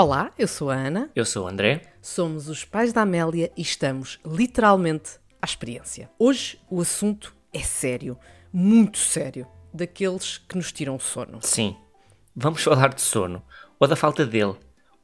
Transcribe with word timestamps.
Olá, 0.00 0.30
eu 0.38 0.46
sou 0.46 0.70
a 0.70 0.76
Ana. 0.76 1.10
Eu 1.12 1.24
sou 1.24 1.44
o 1.44 1.48
André. 1.48 1.82
Somos 2.00 2.48
os 2.48 2.64
pais 2.64 2.92
da 2.92 3.02
Amélia 3.02 3.50
e 3.56 3.62
estamos 3.62 4.20
literalmente 4.24 5.18
à 5.42 5.44
experiência. 5.44 6.08
Hoje 6.16 6.56
o 6.70 6.80
assunto 6.80 7.34
é 7.52 7.58
sério, 7.58 8.16
muito 8.52 8.96
sério, 8.96 9.44
daqueles 9.74 10.38
que 10.38 10.56
nos 10.56 10.70
tiram 10.70 10.94
o 10.94 11.00
sono. 11.00 11.40
Sim, 11.42 11.76
vamos 12.36 12.62
falar 12.62 12.94
de 12.94 13.00
sono, 13.00 13.42
ou 13.80 13.88
da 13.88 13.96
falta 13.96 14.24
dele, 14.24 14.54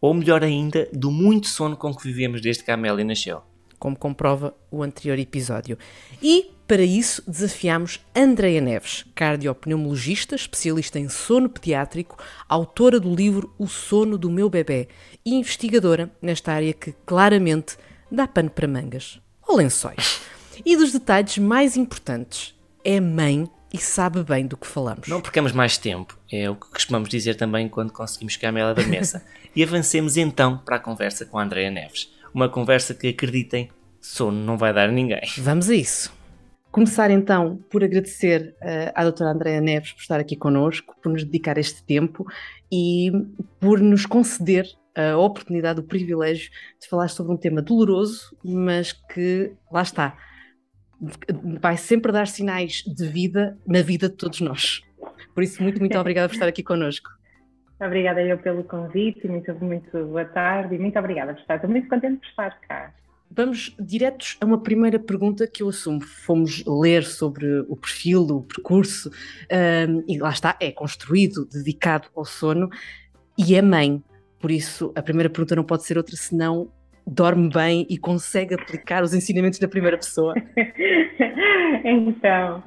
ou 0.01 0.15
melhor 0.15 0.45
ainda, 0.45 0.89
do 0.93 1.11
muito 1.11 1.49
sono 1.49 1.77
com 1.77 1.93
que 1.93 2.05
vivemos 2.05 2.41
desde 2.41 2.63
que 2.63 2.71
a 2.71 2.75
Amélia 2.75 3.05
nasceu 3.05 3.43
como 3.79 3.97
comprova 3.97 4.55
o 4.71 4.83
anterior 4.83 5.19
episódio. 5.19 5.79
E, 6.23 6.51
para 6.67 6.83
isso, 6.83 7.23
desafiamos 7.27 8.01
Andreia 8.15 8.61
Neves, 8.61 9.05
cardiopneumologista, 9.15 10.35
especialista 10.35 10.99
em 10.99 11.09
sono 11.09 11.49
pediátrico, 11.49 12.17
autora 12.49 12.99
do 12.99 13.15
livro 13.15 13.55
O 13.59 13.67
Sono 13.67 14.17
do 14.17 14.31
Meu 14.31 14.49
Bebê 14.49 14.89
e 15.25 15.35
investigadora 15.35 16.11
nesta 16.21 16.53
área 16.53 16.73
que 16.73 16.95
claramente 17.05 17.77
dá 18.11 18.27
pano 18.27 18.51
para 18.51 18.69
mangas 18.69 19.21
ou 19.47 19.57
lençóis. 19.57 20.21
E 20.65 20.77
dos 20.77 20.93
detalhes 20.93 21.39
mais 21.39 21.77
importantes, 21.77 22.55
é 22.85 23.01
mãe 23.01 23.49
e 23.73 23.79
sabe 23.79 24.23
bem 24.23 24.47
do 24.47 24.57
que 24.57 24.67
falamos. 24.67 25.09
Não 25.09 25.21
percamos 25.21 25.51
mais 25.51 25.77
tempo, 25.77 26.17
é 26.31 26.49
o 26.49 26.55
que 26.55 26.69
costumamos 26.69 27.09
dizer 27.09 27.35
também 27.35 27.69
quando 27.69 27.93
conseguimos 27.93 28.35
chegar 28.35 28.51
à 28.51 28.53
mela 28.53 28.75
da 28.75 28.85
mesa. 28.85 29.25
e 29.57 29.63
avancemos 29.65 30.17
então 30.17 30.59
para 30.59 30.77
a 30.77 30.79
conversa 30.79 31.25
com 31.25 31.39
a 31.39 31.43
Andrea 31.43 31.71
Neves 31.71 32.14
uma 32.35 32.49
conversa 32.49 32.93
que, 32.93 33.09
acreditem, 33.09 33.71
sono 34.01 34.39
não 34.45 34.59
vai 34.59 34.75
dar 34.75 34.89
a 34.89 34.93
ninguém. 34.93 35.23
Vamos 35.39 35.71
a 35.71 35.75
isso. 35.75 36.13
Começar 36.71 37.11
então 37.11 37.61
por 37.71 37.85
agradecer 37.85 38.57
uh, 38.61 38.91
à 38.97 39.05
doutora 39.05 39.31
Andréa 39.31 39.61
Neves 39.61 39.93
por 39.93 40.01
estar 40.01 40.19
aqui 40.19 40.35
connosco, 40.35 40.97
por 41.01 41.13
nos 41.13 41.23
dedicar 41.23 41.57
este 41.57 41.85
tempo 41.85 42.27
e 42.71 43.13
por 43.61 43.81
nos 43.81 44.05
conceder 44.05 44.67
a 44.97 45.17
oportunidade, 45.17 45.81
o 45.81 45.85
privilégio 45.85 46.51
de 46.81 46.89
falar 46.89 47.09
sobre 47.09 47.33
um 47.33 47.37
tema 47.37 47.63
doloroso, 47.63 48.37
mas 48.45 48.93
que, 48.93 49.53
lá 49.71 49.83
está, 49.83 50.17
vai 51.61 51.77
sempre 51.77 52.13
dar 52.13 52.27
sinais 52.27 52.83
de 52.87 53.07
vida 53.07 53.59
na 53.67 53.83
vida 53.83 54.09
de 54.09 54.17
todos 54.17 54.41
nós. 54.41 54.83
Por 55.35 55.43
isso, 55.43 55.63
muito, 55.63 55.81
muito 55.81 55.97
obrigada 55.99 56.29
por 56.29 56.35
estar 56.35 56.49
aqui 56.49 56.63
connosco. 56.63 57.11
Obrigada 57.85 58.23
eu 58.23 58.39
pelo 58.39 58.65
convite, 58.65 59.29
muito, 59.29 59.55
muito 59.57 60.07
boa 60.07 60.25
tarde 60.25 60.75
e 60.75 60.79
muito 60.79 60.99
obrigada 60.99 61.35
por 61.35 61.41
estar. 61.41 61.57
Estou 61.57 61.71
muito 61.71 61.89
contente 61.89 62.19
por 62.19 62.27
estar 62.29 62.59
cá. 62.61 62.93
Vamos 63.31 63.75
diretos 63.79 64.39
a 64.41 64.47
uma 64.47 64.63
primeira 64.63 64.99
pergunta 64.99 65.47
que 65.47 65.63
eu 65.63 65.69
assumo. 65.69 66.01
Fomos 66.01 66.65
ler 66.67 67.03
sobre 67.03 67.47
o 67.69 67.77
perfil, 67.77 68.23
o 68.23 68.43
percurso, 68.43 69.11
um, 69.11 70.05
e 70.09 70.19
lá 70.19 70.31
está, 70.31 70.57
é 70.61 70.71
construído, 70.71 71.45
dedicado 71.47 72.09
ao 72.17 72.25
sono, 72.25 72.71
e 73.37 73.55
é 73.55 73.61
mãe. 73.61 74.03
Por 74.41 74.51
isso, 74.51 74.93
a 74.95 75.03
primeira 75.03 75.29
pergunta 75.29 75.57
não 75.57 75.65
pode 75.65 75.85
ser 75.85 75.99
outra 75.99 76.17
senão 76.17 76.71
dorme 77.07 77.51
bem 77.51 77.87
e 77.91 77.99
consegue 77.99 78.55
aplicar 78.55 79.03
os 79.03 79.13
ensinamentos 79.13 79.59
da 79.59 79.69
primeira 79.69 79.97
pessoa? 79.97 80.35
então, 81.85 82.63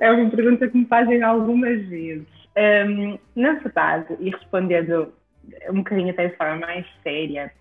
é 0.00 0.10
uma 0.10 0.28
pergunta 0.30 0.68
que 0.68 0.76
me 0.76 0.86
fazem 0.86 1.22
algumas 1.22 1.86
vezes. 1.86 2.37
Um, 2.58 3.18
na 3.36 3.52
verdade, 3.54 4.16
e 4.18 4.30
respondendo 4.30 5.12
um 5.70 5.76
bocadinho 5.76 6.10
até 6.10 6.26
de 6.26 6.36
forma 6.36 6.56
mais 6.56 6.84
séria, 7.04 7.52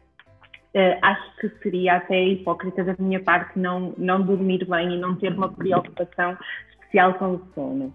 uh, 0.74 0.98
acho 1.04 1.38
que 1.38 1.50
seria 1.62 1.98
até 1.98 2.20
hipócrita 2.20 2.84
da 2.84 2.96
minha 2.98 3.20
parte 3.20 3.60
não, 3.60 3.94
não 3.96 4.22
dormir 4.24 4.66
bem 4.66 4.96
e 4.96 4.98
não 4.98 5.16
ter 5.16 5.34
uma 5.34 5.52
preocupação 5.52 6.36
especial 6.72 7.14
com 7.16 7.36
o 7.36 7.48
sono. 7.54 7.94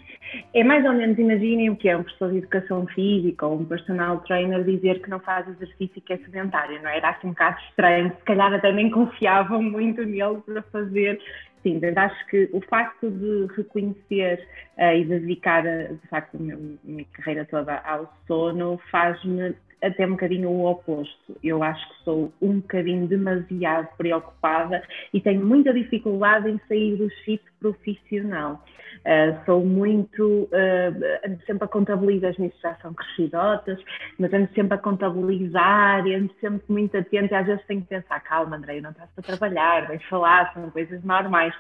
É 0.55 0.63
mais 0.63 0.85
ou 0.85 0.93
menos, 0.93 1.19
imaginem 1.19 1.71
o 1.71 1.77
que 1.77 1.89
é 1.89 1.97
um 1.97 2.05
professor 2.05 2.31
de 2.31 2.39
educação 2.39 2.87
física 2.87 3.47
ou 3.47 3.59
um 3.59 3.65
personal 3.65 4.21
trainer 4.21 4.63
dizer 4.63 5.03
que 5.03 5.11
não 5.11 5.19
faz 5.19 5.49
exercício 5.49 5.93
e 5.97 6.01
que 6.01 6.13
é 6.13 6.19
sedentário, 6.19 6.81
não 6.83 6.91
é? 6.91 6.99
Era 6.99 7.11
assim 7.11 7.27
um 7.27 7.31
bocado 7.31 7.59
estranho, 7.69 8.11
se 8.11 8.25
calhar 8.25 8.53
até 8.53 8.71
nem 8.71 8.91
confiavam 8.91 9.61
muito 9.61 10.05
nele 10.05 10.41
para 10.47 10.63
fazer 10.63 11.21
Sim, 11.63 11.81
acho 11.97 12.27
que 12.27 12.51
o 12.53 12.61
facto 12.63 13.09
de 13.09 13.47
reconhecer 13.55 14.47
uh, 14.77 14.97
e 14.97 15.05
dedicar, 15.05 15.65
uh, 15.65 15.95
de 15.95 16.09
facto, 16.09 16.37
a 16.37 16.41
minha, 16.41 16.59
minha, 16.83 17.05
carreira 17.13 17.45
toda 17.45 17.77
ao 17.79 18.13
sono 18.27 18.81
faz-me 18.91 19.55
até 19.83 20.07
um 20.07 20.13
bocadinho 20.13 20.49
o 20.49 20.65
oposto. 20.67 21.37
Eu 21.43 21.63
acho 21.63 21.87
que 21.89 22.05
sou 22.05 22.33
um 22.41 22.61
bocadinho 22.61 23.07
demasiado 23.07 23.89
preocupada 23.97 24.83
e 25.13 25.21
tenho 25.21 25.45
muita 25.45 25.75
dificuldade 25.75 26.49
em 26.49 26.61
sair 26.69 26.97
do 26.97 27.11
chip 27.25 27.43
profissional. 27.61 28.65
Uh, 29.03 29.45
sou 29.45 29.65
muito, 29.65 30.45
uh, 30.45 31.27
ando 31.27 31.43
sempre 31.45 31.65
a 31.65 31.69
contabilizar, 31.69 32.31
as 32.31 32.39
minhas 32.39 32.55
já 32.61 32.75
são 32.77 32.95
crescidotas, 32.95 33.81
mas 34.19 34.33
ando 34.33 34.49
sempre 34.55 34.75
a 34.75 34.79
contabilizar 34.79 36.07
e 36.07 36.15
ando 36.15 36.33
sempre 36.41 36.63
muito 36.69 36.97
atenta 36.97 37.35
e 37.35 37.37
às 37.37 37.47
vezes 37.47 37.67
tenho 37.67 37.83
que 37.83 37.89
pensar, 37.89 38.21
calma 38.21 38.57
André, 38.57 38.81
não 38.81 38.91
estás 38.91 39.11
a 39.17 39.23
trabalhar, 39.23 39.89
vais 39.89 40.05
falar, 40.05 40.53
são 40.53 40.71
coisas 40.71 41.03
normais. 41.03 41.55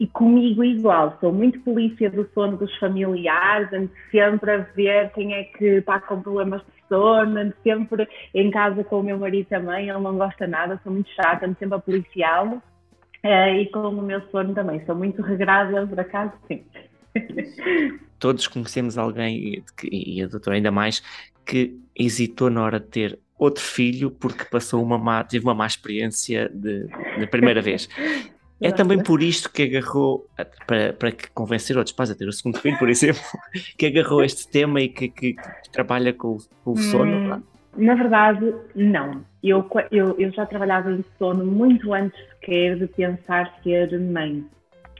E 0.00 0.06
comigo 0.06 0.64
igual, 0.64 1.16
sou 1.20 1.30
muito 1.30 1.60
polícia 1.60 2.10
do 2.10 2.26
sono 2.32 2.56
dos 2.56 2.74
familiares, 2.78 3.70
ando 3.72 3.90
sempre 4.10 4.50
a 4.50 4.56
ver 4.74 5.12
quem 5.12 5.34
é 5.34 5.44
que 5.44 5.64
está 5.64 6.00
com 6.00 6.22
problemas 6.22 6.62
de 6.62 6.88
sono, 6.88 7.38
ando 7.38 7.54
sempre 7.62 8.08
em 8.34 8.50
casa 8.50 8.82
com 8.82 9.00
o 9.00 9.02
meu 9.02 9.18
marido 9.18 9.46
também, 9.48 9.90
ele 9.90 9.98
não 9.98 10.16
gosta 10.16 10.46
nada, 10.46 10.80
sou 10.82 10.90
muito 10.90 11.10
chata, 11.10 11.44
ando 11.46 11.56
sempre 11.58 11.76
a 11.76 11.80
policiá-lo 11.80 12.62
Uh, 13.22 13.60
e 13.60 13.66
com 13.66 13.80
o 13.80 14.02
meu 14.02 14.22
sono 14.30 14.54
também. 14.54 14.84
Sou 14.86 14.94
muito 14.94 15.20
regrada, 15.20 15.86
por 15.86 16.00
acaso, 16.00 16.32
sim. 16.48 16.64
Todos 18.18 18.46
conhecemos 18.46 18.96
alguém, 18.96 19.62
e 19.90 20.22
a 20.22 20.26
doutora 20.26 20.56
ainda 20.56 20.70
mais, 20.70 21.02
que 21.44 21.78
hesitou 21.94 22.48
na 22.48 22.62
hora 22.62 22.80
de 22.80 22.86
ter 22.86 23.18
outro 23.38 23.62
filho 23.62 24.10
porque 24.10 24.44
passou 24.44 24.82
uma 24.82 24.98
má, 24.98 25.22
teve 25.24 25.44
uma 25.44 25.54
má 25.54 25.66
experiência 25.66 26.48
de, 26.48 26.86
de 27.18 27.26
primeira 27.26 27.60
vez. 27.60 27.88
É 28.62 28.70
também 28.70 29.02
por 29.02 29.22
isto 29.22 29.50
que 29.50 29.62
agarrou, 29.62 30.26
para, 30.66 30.92
para 30.92 31.12
convencer 31.32 31.78
outros 31.78 31.94
pais 31.94 32.10
a 32.10 32.14
ter 32.14 32.28
o 32.28 32.32
segundo 32.32 32.58
filho, 32.58 32.78
por 32.78 32.90
exemplo, 32.90 33.22
que 33.78 33.86
agarrou 33.86 34.22
este 34.22 34.46
tema 34.48 34.80
e 34.80 34.88
que, 34.88 35.08
que, 35.08 35.32
que 35.32 35.70
trabalha 35.72 36.12
com, 36.12 36.36
com 36.62 36.72
o 36.72 36.76
sono. 36.76 37.36
Hum, 37.36 37.42
na 37.76 37.94
verdade, 37.94 38.54
não. 38.74 39.24
Eu, 39.42 39.66
eu, 39.90 40.14
eu 40.18 40.30
já 40.32 40.44
trabalhava 40.44 40.92
em 40.92 41.04
sono 41.18 41.46
muito 41.46 41.94
antes 41.94 42.20
sequer 42.30 42.76
de 42.76 42.86
pensar 42.86 43.54
ser 43.62 43.98
mãe. 43.98 44.44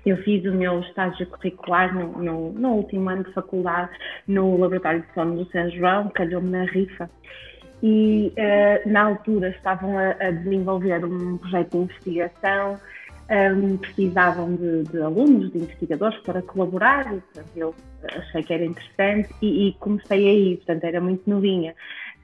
Eu 0.07 0.17
fiz 0.19 0.43
o 0.47 0.53
meu 0.53 0.81
estágio 0.81 1.27
curricular 1.27 1.95
no, 1.95 2.23
no, 2.23 2.53
no 2.53 2.69
último 2.71 3.11
ano 3.11 3.25
de 3.25 3.33
faculdade 3.35 3.91
no 4.27 4.57
Laboratório 4.57 5.03
de 5.03 5.13
Sono 5.13 5.45
do 5.45 5.51
São 5.51 5.71
João, 5.71 6.09
calhou-me 6.09 6.49
na 6.49 6.65
rifa. 6.65 7.11
E 7.83 8.33
uh, 8.37 8.89
na 8.89 9.03
altura 9.03 9.51
estavam 9.51 9.99
a, 9.99 10.11
a, 10.11 10.31
desenvolver 10.31 11.05
um 11.05 11.39
projeto 11.39 11.71
de 11.73 11.79
investigação, 11.79 12.79
um, 13.31 13.77
precisavam 13.77 14.57
de, 14.57 14.83
de, 14.85 15.01
alunos, 15.01 15.53
de 15.53 15.59
investigadores 15.59 16.19
para 16.21 16.43
colaborar, 16.43 17.05
portanto, 17.05 17.51
eu 17.57 17.75
achei 18.05 18.43
que 18.43 18.53
era 18.53 18.65
interessante 18.65 19.31
e, 19.41 19.69
e 19.69 19.73
comecei 19.75 20.29
aí, 20.29 20.57
portanto 20.57 20.85
era 20.85 21.01
muito 21.01 21.29
novinha. 21.29 21.75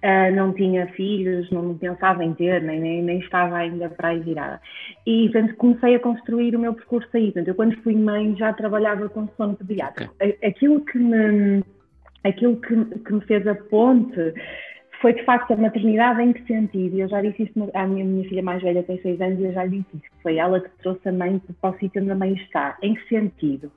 Uh, 0.02 0.34
não 0.36 0.52
tinha 0.52 0.86
filhos, 0.88 1.50
não 1.50 1.76
pensava 1.76 2.22
em 2.22 2.34
ter, 2.34 2.62
nem, 2.62 2.78
nem, 2.78 3.02
nem 3.02 3.18
estava 3.18 3.56
ainda 3.56 3.88
para 3.88 4.08
aí 4.08 4.20
virada. 4.20 4.60
E, 5.06 5.28
portanto, 5.30 5.56
comecei 5.56 5.94
a 5.94 6.00
construir 6.00 6.54
o 6.54 6.58
meu 6.58 6.74
percurso 6.74 7.08
aí. 7.14 7.32
Portanto, 7.32 7.48
eu, 7.48 7.54
quando 7.54 7.82
fui 7.82 7.96
mãe, 7.96 8.36
já 8.36 8.52
trabalhava 8.52 9.08
com 9.08 9.26
sono 9.36 9.56
pediátrico. 9.56 10.14
Okay. 10.14 10.38
Aquilo, 10.44 10.84
que 10.84 10.98
me, 10.98 11.64
aquilo 12.22 12.56
que, 12.56 12.84
que 12.84 13.12
me 13.12 13.20
fez 13.22 13.46
a 13.46 13.54
ponte 13.54 14.34
foi, 15.00 15.12
de 15.12 15.24
facto, 15.24 15.52
a 15.52 15.56
maternidade 15.56 16.22
em 16.22 16.32
que 16.32 16.44
sentido. 16.46 16.98
Eu 16.98 17.08
já 17.08 17.20
disse 17.20 17.44
isto 17.44 17.70
à 17.74 17.86
minha, 17.86 18.04
minha 18.04 18.28
filha 18.28 18.42
mais 18.42 18.62
velha, 18.62 18.82
tem 18.82 19.00
seis 19.02 19.20
anos, 19.20 19.38
e 19.40 19.44
eu 19.44 19.52
já 19.52 19.64
lhe 19.64 19.78
disse 19.78 19.96
isso. 19.96 20.06
Foi 20.22 20.36
ela 20.36 20.60
que 20.60 20.70
trouxe 20.78 21.08
a 21.08 21.12
mãe 21.12 21.40
para 21.60 21.70
o 21.70 21.78
sítio 21.78 22.02
onde 22.02 22.10
a 22.10 22.14
mãe 22.14 22.34
está. 22.34 22.76
Em 22.82 22.94
que 22.94 23.09
sentido? 23.09 23.71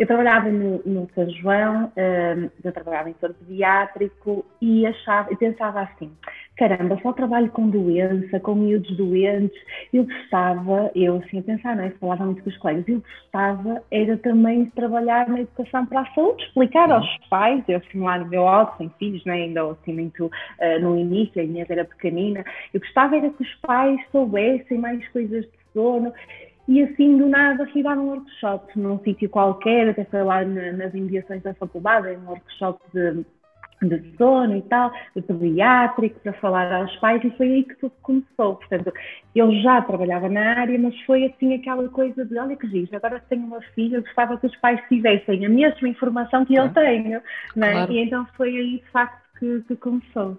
Eu 0.00 0.06
trabalhava 0.06 0.48
no, 0.48 0.80
no 0.86 1.06
São 1.14 1.28
João, 1.28 1.92
um, 1.94 2.50
eu 2.64 2.72
trabalhava 2.72 3.10
em 3.10 3.14
centro 3.20 3.34
pediátrico 3.34 4.46
e 4.58 4.86
achava, 4.86 5.30
e 5.30 5.36
pensava 5.36 5.82
assim, 5.82 6.10
caramba, 6.56 6.98
só 7.02 7.12
trabalho 7.12 7.50
com 7.50 7.68
doença, 7.68 8.40
com 8.40 8.54
miúdos 8.54 8.96
doentes, 8.96 9.60
eu 9.92 10.04
gostava, 10.04 10.90
eu 10.94 11.16
assim 11.16 11.40
a 11.40 11.42
pensar, 11.42 11.76
não 11.76 11.84
é? 11.84 11.90
Falava 11.90 12.24
muito 12.24 12.42
com 12.42 12.48
os 12.48 12.56
colegas, 12.56 12.88
eu 12.88 13.02
gostava 13.02 13.82
era 13.90 14.16
também 14.16 14.64
de 14.64 14.70
trabalhar 14.70 15.28
na 15.28 15.42
educação 15.42 15.84
para 15.84 16.00
a 16.00 16.14
saúde, 16.14 16.44
explicar 16.44 16.90
aos 16.90 17.18
pais, 17.28 17.62
eu 17.68 17.76
assim 17.76 18.00
lá 18.00 18.18
no 18.20 18.26
meu 18.26 18.48
alto, 18.48 18.78
sem 18.78 18.88
filhos, 18.98 19.22
né? 19.26 19.34
ainda 19.34 19.70
assim 19.70 19.92
muito 19.92 20.24
uh, 20.24 20.80
no 20.80 20.96
início, 20.96 21.42
a 21.42 21.44
minha 21.44 21.66
era 21.68 21.84
pequenina, 21.84 22.42
eu 22.72 22.80
gostava 22.80 23.18
era 23.18 23.28
que 23.28 23.42
os 23.42 23.54
pais 23.56 24.00
soubessem 24.10 24.78
mais 24.78 25.06
coisas 25.08 25.44
de 25.44 25.50
sono, 25.74 26.10
e 26.70 26.84
assim 26.84 27.18
do 27.18 27.26
nada 27.26 27.66
fui 27.72 27.82
dar 27.82 27.98
um 27.98 28.10
workshop 28.10 28.78
num 28.78 29.00
sítio 29.00 29.28
qualquer, 29.28 29.88
até 29.88 30.04
foi 30.04 30.22
lá 30.22 30.44
na, 30.44 30.70
nas 30.70 30.94
imediações 30.94 31.42
da 31.42 31.52
faculdade, 31.52 32.16
um 32.16 32.28
workshop 32.28 32.80
de, 32.94 33.26
de 33.82 34.16
sono 34.16 34.56
e 34.56 34.62
tal, 34.62 34.92
de 35.16 35.20
pediátrico, 35.20 36.20
para 36.20 36.32
falar 36.34 36.72
aos 36.72 36.94
pais, 36.98 37.24
e 37.24 37.30
foi 37.30 37.46
aí 37.48 37.64
que 37.64 37.74
tudo 37.74 37.92
começou. 38.02 38.54
Portanto, 38.54 38.92
eu 39.34 39.52
já 39.60 39.82
trabalhava 39.82 40.28
na 40.28 40.60
área, 40.60 40.78
mas 40.78 40.94
foi 41.00 41.24
assim 41.24 41.54
aquela 41.54 41.88
coisa 41.88 42.24
de: 42.24 42.38
olha 42.38 42.54
que 42.54 42.68
giz, 42.68 42.94
agora 42.94 43.20
tenho 43.28 43.46
uma 43.46 43.60
filha, 43.74 44.00
gostava 44.00 44.38
que 44.38 44.46
os 44.46 44.56
pais 44.58 44.80
tivessem 44.88 45.44
a 45.44 45.48
mesma 45.48 45.88
informação 45.88 46.44
que 46.44 46.54
eu 46.54 46.72
tenho, 46.72 47.20
né? 47.56 47.72
Claro. 47.72 47.92
e 47.92 47.98
então 47.98 48.24
foi 48.36 48.56
aí 48.56 48.78
de 48.78 48.90
facto 48.92 49.20
que, 49.40 49.60
que 49.66 49.74
começou. 49.74 50.38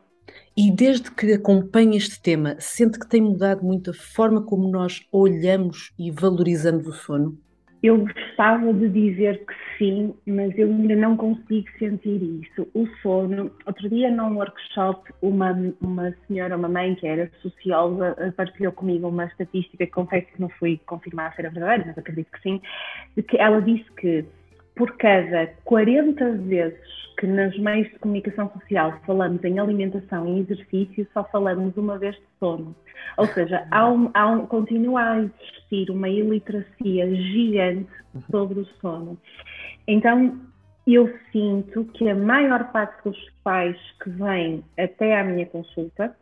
E 0.55 0.71
desde 0.71 1.09
que 1.11 1.33
acompanha 1.33 1.97
este 1.97 2.21
tema, 2.21 2.55
sente 2.59 2.99
que 2.99 3.07
tem 3.07 3.21
mudado 3.21 3.63
muito 3.63 3.91
a 3.91 3.93
forma 3.93 4.43
como 4.43 4.69
nós 4.69 5.05
olhamos 5.11 5.93
e 5.97 6.11
valorizamos 6.11 6.87
o 6.87 6.93
sono? 6.93 7.37
Eu 7.81 7.97
gostava 7.97 8.71
de 8.73 8.89
dizer 8.89 9.43
que 9.43 9.53
sim, 9.77 10.13
mas 10.27 10.55
eu 10.55 10.67
ainda 10.67 10.95
não 10.95 11.17
consigo 11.17 11.67
sentir 11.79 12.21
isso. 12.21 12.67
O 12.75 12.85
sono, 13.01 13.49
outro 13.65 13.89
dia 13.89 14.11
num 14.11 14.35
workshop, 14.35 15.11
uma, 15.19 15.51
uma 15.81 16.15
senhora, 16.27 16.57
uma 16.57 16.69
mãe 16.69 16.93
que 16.93 17.07
era 17.07 17.31
socióloga, 17.41 18.15
partilhou 18.37 18.71
comigo 18.71 19.07
uma 19.07 19.25
estatística 19.25 19.83
que 19.83 19.91
confesso 19.91 20.27
que 20.27 20.39
não 20.39 20.49
fui 20.49 20.79
confirmar 20.85 21.33
se 21.33 21.41
era 21.41 21.49
verdadeira, 21.49 21.85
mas 21.87 21.97
acredito 21.97 22.31
que 22.31 22.41
sim, 22.43 22.61
de 23.17 23.23
que 23.23 23.37
ela 23.37 23.59
disse 23.59 23.91
que 23.93 24.25
por 24.75 24.95
cada 24.97 25.47
40 25.63 26.31
vezes 26.37 27.01
que 27.17 27.27
nos 27.27 27.57
meios 27.59 27.87
de 27.89 27.99
comunicação 27.99 28.49
social 28.51 28.99
falamos 29.05 29.43
em 29.43 29.59
alimentação 29.59 30.27
e 30.27 30.39
exercício, 30.39 31.07
só 31.13 31.23
falamos 31.25 31.75
uma 31.77 31.97
vez 31.97 32.15
de 32.15 32.23
sono. 32.39 32.75
Ou 33.17 33.27
seja, 33.27 33.67
há 33.69 33.89
um, 33.89 34.09
há 34.13 34.27
um, 34.27 34.45
continua 34.47 35.01
a 35.01 35.19
existir 35.19 35.91
uma 35.91 36.09
iliteracia 36.09 37.15
gigante 37.15 37.91
sobre 38.29 38.59
o 38.59 38.65
sono. 38.81 39.17
Então, 39.87 40.39
eu 40.87 41.13
sinto 41.31 41.85
que 41.93 42.09
a 42.09 42.15
maior 42.15 42.71
parte 42.71 43.03
dos 43.03 43.29
pais 43.43 43.77
que 44.01 44.09
vêm 44.09 44.63
até 44.77 45.19
à 45.19 45.23
minha 45.23 45.45
consulta 45.45 46.15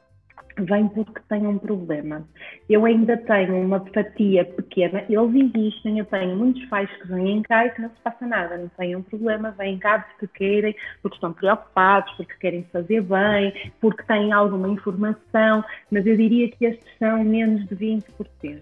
vem 0.59 0.87
porque 0.87 1.21
tem 1.27 1.45
um 1.45 1.57
problema. 1.57 2.23
Eu 2.69 2.85
ainda 2.85 3.17
tenho 3.17 3.59
uma 3.59 3.79
fatia 3.79 4.45
pequena, 4.45 5.03
eles 5.09 5.53
existem, 5.55 5.99
eu 5.99 6.05
tenho 6.05 6.35
muitos 6.35 6.63
pais 6.65 6.89
que 7.01 7.07
vêm 7.07 7.41
cá 7.43 7.65
e 7.65 7.71
que 7.71 7.81
não 7.81 7.89
se 7.89 8.01
passa 8.03 8.25
nada, 8.25 8.57
não 8.57 8.69
têm 8.69 8.95
um 8.95 9.01
problema, 9.01 9.51
vêm 9.51 9.77
cá 9.77 9.99
porque 9.99 10.27
querem, 10.27 10.75
porque 11.01 11.15
estão 11.15 11.33
preocupados, 11.33 12.11
porque 12.13 12.33
querem 12.39 12.63
fazer 12.71 13.01
bem, 13.01 13.71
porque 13.79 14.03
têm 14.03 14.31
alguma 14.31 14.69
informação, 14.69 15.63
mas 15.91 16.05
eu 16.05 16.15
diria 16.15 16.49
que 16.49 16.65
estes 16.65 16.97
são 16.97 17.23
menos 17.23 17.67
de 17.67 17.75
20%. 17.75 18.03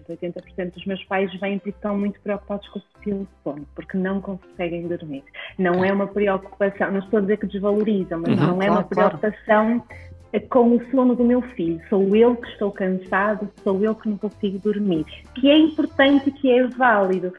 80% 0.08 0.72
dos 0.72 0.86
meus 0.86 1.04
pais 1.04 1.32
vêm 1.40 1.58
porque 1.58 1.70
estão 1.70 1.96
muito 1.98 2.20
preocupados 2.20 2.68
com 2.68 2.78
o 2.78 2.82
de 3.04 3.28
sono, 3.42 3.66
porque 3.74 3.96
não 3.96 4.20
conseguem 4.20 4.86
dormir. 4.86 5.24
Não 5.58 5.84
é 5.84 5.92
uma 5.92 6.06
preocupação, 6.06 6.90
não 6.90 6.98
estou 6.98 7.18
a 7.18 7.22
dizer 7.22 7.38
que 7.38 7.46
desvalorizam, 7.46 8.20
mas 8.20 8.38
uhum, 8.38 8.46
não 8.46 8.62
é 8.62 8.66
claro, 8.66 8.72
uma 8.72 8.84
preocupação 8.84 9.80
claro 9.80 10.07
com 10.50 10.76
o 10.76 10.90
sono 10.90 11.14
do 11.14 11.24
meu 11.24 11.40
filho. 11.40 11.80
Sou 11.88 12.14
eu 12.14 12.36
que 12.36 12.48
estou 12.48 12.70
cansado, 12.70 13.48
sou 13.62 13.82
eu 13.82 13.94
que 13.94 14.08
não 14.08 14.18
consigo 14.18 14.58
dormir. 14.58 15.06
Que 15.34 15.48
é 15.48 15.56
importante 15.56 16.28
e 16.28 16.32
que 16.32 16.50
é 16.50 16.66
válido, 16.66 17.32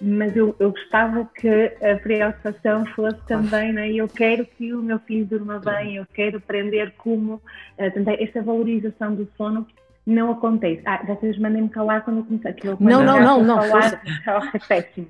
mas 0.00 0.36
eu, 0.36 0.54
eu 0.58 0.70
gostava 0.70 1.28
que 1.34 1.48
a 1.48 1.96
preocupação 1.96 2.86
fosse 2.86 3.20
também, 3.26 3.72
né? 3.72 3.90
eu 3.90 4.08
quero 4.08 4.44
que 4.44 4.72
o 4.72 4.82
meu 4.82 4.98
filho 5.00 5.26
durma 5.26 5.58
bem, 5.58 5.96
eu 5.96 6.06
quero 6.14 6.38
aprender 6.38 6.92
como, 6.98 7.34
uh, 7.34 7.90
também 7.92 8.16
essa 8.22 8.42
valorização 8.42 9.14
do 9.14 9.28
sono 9.36 9.66
não 10.06 10.30
acontece. 10.30 10.82
Ah, 10.86 11.02
vocês 11.04 11.36
mandem-me 11.38 11.68
calar 11.68 12.04
quando 12.04 12.18
eu 12.18 12.24
comecei. 12.24 12.54
Não, 12.78 13.02
não, 13.02 13.20
não, 13.20 13.42
não. 13.42 13.62
Falar, 13.62 14.00
é 14.54 14.58
péssimo. 14.58 15.08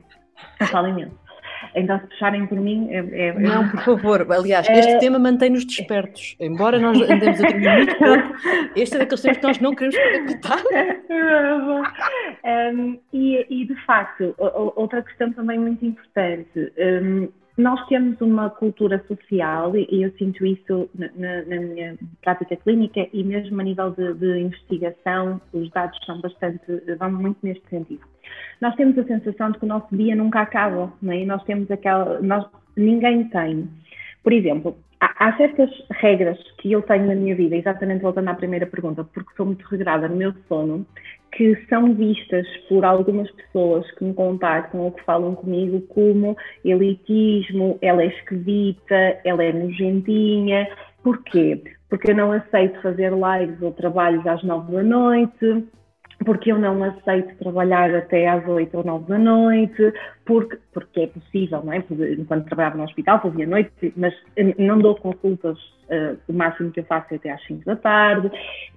Eu 0.59 0.67
falo 0.69 0.89
imenso. 0.89 1.26
Então, 1.75 1.99
se 2.01 2.07
puxarem 2.07 2.47
por 2.47 2.59
mim. 2.59 2.89
É, 2.91 2.99
é, 2.99 3.29
é 3.29 3.39
não, 3.39 3.69
por 3.69 3.81
favor. 3.81 4.27
Aliás, 4.33 4.69
este 4.69 4.93
é... 4.93 4.99
tema 4.99 5.19
mantém-nos 5.19 5.65
despertos. 5.65 6.37
Embora 6.41 6.79
nós 6.79 7.01
andemos 7.01 7.41
a 7.41 7.49
dormir 7.49 7.77
muito 7.77 7.99
pouco, 7.99 8.35
este 8.77 8.97
é 8.97 8.99
daqueles 8.99 9.23
temas 9.23 9.39
que 9.39 9.47
nós 9.47 9.61
não 9.61 9.75
queremos 9.75 9.97
captar. 10.41 10.63
um, 12.75 12.99
e, 13.13 13.47
e, 13.49 13.65
de 13.67 13.75
facto, 13.85 14.35
outra 14.77 15.03
questão 15.03 15.33
também 15.33 15.59
muito 15.59 15.85
importante. 15.85 16.73
Um, 16.79 17.29
nós 17.57 17.87
temos 17.87 18.21
uma 18.21 18.51
cultura 18.51 19.03
social, 19.09 19.75
e 19.75 20.03
eu 20.03 20.13
sinto 20.19 20.45
isso 20.45 20.91
na, 20.95 21.09
na, 21.43 21.61
minha 21.61 21.97
prática 22.23 22.55
clínica 22.57 23.09
e 23.13 23.25
mesmo 23.25 23.59
a 23.59 23.65
nível 23.65 23.91
de, 23.93 24.13
de, 24.15 24.41
investigação, 24.41 25.41
os 25.55 25.71
dados 25.71 25.99
são 26.05 26.21
bastante, 26.21 26.61
vão 26.99 27.13
muito 27.13 27.39
neste 27.43 27.67
sentido. 27.71 28.03
Nós 28.61 28.75
temos 28.75 28.99
a 28.99 29.05
sensação 29.05 29.53
de 29.53 29.59
que 29.59 29.65
o 29.65 29.69
nosso 29.69 29.95
dia 29.97 30.15
nunca 30.15 30.41
acaba, 30.41 30.93
não 31.01 31.13
é? 31.13 31.23
E 31.23 31.27
nós 31.27 31.43
temos 31.45 31.71
aquela, 31.71 32.21
nós, 32.21 32.47
ninguém 32.77 33.25
tem. 33.29 33.69
Por 34.23 34.35
exemplo, 34.35 34.77
há, 35.01 35.29
há, 35.29 35.37
certas 35.39 35.71
regras 35.93 36.39
que 36.59 36.73
eu 36.73 36.83
tenho 36.83 37.07
na 37.07 37.15
minha 37.15 37.35
vida, 37.35 37.57
exatamente 37.57 38.03
voltando 38.03 38.29
à 38.29 38.35
primeira 38.35 38.67
pergunta, 38.67 39.03
porque 39.05 39.35
sou 39.35 39.47
muito 39.47 39.67
regrada 39.67 40.09
no 40.09 40.17
meu 40.17 40.35
sono, 40.47 40.87
que 41.37 41.55
são 41.69 41.93
vistas 41.95 42.47
por 42.67 42.83
algumas 42.83 43.31
pessoas 43.31 43.89
que 43.93 44.05
me 44.05 44.15
contactam 44.15 44.81
ou 44.81 44.93
que 44.93 45.05
falam 45.05 45.35
comigo 45.35 45.83
como 45.83 46.35
elitismo, 46.65 47.79
ela 47.83 48.03
é 48.03 48.07
esquisita, 48.07 49.21
ela 49.23 49.45
é 49.45 49.53
nojentinha. 49.53 50.67
Porquê? 51.03 51.63
Porque 51.91 52.11
eu 52.11 52.17
não 52.17 52.33
aceito 52.33 52.81
fazer 52.81 53.13
lives 53.13 53.61
ou 53.61 53.71
trabalhos 53.73 54.27
às 54.27 54.43
nove 54.43 54.73
da 54.73 54.83
noite, 54.83 55.65
porque 56.25 56.51
eu 56.51 56.59
não 56.59 56.83
aceito 56.83 57.37
trabalhar 57.37 57.95
até 57.95 58.27
às 58.27 58.47
oito 58.49 58.77
ou 58.79 58.85
nove 58.85 59.07
da 59.09 59.19
noite, 59.19 59.93
porque, 60.25 60.59
porque 60.73 61.01
é 61.01 61.07
possível, 61.09 61.63
não 61.63 61.73
é? 61.73 61.85
Enquanto 62.19 62.47
trabalhava 62.47 62.79
no 62.79 62.85
hospital, 62.85 63.21
fazia 63.21 63.47
noite, 63.47 63.93
mas 63.97 64.15
não 64.59 64.79
dou 64.79 64.95
consultas, 64.97 65.59
uh, 65.59 66.19
o 66.29 66.33
máximo 66.33 66.71
que 66.71 66.81
eu 66.81 66.85
faço 66.85 67.13
é 67.13 67.17
até 67.17 67.31
às 67.31 67.45
cinco 67.47 67.65
da 67.65 67.77
tarde. 67.77 68.31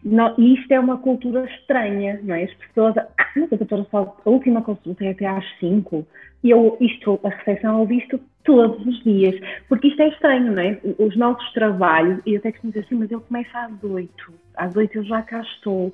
Não, 0.03 0.35
e 0.37 0.55
isto 0.55 0.71
é 0.71 0.79
uma 0.79 0.97
cultura 0.97 1.45
estranha, 1.45 2.19
não 2.23 2.35
é? 2.35 2.43
As 2.43 2.53
pessoas, 2.53 2.97
ah, 2.97 3.07
mas 3.35 3.53
a 3.53 3.55
doutora 3.55 3.85
só, 3.89 4.17
a 4.25 4.29
última 4.29 4.61
consulta 4.61 5.05
é 5.05 5.11
até 5.11 5.25
às 5.25 5.45
cinco, 5.59 6.05
e 6.43 6.51
eu, 6.51 6.77
isto, 6.79 7.19
a 7.23 7.29
recepção 7.29 7.79
ouvi 7.79 7.97
isto 7.97 8.19
todos 8.43 8.85
os 8.85 9.03
dias, 9.03 9.35
porque 9.67 9.87
isto 9.89 10.01
é 10.01 10.07
estranho, 10.09 10.51
não 10.51 10.61
é? 10.61 10.79
Os 10.97 11.15
nossos 11.17 11.51
trabalhos, 11.53 12.21
e 12.25 12.33
eu 12.33 12.39
até 12.39 12.51
costumo 12.51 12.71
dizer 12.73 12.85
assim, 12.85 12.95
mas 12.95 13.11
ele 13.11 13.21
começa 13.21 13.59
às 13.59 13.83
oito, 13.83 14.33
às 14.59 14.75
oito 14.75 14.97
eu 14.97 15.03
já 15.03 15.21
cá 15.21 15.41
estou. 15.41 15.91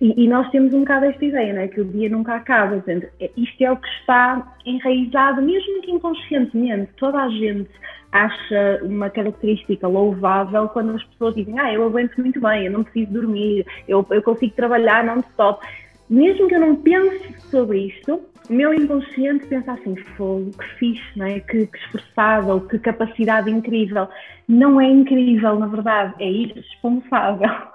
E, 0.00 0.24
e, 0.24 0.28
nós 0.28 0.50
temos 0.50 0.72
um 0.74 0.80
bocado 0.80 1.06
esta 1.06 1.24
ideia, 1.24 1.52
não 1.52 1.62
é? 1.62 1.68
Que 1.68 1.80
o 1.80 1.84
dia 1.84 2.08
nunca 2.08 2.34
acaba. 2.34 2.76
Portanto, 2.76 3.08
é, 3.20 3.30
isto 3.36 3.62
é 3.62 3.72
o 3.72 3.76
que 3.76 3.88
está 3.88 4.54
enraizado, 4.64 5.42
mesmo 5.42 5.82
que 5.82 5.90
inconscientemente, 5.90 6.92
toda 6.96 7.18
a 7.18 7.28
gente 7.28 7.70
acha 8.12 8.80
uma 8.82 9.08
característica 9.08 9.88
louvável 9.88 10.68
quando 10.68 10.94
as 10.94 11.02
pessoas 11.04 11.34
dizem, 11.34 11.58
ah, 11.58 11.72
eu 11.72 11.84
aguento 11.84 12.16
muito 12.18 12.40
bem, 12.40 12.66
eu 12.66 12.72
não 12.72 12.84
preciso 12.84 13.10
dormir, 13.10 13.66
eu, 13.88 14.06
eu 14.10 14.22
consigo 14.22 14.54
trabalhar 14.54 15.02
non-stop. 15.04 15.66
Mesmo 16.10 16.46
que 16.46 16.54
eu 16.54 16.60
não 16.60 16.76
pense 16.76 17.32
sobre 17.50 17.86
isto, 17.86 18.20
o 18.50 18.52
meu 18.52 18.74
inconsciente 18.74 19.46
pensa 19.46 19.72
assim, 19.72 19.96
fogo, 20.16 20.50
que 20.50 20.64
fixe, 20.78 21.18
não 21.18 21.26
é? 21.26 21.40
que, 21.40 21.66
que 21.66 21.78
esforçado, 21.78 22.68
que 22.68 22.78
capacidade 22.78 23.50
incrível. 23.50 24.08
Não 24.46 24.80
é 24.80 24.86
incrível, 24.86 25.58
na 25.58 25.66
verdade, 25.66 26.14
é 26.18 26.30
irresponsável. 26.30 27.71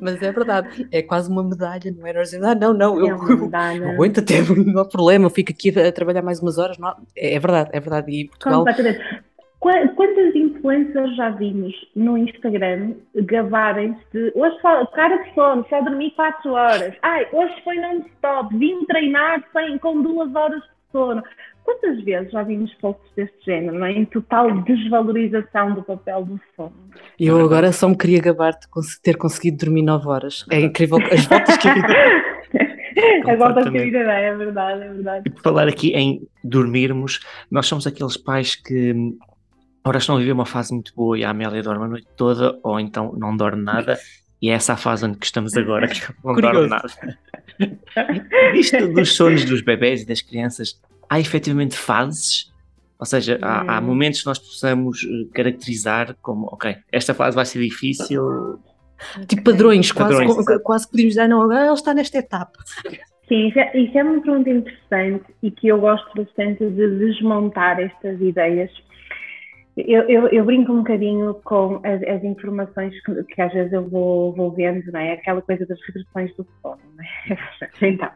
Mas 0.00 0.22
é 0.22 0.32
verdade, 0.32 0.88
é 0.92 1.02
quase 1.02 1.30
uma 1.30 1.42
medalha, 1.42 1.94
não 1.96 2.06
é? 2.06 2.12
Dizemos, 2.12 2.46
ah, 2.46 2.54
não, 2.54 2.72
não, 2.72 2.98
eu, 2.98 3.06
é 3.06 3.78
eu 3.78 3.90
aguento 3.90 4.20
até, 4.20 4.40
não 4.64 4.82
há 4.82 4.84
problema, 4.84 5.26
eu 5.26 5.30
fico 5.30 5.52
aqui 5.52 5.70
a 5.78 5.92
trabalhar 5.92 6.22
mais 6.22 6.40
umas 6.40 6.58
horas. 6.58 6.78
Não, 6.78 6.94
é, 7.16 7.34
é 7.34 7.38
verdade, 7.38 7.70
é 7.72 7.80
verdade. 7.80 8.10
E 8.10 8.28
Portugal. 8.28 8.64
Quantas 9.58 10.34
influencers 10.34 11.16
já 11.16 11.30
vimos 11.30 11.74
no 11.96 12.16
Instagram 12.16 12.94
gabarem-se 13.14 13.98
de 14.12 14.32
hoje 14.34 14.56
só, 14.60 14.86
cara 14.86 15.16
de 15.16 15.34
sono, 15.34 15.66
só 15.68 15.80
dormi 15.80 16.10
4 16.12 16.52
horas. 16.52 16.94
Ai, 17.02 17.26
hoje 17.32 17.54
foi 17.64 17.76
non-stop, 17.76 18.56
vim 18.56 18.84
treinar 18.84 19.42
sem, 19.52 19.76
com 19.78 20.02
duas 20.02 20.32
horas 20.34 20.60
de 20.60 20.68
sono. 20.92 21.22
Quantas 21.66 22.00
vezes 22.04 22.30
já 22.30 22.44
vimos 22.44 22.72
posts 22.74 23.10
deste 23.16 23.44
género, 23.44 23.76
não 23.76 23.86
é? 23.86 23.90
Em 23.90 24.04
total 24.04 24.62
desvalorização 24.62 25.74
do 25.74 25.82
papel 25.82 26.24
do 26.24 26.40
sono. 26.54 26.72
Eu 27.18 27.44
agora 27.44 27.72
só 27.72 27.88
me 27.88 27.96
queria 27.98 28.20
gabar 28.20 28.52
de 28.52 28.68
ter 29.02 29.16
conseguido 29.16 29.56
dormir 29.56 29.82
9 29.82 30.06
horas. 30.06 30.46
É 30.48 30.60
incrível 30.60 30.98
as 31.10 31.26
voltas 31.26 31.56
que 31.56 31.68
a 31.68 31.74
vida 31.74 31.88
As 33.26 33.38
voltas 33.38 33.68
que 33.68 33.78
a 33.78 33.82
vida 33.82 34.04
dá, 34.04 34.12
é 34.12 34.36
verdade, 34.36 34.82
é 34.82 34.88
verdade. 34.92 35.22
E 35.26 35.30
por 35.30 35.42
falar 35.42 35.66
aqui 35.66 35.90
em 35.90 36.28
dormirmos, 36.44 37.18
nós 37.50 37.66
somos 37.66 37.84
aqueles 37.84 38.16
pais 38.16 38.54
que 38.54 38.94
Ora, 39.84 39.98
estão 39.98 40.16
a 40.16 40.18
viver 40.18 40.32
uma 40.32 40.46
fase 40.46 40.72
muito 40.72 40.92
boa 40.96 41.16
e 41.16 41.24
a 41.24 41.30
Amélia 41.30 41.62
dorme 41.62 41.84
a 41.84 41.88
noite 41.88 42.08
toda, 42.16 42.58
ou 42.64 42.80
então 42.80 43.12
não 43.16 43.36
dorme 43.36 43.62
nada, 43.62 43.98
e 44.42 44.50
é 44.50 44.52
essa 44.52 44.72
a 44.74 44.76
fase 44.76 45.04
onde 45.04 45.18
estamos 45.22 45.56
agora, 45.56 45.88
que 45.88 46.00
não 46.24 46.34
dorme 46.40 46.68
nada. 46.68 46.88
Isto 48.54 48.92
dos 48.92 49.14
sonhos 49.14 49.44
dos 49.44 49.60
bebés 49.62 50.02
e 50.02 50.06
das 50.06 50.20
crianças, 50.20 50.80
há 51.08 51.20
efetivamente 51.20 51.76
fases? 51.76 52.52
Ou 52.98 53.06
seja, 53.06 53.38
há, 53.42 53.76
há, 53.76 53.78
hum. 53.80 53.84
momentos 53.84 54.20
que 54.20 54.26
nós 54.26 54.38
possamos 54.38 55.04
eh, 55.04 55.26
caracterizar 55.34 56.16
como, 56.22 56.46
ok, 56.46 56.76
esta 56.90 57.12
fase 57.12 57.34
vai 57.36 57.44
ser 57.44 57.60
difícil. 57.60 58.58
Tipo 59.28 59.42
padrões, 59.42 59.92
padrões 59.92 60.32
quase, 60.32 60.62
quase 60.62 60.90
podemos 60.90 61.12
dizer, 61.12 61.28
não, 61.28 61.42
agora 61.42 61.66
ela 61.66 61.74
está 61.74 61.92
nesta 61.92 62.18
etapa. 62.18 62.58
Sim, 63.28 63.48
isso 63.48 63.58
é, 63.58 63.76
isso 63.76 63.98
é 63.98 64.02
uma 64.02 64.22
pergunta 64.22 64.48
interessante 64.48 65.24
e 65.42 65.50
que 65.50 65.68
eu 65.68 65.78
gosto 65.78 66.10
bastante 66.16 66.64
de 66.64 66.98
desmontar 66.98 67.78
estas 67.80 68.18
ideias 68.20 68.70
eu, 69.76 70.08
eu, 70.08 70.28
eu, 70.28 70.44
brinco 70.44 70.72
um 70.72 70.78
bocadinho 70.78 71.34
com 71.44 71.82
as, 71.84 72.02
as 72.02 72.24
informações 72.24 72.98
que, 73.02 73.24
que, 73.24 73.42
às 73.42 73.52
vezes 73.52 73.74
eu 73.74 73.86
vou, 73.86 74.32
vou 74.32 74.50
vendo, 74.50 74.90
não 74.90 74.98
é? 74.98 75.12
Aquela 75.12 75.42
coisa 75.42 75.66
das 75.66 75.78
regressões 75.86 76.34
do 76.34 76.46
sono, 76.62 76.80
não 76.96 77.04
é? 77.04 77.38
Então, 77.86 78.10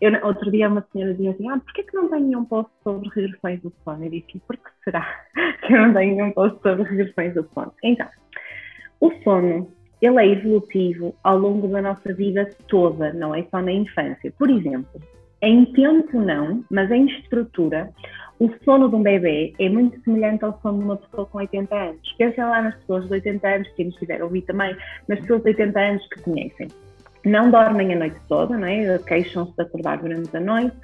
eu, 0.00 0.26
outro 0.26 0.50
dia 0.50 0.68
uma 0.68 0.84
senhora 0.92 1.14
dizia 1.14 1.30
assim, 1.30 1.48
ah, 1.48 1.58
porquê 1.58 1.82
que 1.82 1.94
não 1.94 2.08
tenho 2.08 2.26
nenhum 2.26 2.44
post 2.44 2.70
sobre 2.82 3.08
regressões 3.08 3.60
do 3.62 3.72
sono? 3.82 4.04
Eu 4.04 4.10
disse, 4.10 4.38
por 4.46 4.56
que 4.56 4.70
será 4.84 5.06
que 5.66 5.72
eu 5.72 5.86
não 5.86 5.94
tenho 5.94 6.16
nenhum 6.16 6.30
post 6.32 6.60
sobre 6.62 6.82
regressões 6.82 7.34
do 7.34 7.48
sono? 7.54 7.72
Então, 7.82 8.08
O 9.00 9.10
sono, 9.22 9.68
ele 10.00 10.18
é 10.18 10.28
evolutivo 10.28 11.14
ao 11.22 11.38
longo 11.38 11.68
da 11.68 11.80
nossa 11.80 12.12
vida 12.12 12.48
toda, 12.68 13.12
não 13.12 13.34
é 13.34 13.42
só 13.50 13.60
na 13.60 13.72
infância. 13.72 14.32
Por 14.38 14.50
exemplo, 14.50 15.00
em 15.40 15.64
tempo 15.72 16.20
não, 16.20 16.64
mas 16.70 16.90
em 16.90 17.06
estrutura, 17.06 17.90
o 18.38 18.50
sono 18.64 18.88
de 18.88 18.96
um 18.96 19.02
bebê 19.02 19.52
é 19.58 19.68
muito 19.68 20.02
semelhante 20.02 20.44
ao 20.44 20.58
sono 20.60 20.78
de 20.78 20.84
uma 20.84 20.96
pessoa 20.96 21.26
com 21.26 21.38
80 21.38 21.74
anos. 21.74 22.12
Pensem 22.18 22.44
lá 22.44 22.62
nas 22.62 22.74
pessoas 22.76 23.06
de 23.06 23.12
80 23.12 23.48
anos, 23.48 23.68
que 23.70 23.84
nos 23.84 23.94
tiveram 23.96 24.26
ouvir 24.26 24.42
também, 24.42 24.76
nas 25.08 25.20
pessoas 25.20 25.42
de 25.42 25.48
80 25.50 25.80
anos 25.80 26.08
que 26.08 26.22
conhecem. 26.22 26.68
Não 27.24 27.50
dormem 27.50 27.92
a 27.92 27.96
noite 27.96 28.16
toda, 28.28 28.56
não 28.56 28.66
é? 28.66 28.98
queixam-se 28.98 29.54
de 29.56 29.62
acordar 29.62 29.98
durante 29.98 30.36
a 30.36 30.40
noite, 30.40 30.76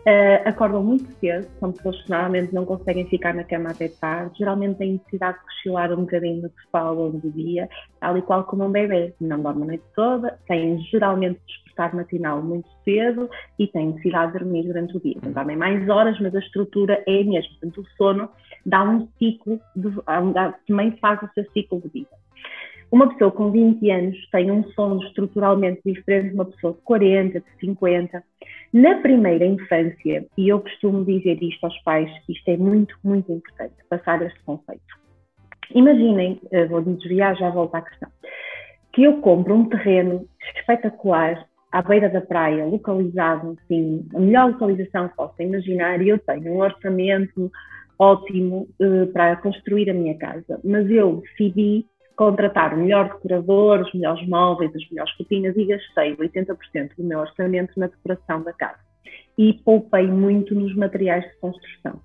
Uh, 0.00 0.48
acordam 0.48 0.82
muito 0.82 1.04
cedo, 1.18 1.46
são 1.60 1.72
pessoas 1.72 2.00
que 2.00 2.08
normalmente 2.08 2.54
não 2.54 2.64
conseguem 2.64 3.04
ficar 3.04 3.34
na 3.34 3.44
cama 3.44 3.68
até 3.68 3.86
tarde, 3.86 4.38
geralmente 4.38 4.78
têm 4.78 4.92
necessidade 4.92 5.38
de 5.38 5.44
cochilar 5.44 5.92
um 5.92 6.02
bocadinho 6.02 6.40
no 6.40 6.50
sofá 6.62 6.80
ao 6.80 6.94
longo 6.94 7.18
do 7.18 7.30
dia, 7.30 7.68
tal 8.00 8.16
e 8.16 8.22
qual 8.22 8.44
como 8.44 8.64
um 8.64 8.70
bebê. 8.70 9.12
Não 9.20 9.42
dorme 9.42 9.64
a 9.64 9.66
noite 9.66 9.84
toda, 9.94 10.38
têm 10.48 10.78
geralmente 10.90 11.38
despertar 11.46 11.94
matinal 11.94 12.40
muito 12.40 12.66
cedo 12.82 13.28
e 13.58 13.66
têm 13.66 13.88
necessidade 13.88 14.32
de 14.32 14.38
dormir 14.38 14.62
durante 14.62 14.96
o 14.96 15.00
dia. 15.00 15.16
Então, 15.18 15.32
dormem 15.32 15.56
mais 15.56 15.86
horas, 15.90 16.18
mas 16.18 16.34
a 16.34 16.38
estrutura 16.38 17.04
é 17.06 17.20
a 17.20 17.24
mesma. 17.24 17.50
Portanto, 17.60 17.80
o 17.82 17.96
sono 17.98 18.30
dá 18.64 18.82
um 18.82 19.06
ciclo, 19.18 19.60
de, 19.76 19.90
dá, 20.32 20.54
também 20.66 20.92
faz 20.92 21.22
o 21.22 21.28
seu 21.34 21.44
ciclo 21.52 21.78
de 21.78 21.88
vida. 21.90 22.08
Uma 22.90 23.08
pessoa 23.08 23.30
com 23.30 23.52
20 23.52 23.88
anos 23.90 24.30
tem 24.30 24.50
um 24.50 24.64
sono 24.70 25.00
estruturalmente 25.04 25.80
diferente 25.84 26.30
de 26.30 26.34
uma 26.34 26.44
pessoa 26.44 26.72
de 26.72 26.80
40, 26.80 27.40
de 27.40 27.46
50. 27.60 28.22
Na 28.72 28.96
primeira 29.00 29.46
infância, 29.46 30.26
e 30.36 30.48
eu 30.48 30.60
costumo 30.60 31.04
dizer 31.04 31.40
isto 31.40 31.64
aos 31.64 31.78
pais, 31.82 32.10
isto 32.28 32.48
é 32.48 32.56
muito, 32.56 32.96
muito 33.04 33.30
importante, 33.32 33.74
passar 33.88 34.20
este 34.22 34.40
conceito. 34.42 34.82
Imaginem, 35.72 36.40
vou 36.68 36.82
desviar, 36.82 37.36
já 37.36 37.48
volto 37.50 37.76
à 37.76 37.82
questão, 37.82 38.08
que 38.92 39.04
eu 39.04 39.20
compro 39.20 39.54
um 39.54 39.68
terreno 39.68 40.26
espetacular 40.56 41.46
à 41.70 41.82
beira 41.82 42.08
da 42.08 42.20
praia, 42.20 42.64
localizado, 42.64 43.56
assim, 43.62 44.04
a 44.12 44.18
melhor 44.18 44.50
localização 44.50 45.08
que 45.08 45.16
possa 45.16 45.42
imaginar, 45.42 46.02
e 46.02 46.08
eu 46.08 46.18
tenho 46.18 46.54
um 46.54 46.58
orçamento 46.58 47.52
ótimo 47.96 48.68
uh, 48.80 49.06
para 49.12 49.36
construir 49.36 49.88
a 49.90 49.94
minha 49.94 50.16
casa, 50.18 50.58
mas 50.64 50.90
eu 50.90 51.22
decidi 51.22 51.86
contratar 52.16 52.76
melhor 52.76 53.08
decorador, 53.08 53.80
os 53.80 53.92
melhores 53.94 54.26
móveis, 54.28 54.74
as 54.74 54.88
melhores 54.90 55.12
cortinas 55.16 55.56
e 55.56 55.64
gastei 55.64 56.16
80% 56.16 56.90
do 56.96 57.04
meu 57.04 57.20
orçamento 57.20 57.78
na 57.78 57.86
decoração 57.86 58.42
da 58.42 58.52
casa. 58.52 58.78
E 59.38 59.54
poupei 59.64 60.06
muito 60.06 60.54
nos 60.54 60.74
materiais 60.76 61.24
de 61.24 61.36
construção. 61.38 62.00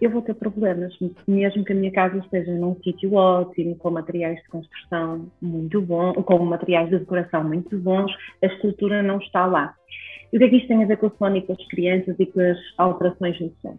Eu 0.00 0.10
vou 0.10 0.22
ter 0.22 0.34
problemas, 0.34 0.92
mesmo 1.26 1.64
que 1.64 1.72
a 1.72 1.76
minha 1.76 1.92
casa 1.92 2.18
esteja 2.18 2.52
num 2.52 2.74
sítio 2.82 3.14
ótimo, 3.14 3.76
com 3.76 3.90
materiais 3.90 4.42
de 4.42 4.48
construção 4.48 5.30
muito 5.40 5.80
bons, 5.80 6.14
com 6.24 6.38
materiais 6.44 6.90
de 6.90 6.98
decoração 6.98 7.44
muito 7.44 7.78
bons, 7.78 8.12
a 8.42 8.46
estrutura 8.46 9.02
não 9.02 9.18
está 9.18 9.46
lá. 9.46 9.74
E 10.32 10.36
o 10.36 10.38
que 10.40 10.46
é 10.46 10.48
que 10.48 10.56
isto 10.56 10.68
tem 10.68 10.82
a 10.82 10.86
ver 10.86 10.96
com 10.96 11.06
o 11.06 11.16
sono 11.16 11.36
e 11.36 11.42
com 11.42 11.52
as 11.52 11.68
crianças 11.68 12.16
e 12.18 12.26
com 12.26 12.40
as 12.40 12.58
alterações 12.76 13.40
no 13.40 13.52
sono? 13.62 13.78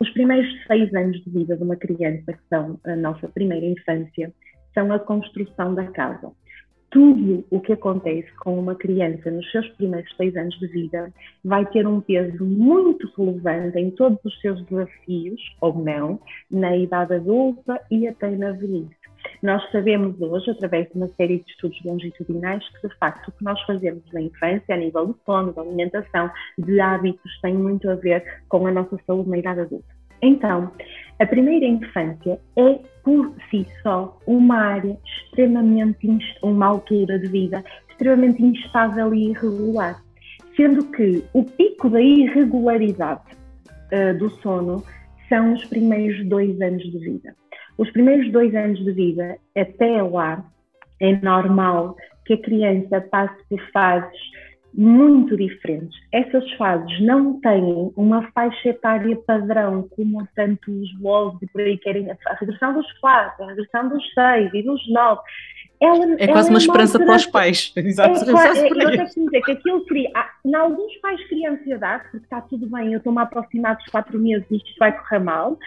Os 0.00 0.10
primeiros 0.10 0.48
seis 0.66 0.92
anos 0.94 1.22
de 1.22 1.30
vida 1.30 1.56
de 1.56 1.62
uma 1.62 1.76
criança, 1.76 2.32
que 2.32 2.48
são 2.48 2.80
a 2.84 2.96
nossa 2.96 3.28
primeira 3.28 3.66
infância, 3.66 4.32
são 4.74 4.92
a 4.92 4.98
construção 4.98 5.74
da 5.74 5.86
casa. 5.86 6.32
Tudo 6.90 7.42
o 7.50 7.58
que 7.58 7.72
acontece 7.72 8.30
com 8.36 8.58
uma 8.58 8.74
criança 8.74 9.30
nos 9.30 9.50
seus 9.50 9.66
primeiros 9.70 10.14
seis 10.14 10.36
anos 10.36 10.58
de 10.58 10.66
vida 10.66 11.10
vai 11.42 11.64
ter 11.64 11.86
um 11.86 12.02
peso 12.02 12.44
muito 12.44 13.10
relevante 13.16 13.78
em 13.78 13.90
todos 13.90 14.18
os 14.22 14.40
seus 14.42 14.62
desafios, 14.66 15.40
ou 15.60 15.74
não, 15.82 16.20
na 16.50 16.76
idade 16.76 17.14
adulta 17.14 17.80
e 17.90 18.06
até 18.06 18.30
na 18.30 18.52
velhice. 18.52 19.02
Nós 19.42 19.62
sabemos 19.70 20.20
hoje, 20.20 20.50
através 20.50 20.88
de 20.90 20.96
uma 20.96 21.08
série 21.08 21.38
de 21.38 21.50
estudos 21.50 21.82
longitudinais, 21.82 22.62
que 22.68 22.88
de 22.88 22.94
facto 22.98 23.28
o 23.28 23.32
que 23.32 23.42
nós 23.42 23.60
fazemos 23.62 24.02
na 24.12 24.20
infância, 24.20 24.74
a 24.74 24.76
nível 24.76 25.06
do 25.06 25.18
sono, 25.24 25.52
da 25.52 25.62
alimentação, 25.62 26.30
de 26.58 26.80
hábitos, 26.80 27.40
tem 27.40 27.54
muito 27.54 27.88
a 27.88 27.94
ver 27.94 28.22
com 28.48 28.66
a 28.66 28.70
nossa 28.70 28.98
saúde 29.06 29.30
na 29.30 29.38
idade 29.38 29.60
adulta. 29.60 30.02
Então, 30.22 30.70
a 31.22 31.26
primeira 31.26 31.66
infância 31.66 32.36
é, 32.56 32.78
por 33.04 33.32
si 33.48 33.64
só, 33.80 34.18
uma 34.26 34.56
área 34.56 34.98
extremamente, 35.04 36.08
uma 36.42 36.66
altura 36.66 37.16
de 37.16 37.28
vida 37.28 37.64
extremamente 37.88 38.42
instável 38.42 39.14
e 39.14 39.30
irregular, 39.30 40.02
sendo 40.56 40.84
que 40.90 41.22
o 41.32 41.44
pico 41.44 41.88
da 41.88 42.00
irregularidade 42.00 43.22
uh, 43.92 44.18
do 44.18 44.30
sono 44.40 44.82
são 45.28 45.52
os 45.54 45.64
primeiros 45.66 46.26
dois 46.26 46.60
anos 46.60 46.82
de 46.82 46.98
vida. 46.98 47.36
Os 47.78 47.88
primeiros 47.92 48.30
dois 48.32 48.52
anos 48.56 48.84
de 48.84 48.90
vida, 48.90 49.38
até 49.56 50.02
lá, 50.02 50.44
é 51.00 51.16
normal 51.22 51.96
que 52.26 52.34
a 52.34 52.42
criança 52.42 53.00
passe 53.00 53.36
por 53.48 53.60
fases 53.70 54.20
muito 54.74 55.36
diferentes. 55.36 55.98
Essas 56.12 56.50
fases 56.52 57.00
não 57.00 57.40
têm 57.40 57.92
uma 57.96 58.30
faixa 58.32 58.70
etária 58.70 59.16
padrão, 59.26 59.88
como 59.94 60.26
tanto 60.34 60.70
os 60.70 60.92
blogs 60.98 61.42
e 61.42 61.46
por 61.46 61.60
aí 61.60 61.76
querem, 61.78 62.10
a 62.10 62.34
regressão 62.34 62.72
dos 62.74 62.90
quatro, 63.00 63.44
a 63.44 63.48
regressão 63.48 63.88
dos 63.88 64.02
seis 64.14 64.52
e 64.54 64.62
dos 64.62 64.80
nove. 64.90 65.20
Ela, 65.82 66.14
é 66.16 66.28
quase 66.28 66.48
uma, 66.48 66.58
é 66.58 66.60
esperança 66.60 66.96
para 66.96 67.16
os 67.16 67.26
pais. 67.26 67.72
Exato. 67.76 68.30
É, 68.30 68.58
é, 68.58 68.68
eu 68.68 68.90
tenho 68.90 69.08
que 69.08 69.20
dizer 69.20 69.42
que 69.42 69.50
aquilo 69.50 69.84
cria. 69.84 70.10
Em 70.44 70.54
alguns 70.54 70.96
pais 70.98 71.20
criam 71.26 71.54
ansiedade, 71.54 72.04
porque 72.04 72.18
está 72.18 72.40
tudo 72.42 72.68
bem, 72.68 72.92
eu 72.92 72.98
estou-me 72.98 73.18
a 73.18 73.22
aproximar 73.22 73.76
dos 73.76 73.86
quatro 73.86 74.16
meses 74.16 74.46
e 74.48 74.56
isto 74.58 74.72
vai 74.78 74.96
correr 74.96 75.18
mal. 75.18 75.58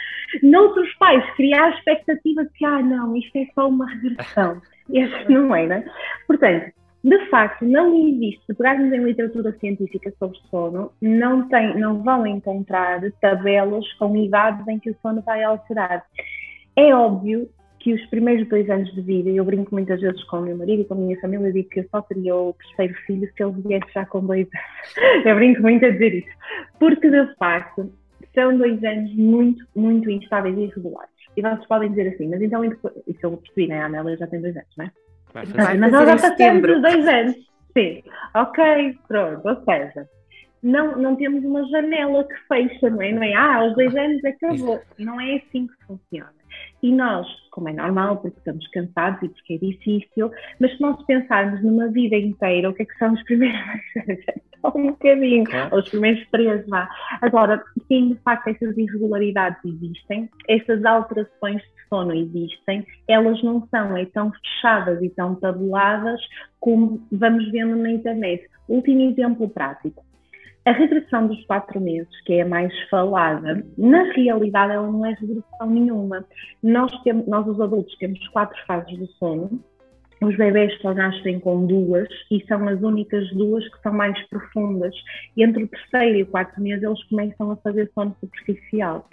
Noutros 0.42 0.94
pais, 0.96 1.24
criar 1.36 1.66
a 1.66 1.70
expectativa 1.72 2.46
de 2.46 2.50
que, 2.52 2.64
ah, 2.64 2.82
não, 2.82 3.14
isto 3.18 3.36
é 3.36 3.46
só 3.54 3.68
uma 3.68 3.90
regressão. 3.90 4.62
Este 4.90 5.32
não 5.34 5.54
é, 5.54 5.68
né? 5.68 5.86
Portanto, 6.28 6.72
de 7.06 7.30
facto, 7.30 7.64
não 7.64 7.94
existe, 7.94 8.44
se 8.48 8.54
pegarmos 8.56 8.92
em 8.92 9.04
literatura 9.04 9.56
científica 9.60 10.12
sobre 10.18 10.40
sono, 10.50 10.92
não, 11.00 11.48
tem, 11.48 11.80
não 11.80 12.02
vão 12.02 12.26
encontrar 12.26 13.00
tabelas 13.22 13.86
com 14.00 14.18
idades 14.18 14.68
em 14.68 14.80
que 14.80 14.90
o 14.90 14.96
sono 15.04 15.22
vai 15.22 15.44
alterar. 15.44 16.04
É 16.76 16.96
óbvio 16.96 17.48
que 17.78 17.94
os 17.94 18.04
primeiros 18.08 18.50
dois 18.50 18.68
anos 18.72 18.92
de 18.96 19.02
vida, 19.04 19.30
eu 19.30 19.46
brinco 19.46 19.72
muitas 19.72 20.02
vezes 20.02 20.24
com 20.24 20.38
o 20.38 20.42
meu 20.42 20.58
marido 20.58 20.82
e 20.82 20.86
com 20.86 20.96
a 20.96 20.98
minha 20.98 21.22
família, 21.22 21.54
digo 21.54 21.70
que 21.70 21.82
eu 21.82 21.88
só 21.92 22.02
teria 22.02 22.36
o 22.36 22.54
terceiro 22.54 22.96
filho 23.06 23.32
se 23.38 23.44
ele 23.44 23.62
viesse 23.62 23.94
já 23.94 24.04
com 24.08 24.26
dois 24.26 24.48
anos. 24.48 25.26
Eu 25.28 25.36
brinco 25.36 25.62
muito 25.62 25.86
a 25.86 25.92
dizer 25.92 26.16
isso. 26.16 26.38
Porque, 26.80 27.08
de 27.08 27.36
facto, 27.36 27.94
são 28.34 28.58
dois 28.58 28.84
anos 28.84 29.14
muito, 29.14 29.64
muito 29.76 30.10
instáveis 30.10 30.58
e 30.58 30.62
irregulares. 30.62 31.14
E 31.38 31.42
vocês 31.44 31.68
podem 31.68 31.92
dizer 31.92 32.16
assim, 32.16 32.28
mas 32.30 32.42
então, 32.42 32.66
isso 32.66 32.80
eu 33.22 33.38
percebi, 33.38 33.68
né? 33.68 33.82
A 33.82 33.86
Amélia 33.86 34.18
já 34.18 34.26
tem 34.26 34.42
dois 34.42 34.58
anos, 34.58 34.70
não 34.76 34.86
é? 34.86 34.92
Vai 35.36 35.46
fazer, 35.46 35.77
mas 35.77 35.92
nós 35.92 36.08
já 36.08 36.30
passamos 36.30 36.70
os 36.70 36.82
dois 36.82 37.08
anos. 37.08 37.36
Sim, 37.77 38.04
ok, 38.34 38.98
pronto, 39.06 39.46
ou 39.46 39.63
seja, 39.65 40.08
não, 40.63 40.98
não 40.98 41.18
temos 41.18 41.44
uma 41.44 41.68
janela 41.68 42.24
que 42.24 42.36
fecha, 42.48 42.89
não 42.89 43.01
é? 43.01 43.12
Não 43.12 43.22
é, 43.22 43.34
ah, 43.34 43.56
aos 43.58 43.75
dois 43.75 43.94
anos 43.98 44.24
acabou. 44.24 44.82
Não 44.98 45.20
é 45.20 45.36
assim 45.36 45.68
que 45.68 45.86
funciona. 45.86 46.34
E 46.82 46.89
nós, 46.89 47.27
como 47.51 47.68
é 47.68 47.74
normal, 47.74 48.15
porque 48.18 48.38
estamos 48.38 48.65
cansados 48.70 49.22
e 49.24 49.27
porque 49.27 49.56
é 49.56 49.58
difícil, 49.58 50.32
mas 50.58 50.72
se 50.72 50.82
nós 50.82 51.06
pensarmos 51.06 51.62
numa 51.62 51.89
vida 51.89 52.15
inteira, 52.15 52.70
o 52.70 52.74
que 52.74 52.84
é 52.84 52.86
que 52.86 52.98
são 52.98 53.13
os 53.13 53.22
primeiros 53.24 53.60
um 54.74 54.88
bocadinho, 54.88 55.44
ou 55.70 55.80
os 55.80 55.89
primeiros 55.89 56.25
três, 56.32 56.65
vá. 56.68 56.89
Agora, 57.22 57.62
sim, 57.89 58.13
de 58.13 58.15
facto, 58.22 58.48
essas 58.48 58.77
irregularidades 58.77 59.60
existem, 59.65 60.30
essas 60.48 60.84
alterações 60.86 61.62
sono 61.96 62.14
existem, 62.14 62.86
elas 63.08 63.42
não 63.42 63.66
são 63.70 63.96
é 63.96 64.06
tão 64.06 64.32
fechadas 64.32 65.02
e 65.02 65.10
tão 65.10 65.36
tabuladas 65.36 66.20
como 66.60 67.02
vamos 67.12 67.50
vendo 67.52 67.75
na 67.78 67.92
internet. 67.92 68.46
Último 68.68 69.02
exemplo 69.02 69.48
prático. 69.48 70.04
A 70.66 70.72
regressão 70.72 71.28
dos 71.28 71.46
quatro 71.46 71.80
meses, 71.80 72.10
que 72.25 72.34
é 72.34 72.42
a 72.42 72.48
mais 72.48 72.74
falada, 72.90 73.64
na 73.78 74.12
realidade 74.14 74.74
ela 74.74 74.92
não 74.92 75.06
é 75.06 75.12
regressão 75.12 75.70
nenhuma. 75.70 76.25
Nós, 76.62 76.92
temos, 77.04 77.28
nós 77.28 77.48
os 77.48 77.62
adultos, 77.62 77.96
temos 77.98 78.28
quatro 78.30 78.58
fases 78.66 78.98
do 78.98 79.08
sono, 79.14 79.64
os 80.22 80.36
bebés 80.38 80.75
só 80.82 80.94
nascem 80.94 81.40
com 81.40 81.68
duas 81.68 82.08
e 82.32 82.44
são 82.48 82.68
as 82.68 82.82
únicas 82.82 83.30
duas 83.32 83.68
que 83.68 83.82
são 83.82 83.94
mais 83.94 84.20
profundas. 84.28 84.96
E 85.36 85.44
entre 85.44 85.64
o 85.64 85.68
terceiro 85.68 86.18
e 86.18 86.24
o 86.24 86.28
quarto 86.28 86.60
mês 86.60 86.82
eles 86.82 87.04
começam 87.04 87.52
a 87.52 87.58
fazer 87.58 87.92
sono 87.94 88.16
superficial. 88.20 89.08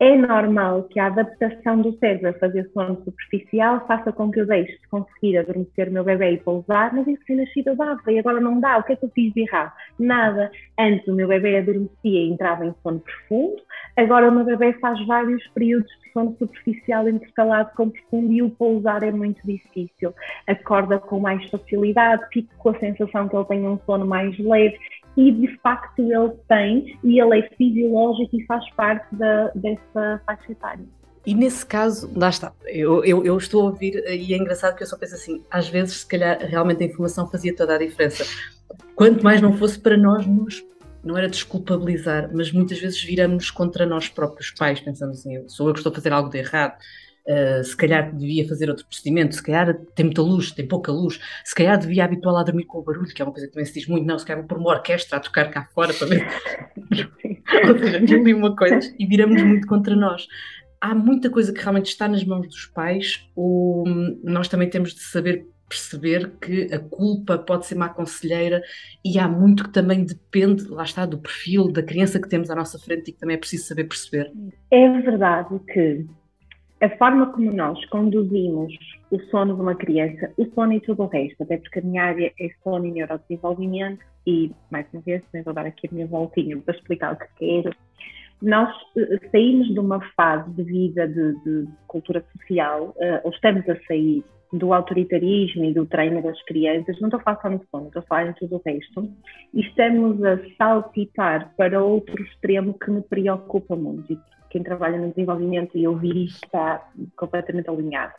É 0.00 0.16
normal 0.16 0.84
que 0.84 0.98
a 0.98 1.06
adaptação 1.06 1.80
do 1.80 1.96
cérebro 1.98 2.30
a 2.30 2.32
fazer 2.34 2.68
sono 2.74 2.96
superficial 3.04 3.86
faça 3.86 4.12
com 4.12 4.30
que 4.30 4.40
eu 4.40 4.46
deixe 4.46 4.72
de 4.72 4.88
conseguir 4.88 5.38
adormecer 5.38 5.88
o 5.88 5.92
meu 5.92 6.02
bebê 6.02 6.32
e 6.32 6.38
pousar, 6.38 6.92
mas 6.92 7.06
isso 7.06 7.24
que 7.24 7.34
nascido 7.34 7.76
dava 7.76 8.10
e 8.10 8.18
agora 8.18 8.40
não 8.40 8.58
dá. 8.58 8.78
O 8.78 8.82
que 8.82 8.94
é 8.94 8.96
que 8.96 9.04
eu 9.04 9.10
fiz 9.10 9.32
de 9.32 9.42
errado? 9.42 9.72
Nada. 9.98 10.50
Antes 10.78 11.06
o 11.06 11.14
meu 11.14 11.28
bebê 11.28 11.58
adormecia 11.58 11.90
e 12.04 12.28
entrava 12.28 12.66
em 12.66 12.74
sono 12.82 13.00
profundo, 13.00 13.62
agora 13.96 14.28
o 14.28 14.34
meu 14.34 14.44
bebê 14.44 14.72
faz 14.74 15.04
vários 15.06 15.46
períodos 15.48 15.90
de 16.02 16.12
sono 16.12 16.36
superficial 16.38 17.08
intercalado 17.08 17.70
com 17.76 17.90
profundo 17.90 18.32
e 18.32 18.42
o 18.42 18.50
pousar 18.50 19.04
é 19.04 19.12
muito 19.12 19.40
difícil. 19.46 20.12
Acorda 20.48 20.98
com 20.98 21.20
mais 21.20 21.48
facilidade, 21.50 22.24
fico 22.32 22.52
com 22.58 22.70
a 22.70 22.78
sensação 22.80 23.28
que 23.28 23.36
ele 23.36 23.44
tem 23.44 23.66
um 23.66 23.78
sono 23.86 24.04
mais 24.04 24.36
leve 24.38 24.78
e 25.16 25.30
de 25.30 25.56
facto 25.58 26.00
ele 26.00 26.32
tem, 26.48 26.98
e 27.04 27.20
ele 27.20 27.38
é 27.38 27.48
fisiológico 27.56 28.36
e 28.36 28.44
faz 28.46 28.68
parte 28.72 29.14
da, 29.14 29.50
dessa 29.54 30.20
faixa 30.26 30.52
etária. 30.52 30.84
E 31.26 31.34
nesse 31.34 31.64
caso, 31.64 32.10
lá 32.14 32.28
está, 32.28 32.52
eu, 32.66 33.02
eu, 33.02 33.24
eu, 33.24 33.38
estou 33.38 33.62
a 33.62 33.64
ouvir 33.66 33.94
e 34.06 34.34
é 34.34 34.36
engraçado 34.36 34.76
que 34.76 34.82
eu 34.82 34.86
só 34.86 34.96
penso 34.98 35.14
assim, 35.14 35.42
às 35.50 35.68
vezes 35.68 36.00
se 36.00 36.06
calhar 36.06 36.38
realmente 36.38 36.82
a 36.82 36.86
informação 36.86 37.26
fazia 37.30 37.54
toda 37.56 37.74
a 37.74 37.78
diferença. 37.78 38.24
Quanto 38.94 39.24
mais 39.24 39.40
não 39.40 39.56
fosse 39.56 39.78
para 39.78 39.96
nós 39.96 40.26
nos, 40.26 40.62
não 41.02 41.16
era 41.16 41.28
desculpabilizar, 41.28 42.30
mas 42.34 42.52
muitas 42.52 42.78
vezes 42.78 43.02
viramos 43.02 43.50
contra 43.50 43.86
nós 43.86 44.08
próprios 44.08 44.50
pais, 44.50 44.80
pensamos 44.80 45.20
assim, 45.20 45.48
sou 45.48 45.68
eu 45.68 45.72
que 45.72 45.80
estou 45.80 45.92
a 45.92 45.94
fazer 45.94 46.12
algo 46.12 46.28
de 46.28 46.38
errado, 46.38 46.76
uh, 47.28 47.64
se 47.64 47.76
calhar 47.76 48.14
devia 48.14 48.46
fazer 48.48 48.68
outro 48.68 48.86
procedimento, 48.86 49.34
se 49.34 49.42
calhar 49.42 49.74
tem 49.94 50.06
muita 50.06 50.22
luz, 50.22 50.50
tem 50.52 50.66
pouca 50.66 50.92
luz, 50.92 51.20
se 51.44 51.54
calhar 51.54 51.78
devia 51.78 52.04
habituá-la 52.04 52.40
a 52.40 52.44
dormir 52.44 52.64
com 52.64 52.78
o 52.78 52.82
barulho, 52.82 53.06
que 53.06 53.20
é 53.20 53.24
uma 53.24 53.32
coisa 53.32 53.46
que 53.46 53.52
também 53.52 53.66
se 53.66 53.74
diz 53.74 53.88
muito, 53.88 54.06
não, 54.06 54.18
se 54.18 54.26
calhar 54.26 54.40
vou 54.40 54.48
pôr 54.48 54.58
uma 54.58 54.70
orquestra 54.70 55.18
a 55.18 55.20
tocar 55.20 55.50
cá 55.50 55.68
fora 55.74 55.92
para 55.92 56.06
ver. 56.06 56.26
Ou 57.68 57.78
seja, 57.78 58.00
mil 58.00 58.28
e 58.28 58.34
uma 58.34 58.56
coisas, 58.56 58.92
e 58.98 59.06
viramos 59.06 59.42
muito 59.42 59.66
contra 59.66 59.94
nós 59.94 60.26
há 60.80 60.94
muita 60.94 61.30
coisa 61.30 61.50
que 61.50 61.60
realmente 61.62 61.86
está 61.86 62.06
nas 62.06 62.22
mãos 62.24 62.46
dos 62.46 62.66
pais, 62.66 63.26
ou 63.34 63.84
nós 64.22 64.48
também 64.48 64.68
temos 64.68 64.92
de 64.92 65.00
saber 65.00 65.46
perceber 65.66 66.32
que 66.40 66.72
a 66.72 66.78
culpa 66.78 67.38
pode 67.38 67.66
ser 67.66 67.74
uma 67.74 67.88
conselheira 67.88 68.62
e 69.04 69.18
há 69.18 69.26
muito 69.26 69.64
que 69.64 69.70
também 69.70 70.04
depende, 70.04 70.68
lá 70.68 70.84
está, 70.84 71.06
do 71.06 71.18
perfil 71.18 71.72
da 71.72 71.82
criança 71.82 72.20
que 72.20 72.28
temos 72.28 72.50
à 72.50 72.54
nossa 72.54 72.78
frente 72.78 73.08
e 73.08 73.12
que 73.12 73.18
também 73.18 73.34
é 73.34 73.38
preciso 73.38 73.64
saber 73.64 73.84
perceber. 73.84 74.30
É 74.70 75.00
verdade 75.00 75.58
que 75.72 76.06
a 76.84 76.96
forma 76.98 77.32
como 77.32 77.52
nós 77.52 77.82
conduzimos 77.86 78.72
o 79.10 79.18
sono 79.30 79.54
de 79.54 79.60
uma 79.62 79.74
criança, 79.74 80.32
o 80.36 80.44
sono 80.54 80.72
e 80.74 80.80
tudo 80.80 81.04
o 81.04 81.06
resto, 81.06 81.42
até 81.42 81.56
porque 81.56 81.78
a 81.78 81.82
minha 81.82 82.04
área 82.04 82.32
é 82.38 82.48
sono 82.62 82.86
e 82.86 82.92
neurodesenvolvimento, 82.92 84.04
e 84.26 84.52
mais 84.70 84.86
uma 84.92 85.02
vez, 85.02 85.22
vou 85.44 85.54
dar 85.54 85.66
aqui 85.66 85.88
a 85.88 85.94
minha 85.94 86.06
voltinha 86.06 86.56
para 86.58 86.74
explicar 86.74 87.14
o 87.14 87.16
que 87.16 87.26
quero 87.36 87.74
nós 88.42 88.68
eh, 88.96 89.18
saímos 89.30 89.68
de 89.72 89.80
uma 89.80 90.00
fase 90.14 90.50
de 90.50 90.62
vida 90.64 91.08
de, 91.08 91.32
de 91.44 91.66
cultura 91.86 92.22
social, 92.32 92.94
uh, 92.96 93.20
ou 93.24 93.30
estamos 93.30 93.66
a 93.68 93.76
sair 93.86 94.22
do 94.52 94.72
autoritarismo 94.72 95.64
e 95.64 95.72
do 95.72 95.86
treino 95.86 96.22
das 96.22 96.40
crianças, 96.44 97.00
não 97.00 97.08
estou 97.08 97.20
a 97.20 97.22
falar 97.22 97.40
só 97.40 97.50
no 97.50 97.60
sono, 97.70 97.86
estou 97.86 98.02
a 98.02 98.06
falar 98.06 98.28
em 98.28 98.32
tudo 98.34 98.56
o 98.56 98.62
resto, 98.64 99.10
e 99.52 99.60
estamos 99.62 100.22
a 100.22 100.38
saltitar 100.58 101.52
para 101.56 101.82
outro 101.82 102.22
extremo 102.22 102.78
que 102.78 102.90
me 102.90 103.02
preocupa 103.02 103.74
muito, 103.74 104.12
e 104.12 104.18
quem 104.54 104.62
trabalha 104.62 104.96
no 104.98 105.08
desenvolvimento 105.08 105.76
e 105.76 105.88
ouvir 105.88 106.16
isto 106.16 106.44
está 106.44 106.88
completamente 107.16 107.68
alinhado, 107.68 108.14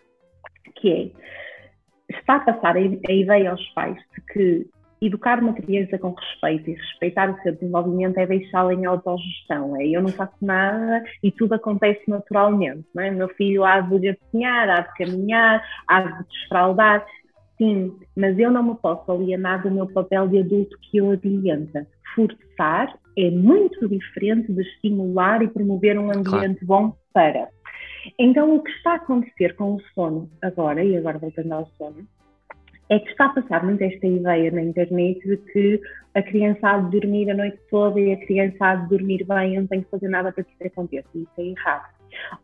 que 0.75 0.91
é, 0.91 2.13
está 2.13 2.35
a 2.35 2.39
passar 2.41 2.75
a, 2.75 2.79
a 2.79 3.13
ideia 3.13 3.51
aos 3.51 3.65
pais 3.69 3.97
de 4.13 4.21
que 4.33 4.69
educar 5.01 5.39
uma 5.39 5.53
criança 5.53 5.97
com 5.97 6.11
respeito 6.11 6.69
e 6.69 6.73
respeitar 6.73 7.29
o 7.29 7.41
seu 7.41 7.53
desenvolvimento 7.53 8.17
é 8.17 8.27
deixá-la 8.27 8.73
em 8.73 8.85
autogestão. 8.85 9.79
É 9.79 9.87
eu 9.87 10.01
não 10.01 10.09
faço 10.09 10.35
nada 10.41 11.05
e 11.23 11.31
tudo 11.31 11.53
acontece 11.53 12.03
naturalmente. 12.05 12.85
Não 12.93 13.01
é? 13.01 13.11
Meu 13.11 13.29
filho 13.29 13.63
há 13.63 13.79
de 13.79 13.97
desenhar, 13.97 14.69
há 14.69 14.81
de 14.81 14.93
caminhar, 14.95 15.63
há 15.87 16.01
de 16.01 16.27
desfraldar. 16.27 17.05
Sim, 17.57 17.97
mas 18.13 18.37
eu 18.37 18.51
não 18.51 18.61
me 18.61 18.75
posso 18.75 19.09
alienar 19.09 19.61
do 19.61 19.71
meu 19.71 19.87
papel 19.87 20.27
de 20.27 20.39
adulto 20.39 20.77
que 20.81 21.01
o 21.01 21.11
adianta. 21.11 21.87
Forçar 22.13 22.93
é 23.17 23.31
muito 23.31 23.87
diferente 23.87 24.51
de 24.51 24.61
estimular 24.61 25.41
e 25.41 25.47
promover 25.47 25.97
um 25.97 26.11
ambiente 26.11 26.65
claro. 26.65 26.89
bom 26.89 26.95
para. 27.13 27.49
Então, 28.19 28.55
o 28.55 28.61
que 28.61 28.71
está 28.71 28.93
a 28.93 28.95
acontecer 28.95 29.55
com 29.55 29.75
o 29.75 29.81
sono 29.93 30.29
agora, 30.41 30.83
e 30.83 30.95
agora 30.95 31.17
voltando 31.17 31.51
ao 31.53 31.65
sono, 31.77 32.07
é 32.89 32.99
que 32.99 33.09
está 33.09 33.25
a 33.25 33.29
passar 33.29 33.63
muito 33.63 33.81
esta 33.83 34.05
ideia 34.05 34.51
na 34.51 34.61
internet 34.61 35.19
de 35.27 35.37
que 35.37 35.81
a 36.13 36.21
criança 36.21 36.69
há 36.69 36.77
de 36.77 36.99
dormir 36.99 37.29
a 37.31 37.33
noite 37.33 37.57
toda 37.69 37.99
e 37.99 38.13
a 38.13 38.25
criança 38.25 38.57
há 38.59 38.75
de 38.75 38.89
dormir 38.89 39.25
bem, 39.25 39.55
eu 39.55 39.61
não 39.61 39.67
tenho 39.67 39.83
que 39.83 39.89
fazer 39.89 40.07
nada 40.07 40.31
para 40.31 40.43
que 40.43 40.51
isso 40.51 40.67
aconteça. 40.67 41.09
Isso 41.15 41.31
é 41.37 41.43
errado. 41.43 41.95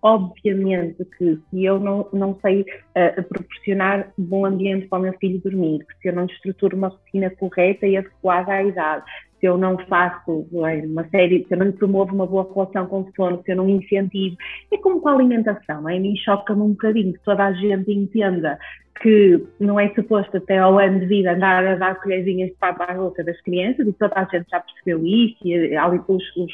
Obviamente 0.01 1.06
que 1.17 1.39
se 1.50 1.63
eu 1.63 1.80
não, 1.80 2.08
não 2.12 2.38
sei 2.41 2.62
uh, 2.62 3.24
proporcionar 3.24 4.12
bom 4.17 4.45
ambiente 4.45 4.88
para 4.88 5.00
o 5.00 5.02
meu 5.04 5.13
filho 5.13 5.39
dormir, 5.39 5.86
se 6.02 6.10
eu 6.10 6.13
não 6.13 6.26
estruturo 6.26 6.76
uma 6.76 6.89
rotina 6.89 7.30
correta 7.30 7.88
e 7.88 7.95
adequada 7.95 8.52
à 8.52 8.63
idade, 8.63 9.06
se 9.41 9.47
eu 9.47 9.58
não 9.58 9.75
faço 9.88 10.47
uma 10.51 11.04
série, 11.10 11.43
se 11.47 11.54
eu 11.54 11.58
não 11.58 11.71
promovo 11.71 12.13
uma 12.13 12.27
boa 12.27 12.47
relação 12.54 12.86
com 12.86 13.01
o 13.01 13.12
sono, 13.15 13.41
se 13.43 13.51
eu 13.51 13.58
não 13.58 13.67
incentivo, 13.67 14.38
é 14.71 14.77
como 14.77 15.01
com 15.01 15.10
a 15.10 15.13
alimentação, 15.13 15.80
a 15.80 15.99
mim 15.99 16.15
choca-me 16.15 16.62
um 16.62 16.69
bocadinho 16.69 17.13
que 17.13 17.23
toda 17.25 17.45
a 17.45 17.51
gente 17.51 17.91
entenda 17.91 18.58
que 19.01 19.43
não 19.60 19.80
é 19.80 19.89
suposto 19.95 20.38
até 20.38 20.60
ao 20.60 20.77
ano 20.77 20.99
de 20.99 21.08
vida 21.08 21.34
andar 21.34 21.65
a 21.65 21.75
dar 21.75 21.95
colherzinhas 21.95 22.49
de 22.49 22.56
papo 22.58 22.84
à 22.84 22.93
boca 22.93 23.23
das 23.23 23.41
crianças 23.41 23.88
e 23.88 23.93
toda 23.93 24.13
a 24.15 24.25
gente 24.25 24.47
já 24.47 24.60
percebeu 24.60 25.04
isso 25.04 25.38
e 25.43 25.75
os, 26.08 26.38
os, 26.38 26.54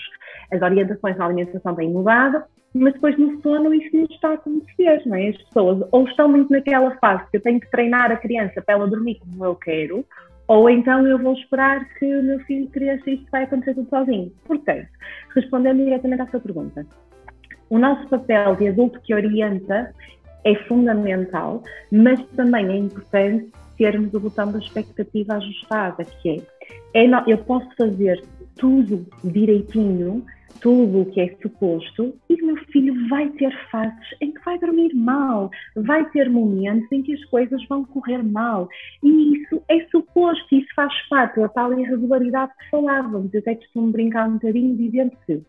as 0.54 0.62
orientações 0.62 1.18
na 1.18 1.26
alimentação 1.26 1.76
têm 1.76 1.92
mudado, 1.92 2.42
mas 2.74 2.94
depois 2.94 3.18
no 3.18 3.42
sono 3.42 3.74
isso 3.74 3.94
não 3.94 4.06
está 4.06 4.30
a 4.30 4.34
acontecer, 4.36 5.02
não 5.06 5.18
é? 5.18 5.28
As 5.28 5.38
pessoas 5.44 5.88
ou 5.92 6.08
estão 6.08 6.30
muito 6.30 6.50
naquela 6.50 6.96
fase 7.00 7.30
que 7.30 7.36
eu 7.36 7.42
tenho 7.42 7.60
que 7.60 7.70
treinar 7.70 8.12
a 8.12 8.18
criança 8.18 8.62
para 8.62 8.76
ela 8.76 8.88
dormir 8.88 9.20
como 9.20 9.44
eu 9.44 9.56
quero, 9.56 10.06
ou 10.48 10.70
então 10.70 11.06
eu 11.06 11.20
vou 11.20 11.34
esperar 11.34 11.88
que 11.96 12.06
o 12.06 12.24
meu 12.24 12.40
filho 12.42 12.68
cresça 12.70 13.10
e 13.10 13.16
isto 13.16 13.28
vai 13.32 13.44
acontecer 13.44 13.74
tudo 13.74 13.90
sozinho. 13.90 14.32
Portanto, 14.46 14.88
respondendo 15.36 15.84
diretamente 15.84 16.22
à 16.22 16.28
sua 16.28 16.40
pergunta, 16.40 16.86
o 17.70 17.78
nosso 17.78 18.08
papel 18.08 18.56
de 18.56 18.70
adulto 18.70 19.00
que 19.02 19.14
orienta 19.14 19.94
é 20.46 20.56
fundamental, 20.64 21.62
mas 21.92 22.24
também 22.36 22.68
é 22.70 22.78
importante 22.78 23.52
termos 23.78 24.14
o 24.14 24.20
botão 24.20 24.52
da 24.52 24.60
expectativa 24.60 25.36
ajustada, 25.36 26.04
que 26.04 26.44
é, 26.94 27.06
é 27.06 27.08
eu 27.28 27.38
posso 27.40 27.70
fazer 27.76 28.24
tudo 28.56 29.06
direitinho, 29.24 30.26
tudo 30.62 31.02
o 31.02 31.06
que 31.06 31.22
é 31.22 31.36
suposto, 31.42 32.16
e 32.30 32.42
o 32.42 32.46
meu 32.46 32.58
filho 32.72 33.08
vai 33.10 33.30
ter 33.30 33.54
fases 33.70 34.16
em 34.22 34.32
que 34.32 34.44
vai 34.44 34.58
dormir 34.60 34.94
mal, 34.94 35.50
vai 35.76 36.10
ter 36.10 36.30
momentos 36.30 36.92
em 36.92 37.02
que 37.02 37.14
as 37.14 37.24
coisas 37.26 37.66
vão 37.68 37.84
correr 37.86 38.24
mal. 38.24 38.70
E 39.04 39.38
isso 39.38 39.62
é 39.70 39.86
suposto, 39.92 40.56
isso 40.56 40.68
faz 40.76 40.94
parte 41.10 41.40
da 41.40 41.50
tal 41.50 41.78
irregularidade 41.78 42.52
que 42.60 42.70
falávamos. 42.70 43.34
Eu 43.34 43.40
até 43.40 43.56
costumo 43.56 43.92
brincar 43.92 44.28
um 44.28 44.34
bocadinho 44.34 44.76
dizendo 44.76 45.12
que 45.26 45.42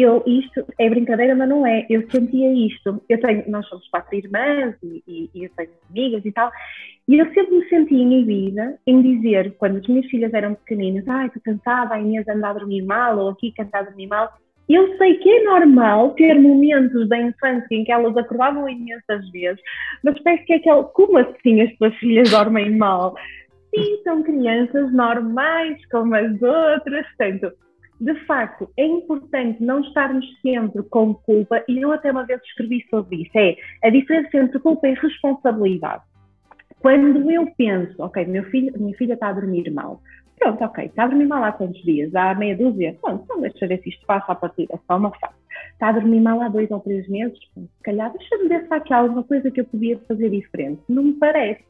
eu, 0.00 0.22
isto 0.26 0.64
é 0.78 0.88
brincadeira, 0.88 1.34
mas 1.34 1.48
não 1.48 1.66
é. 1.66 1.86
Eu 1.90 2.08
sentia 2.10 2.50
isto. 2.52 3.02
Eu 3.08 3.20
tenho, 3.20 3.44
nós 3.50 3.66
somos 3.68 3.86
quatro 3.88 4.16
irmãs 4.16 4.74
e, 4.82 5.02
e, 5.06 5.30
e 5.34 5.44
eu 5.44 5.50
tenho 5.54 5.70
amigas 5.90 6.24
e 6.24 6.32
tal. 6.32 6.50
E 7.06 7.18
eu 7.18 7.26
sempre 7.34 7.56
me 7.56 7.68
sentia 7.68 7.98
inibida 7.98 8.78
em 8.86 9.02
dizer, 9.02 9.54
quando 9.58 9.78
as 9.78 9.86
minhas 9.86 10.06
filhas 10.06 10.32
eram 10.32 10.54
pequeninas, 10.54 11.06
ai, 11.08 11.26
estou 11.26 11.42
cansada, 11.42 11.94
a 11.94 12.00
Inês 12.00 12.26
anda 12.26 12.48
a 12.48 12.52
dormir 12.54 12.82
mal, 12.82 13.18
ou 13.18 13.28
aqui 13.30 13.52
cansada 13.52 13.86
a 13.86 13.90
dormir 13.90 14.06
mal. 14.06 14.32
Eu 14.68 14.96
sei 14.96 15.18
que 15.18 15.28
é 15.28 15.44
normal 15.44 16.14
ter 16.14 16.40
momentos 16.40 17.08
da 17.08 17.20
infância 17.20 17.66
em 17.72 17.84
que 17.84 17.92
elas 17.92 18.16
acordavam 18.16 18.68
imensas 18.68 19.28
vezes, 19.30 19.60
mas 20.02 20.18
parece 20.22 20.44
que 20.44 20.52
é 20.54 20.56
aquele, 20.56 20.84
como 20.94 21.18
assim 21.18 21.60
as 21.60 21.76
tuas 21.76 21.94
filhas 21.96 22.30
dormem 22.30 22.76
mal? 22.78 23.14
Sim, 23.74 24.02
são 24.04 24.22
crianças 24.22 24.92
normais 24.92 25.84
como 25.90 26.14
as 26.14 26.40
outras, 26.40 27.06
portanto, 27.16 27.52
de 28.02 28.14
facto, 28.26 28.68
é 28.76 28.84
importante 28.84 29.62
não 29.62 29.80
estarmos 29.80 30.26
sempre 30.40 30.82
com 30.82 31.14
culpa, 31.14 31.62
e 31.68 31.80
eu 31.80 31.92
até 31.92 32.10
uma 32.10 32.26
vez 32.26 32.42
escrevi 32.42 32.84
sobre 32.90 33.22
isso, 33.22 33.30
é 33.36 33.56
a 33.80 33.90
diferença 33.90 34.36
entre 34.38 34.58
culpa 34.58 34.88
e 34.88 34.94
responsabilidade. 34.94 36.02
Quando 36.80 37.30
eu 37.30 37.46
penso, 37.56 37.94
ok, 38.02 38.24
meu 38.26 38.42
filho, 38.50 38.72
minha 38.76 38.96
filha 38.96 39.14
está 39.14 39.28
a 39.28 39.32
dormir 39.32 39.70
mal, 39.70 40.02
pronto, 40.36 40.64
ok, 40.64 40.86
está 40.86 41.04
a 41.04 41.06
dormir 41.06 41.26
mal 41.26 41.44
há 41.44 41.52
quantos 41.52 41.80
dias? 41.84 42.12
Há 42.12 42.34
meia 42.34 42.56
dúzia? 42.56 42.98
Pronto, 43.00 43.22
então 43.22 43.40
deixa 43.40 43.68
ver 43.68 43.80
se 43.80 43.90
isto 43.90 44.04
passa 44.04 44.32
a 44.32 44.34
partir, 44.34 44.66
é 44.72 44.76
só 44.84 44.96
uma 44.96 45.12
fase. 45.12 45.34
Está 45.70 45.90
a 45.90 45.92
dormir 45.92 46.20
mal 46.20 46.40
há 46.40 46.48
dois 46.48 46.68
ou 46.72 46.80
três 46.80 47.08
meses? 47.08 47.38
Se 47.54 47.82
calhar, 47.84 48.12
deixa-me 48.12 48.48
ver 48.48 48.66
se 48.66 48.74
há 48.74 48.78
aqui 48.78 48.92
alguma 48.92 49.22
coisa 49.22 49.48
que 49.48 49.60
eu 49.60 49.64
podia 49.64 49.96
fazer 50.08 50.28
diferente. 50.28 50.82
Não 50.88 51.04
me 51.04 51.12
parece. 51.12 51.64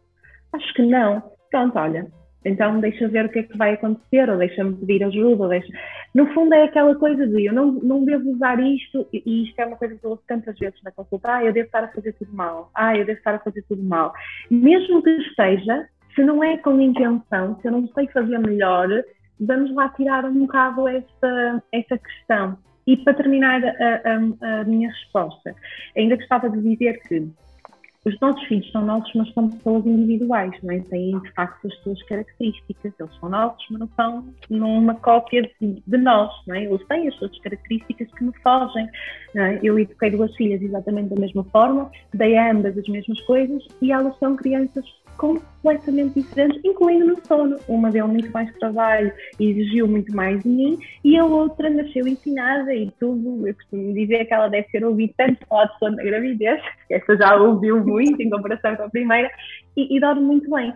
Acho 0.54 0.72
que 0.72 0.82
não. 0.82 1.22
Pronto, 1.50 1.78
olha, 1.78 2.10
então 2.44 2.80
deixa 2.80 3.08
ver 3.08 3.26
o 3.26 3.28
que 3.28 3.40
é 3.40 3.42
que 3.42 3.56
vai 3.56 3.74
acontecer, 3.74 4.28
ou 4.28 4.36
deixa-me 4.36 4.74
pedir 4.74 5.04
ajuda, 5.04 5.44
ou 5.44 5.48
deixa... 5.48 5.72
No 6.14 6.26
fundo 6.34 6.54
é 6.54 6.64
aquela 6.64 6.94
coisa 6.94 7.26
de 7.26 7.46
eu 7.46 7.52
não, 7.52 7.72
não 7.72 8.04
devo 8.04 8.30
usar 8.30 8.60
isto, 8.60 9.06
e 9.12 9.44
isto 9.44 9.58
é 9.58 9.66
uma 9.66 9.76
coisa 9.76 9.96
que 9.96 10.04
eu 10.04 10.10
ouço 10.10 10.22
tantas 10.26 10.58
vezes 10.58 10.80
na 10.82 10.90
consulta, 10.90 11.36
ah, 11.36 11.44
eu 11.44 11.52
devo 11.52 11.66
estar 11.66 11.84
a 11.84 11.88
fazer 11.88 12.12
tudo 12.14 12.32
mal, 12.32 12.70
ah, 12.74 12.96
eu 12.96 13.04
devo 13.04 13.18
estar 13.18 13.34
a 13.34 13.38
fazer 13.38 13.62
tudo 13.68 13.82
mal. 13.82 14.12
Mesmo 14.50 15.02
que 15.02 15.10
esteja, 15.10 15.88
se 16.14 16.22
não 16.22 16.42
é 16.42 16.56
com 16.58 16.80
intenção, 16.80 17.58
se 17.60 17.68
eu 17.68 17.72
não 17.72 17.88
sei 17.88 18.06
fazer 18.08 18.38
melhor, 18.38 18.88
vamos 19.40 19.74
lá 19.74 19.88
tirar 19.90 20.24
um 20.24 20.40
bocado 20.40 20.88
essa, 20.88 21.62
essa 21.72 21.98
questão. 21.98 22.58
E 22.86 22.96
para 22.96 23.14
terminar 23.14 23.62
a, 23.64 23.68
a, 23.70 24.60
a 24.60 24.64
minha 24.64 24.90
resposta, 24.90 25.54
ainda 25.96 26.16
gostava 26.16 26.50
de 26.50 26.60
dizer 26.60 27.00
que 27.06 27.28
os 28.04 28.18
nossos 28.20 28.42
filhos 28.48 28.68
são 28.72 28.84
nossos, 28.84 29.12
mas 29.14 29.32
são 29.32 29.48
pessoas 29.48 29.86
individuais, 29.86 30.52
não 30.62 30.74
é? 30.74 30.80
têm 30.80 31.18
de 31.20 31.32
facto 31.32 31.68
as 31.68 31.74
suas 31.82 32.02
características. 32.04 32.92
Eles 32.98 33.14
são 33.20 33.28
nossos, 33.28 33.64
mas 33.70 33.80
não 33.80 33.88
são 33.94 34.34
numa 34.50 34.94
cópia 34.96 35.42
de, 35.60 35.82
de 35.86 35.96
nós, 35.98 36.32
não 36.46 36.56
é? 36.56 36.64
Eles 36.64 36.84
têm 36.88 37.06
as 37.06 37.14
suas 37.14 37.38
características 37.38 38.08
que 38.12 38.24
me 38.24 38.32
fogem. 38.42 38.88
É? 39.36 39.60
Eu 39.62 39.78
eduquei 39.78 40.10
duas 40.10 40.34
filhas 40.34 40.60
exatamente 40.60 41.14
da 41.14 41.20
mesma 41.20 41.44
forma, 41.44 41.90
dei 42.12 42.36
a 42.36 42.50
ambas 42.50 42.76
as 42.76 42.88
mesmas 42.88 43.20
coisas 43.22 43.64
e 43.80 43.92
elas 43.92 44.18
são 44.18 44.36
crianças 44.36 44.84
completamente 45.16 46.20
diferentes, 46.20 46.60
incluindo 46.64 47.06
no 47.06 47.26
sono. 47.26 47.56
Uma 47.68 47.90
deu 47.90 48.08
muito 48.08 48.30
mais 48.32 48.52
trabalho 48.58 49.12
e 49.38 49.50
exigiu 49.50 49.86
muito 49.86 50.14
mais 50.14 50.42
de 50.42 50.48
mim, 50.48 50.78
e 51.04 51.16
a 51.16 51.24
outra 51.24 51.70
nasceu 51.70 52.06
ensinada 52.06 52.74
e 52.74 52.90
tudo. 52.98 53.46
Eu 53.46 53.54
costumo 53.54 53.92
dizer 53.94 54.24
que 54.24 54.34
ela 54.34 54.48
deve 54.48 54.68
ter 54.68 54.84
ouvido 54.84 55.14
tanto 55.16 55.46
falar 55.46 55.66
de 55.66 55.78
sono 55.78 55.96
na 55.96 56.02
gravidez, 56.02 56.60
que 56.88 56.94
esta 56.94 57.16
já 57.16 57.36
ouviu 57.36 57.84
muito 57.84 58.20
em 58.20 58.30
comparação 58.30 58.76
com 58.76 58.84
a 58.84 58.90
primeira, 58.90 59.30
e, 59.76 59.96
e 59.96 60.00
dorme 60.00 60.22
muito 60.22 60.50
bem. 60.50 60.72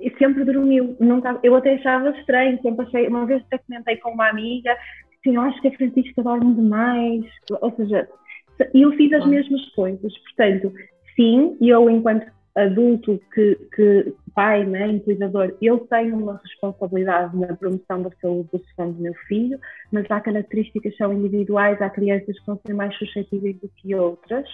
E 0.00 0.10
sempre 0.18 0.44
dormiu, 0.44 0.94
nunca, 1.00 1.38
eu 1.42 1.54
até 1.54 1.74
achava 1.74 2.10
estranho, 2.10 2.60
sempre 2.60 2.84
achei, 2.84 3.08
uma 3.08 3.24
vez 3.24 3.42
até 3.46 3.56
comentei 3.58 3.96
com 3.96 4.10
uma 4.10 4.28
amiga, 4.28 4.76
assim, 5.18 5.34
eu 5.34 5.40
acho 5.40 5.60
que 5.62 5.68
a 5.68 5.72
Francisca 5.72 6.22
dorme 6.22 6.54
demais, 6.54 7.24
ou 7.62 7.72
seja, 7.74 8.06
eu 8.74 8.92
fiz 8.92 9.12
as 9.14 9.26
mesmas 9.26 9.64
coisas, 9.70 10.12
portanto, 10.18 10.72
sim, 11.16 11.56
eu 11.60 11.88
enquanto 11.88 12.26
adulto 12.58 13.20
que, 13.34 13.54
que 13.74 14.14
pai, 14.34 14.64
mãe, 14.64 14.98
cuidador, 15.00 15.56
eu 15.62 15.78
tenho 15.80 16.16
uma 16.16 16.40
responsabilidade 16.42 17.36
na 17.36 17.54
promoção 17.56 18.02
da 18.02 18.10
saúde 18.20 18.48
do 18.52 18.62
sono 18.74 18.92
do 18.92 19.02
meu 19.02 19.14
filho, 19.26 19.58
mas 19.92 20.10
há 20.10 20.20
características 20.20 20.92
que 20.92 20.98
são 20.98 21.12
individuais, 21.12 21.80
há 21.80 21.88
crianças 21.90 22.38
que 22.38 22.46
vão 22.46 22.60
ser 22.66 22.74
mais 22.74 22.96
suscetíveis 22.96 23.56
do 23.60 23.68
que 23.76 23.94
outras 23.94 24.46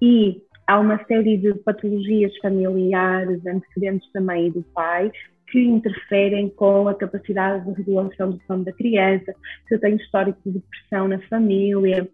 e 0.00 0.42
há 0.66 0.78
uma 0.78 1.02
série 1.06 1.36
de 1.38 1.54
patologias 1.54 2.36
familiares, 2.38 3.44
antecedentes 3.46 4.10
também 4.12 4.50
do 4.50 4.62
pai, 4.74 5.10
que 5.48 5.60
interferem 5.60 6.48
com 6.50 6.88
a 6.88 6.94
capacidade 6.94 7.64
de 7.64 7.72
regulação 7.72 8.30
do 8.30 8.40
sono 8.46 8.64
da 8.64 8.72
criança, 8.72 9.32
se 9.68 9.74
eu 9.74 9.80
tenho 9.80 9.96
histórico 9.96 10.38
de 10.44 10.52
depressão 10.58 11.08
na 11.08 11.20
família, 11.28 12.08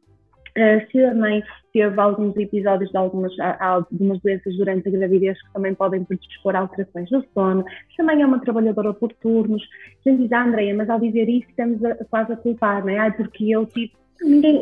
Uh, 0.56 0.90
se 0.90 1.02
a 1.02 1.14
mãe 1.14 1.42
teve 1.72 1.98
alguns 1.98 2.36
episódios 2.36 2.90
de 2.90 2.96
algumas, 2.96 3.32
algumas 3.58 4.20
doenças 4.20 4.54
durante 4.56 4.86
a 4.86 4.92
gravidez 4.92 5.40
que 5.42 5.52
também 5.54 5.74
podem 5.74 6.04
predispor 6.04 6.54
alterações 6.54 7.10
no 7.10 7.24
sono, 7.32 7.64
se 7.90 7.96
também 7.96 8.20
é 8.20 8.26
uma 8.26 8.38
trabalhadora 8.38 8.92
por 8.92 9.12
turnos. 9.14 9.62
A 10.04 10.10
gente 10.10 10.22
diz, 10.22 10.32
ah, 10.32 10.44
Andréia, 10.44 10.74
mas 10.74 10.90
ao 10.90 11.00
dizer 11.00 11.28
isso 11.28 11.48
estamos 11.48 11.82
a, 11.84 11.94
quase 12.04 12.34
a 12.34 12.36
culpar, 12.36 12.84
não 12.84 12.90
é? 12.90 12.98
Ai, 12.98 13.12
porque 13.12 13.50
eu 13.50 13.64
tive. 13.64 13.92
Ninguém, 14.20 14.60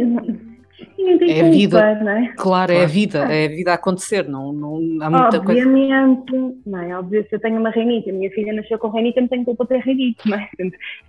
ninguém 0.97 1.19
tem 1.19 1.31
é 1.31 1.41
culpa, 1.41 1.51
vida, 1.51 1.95
não 2.05 2.13
é? 2.13 2.33
Claro, 2.37 2.73
é 2.73 2.85
a 2.85 2.87
vida, 2.87 3.19
é 3.31 3.47
a 3.47 3.49
vida 3.49 3.73
a 3.73 3.75
acontecer, 3.75 4.29
não, 4.29 4.53
não 4.53 4.77
há 5.03 5.11
muita 5.11 5.39
Obviamente, 5.39 6.31
coisa. 6.31 6.57
não 6.65 6.79
é? 6.79 6.97
Óbvio, 6.97 7.27
se 7.29 7.35
eu 7.35 7.41
tenho 7.41 7.59
uma 7.59 7.71
reinite, 7.71 8.11
a 8.11 8.13
minha 8.13 8.31
filha 8.31 8.53
nasceu 8.53 8.79
com 8.79 8.89
reinite, 8.89 9.21
não 9.21 9.29
tenho 9.29 9.45
culpa 9.45 9.65
de 9.65 9.71
ter 9.71 9.81
reinite, 9.81 10.29
não 10.29 10.39
é? 10.39 10.49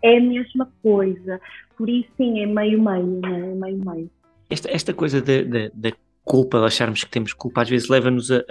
É 0.01 0.17
a 0.17 0.21
mesma 0.21 0.67
coisa. 0.81 1.39
Por 1.77 1.87
isso, 1.87 2.09
sim, 2.17 2.41
é 2.41 2.47
meio-meio, 2.47 3.21
não 3.21 3.29
é? 3.29 3.39
É 3.39 3.53
meio-meio. 3.53 4.09
Esta, 4.51 4.69
esta 4.69 4.93
coisa 4.93 5.21
da 5.21 5.91
culpa, 6.23 6.59
de 6.59 6.65
acharmos 6.65 7.03
que 7.03 7.09
temos 7.09 7.33
culpa, 7.33 7.61
às 7.61 7.69
vezes 7.69 7.89
leva-nos 7.89 8.31
a, 8.31 8.43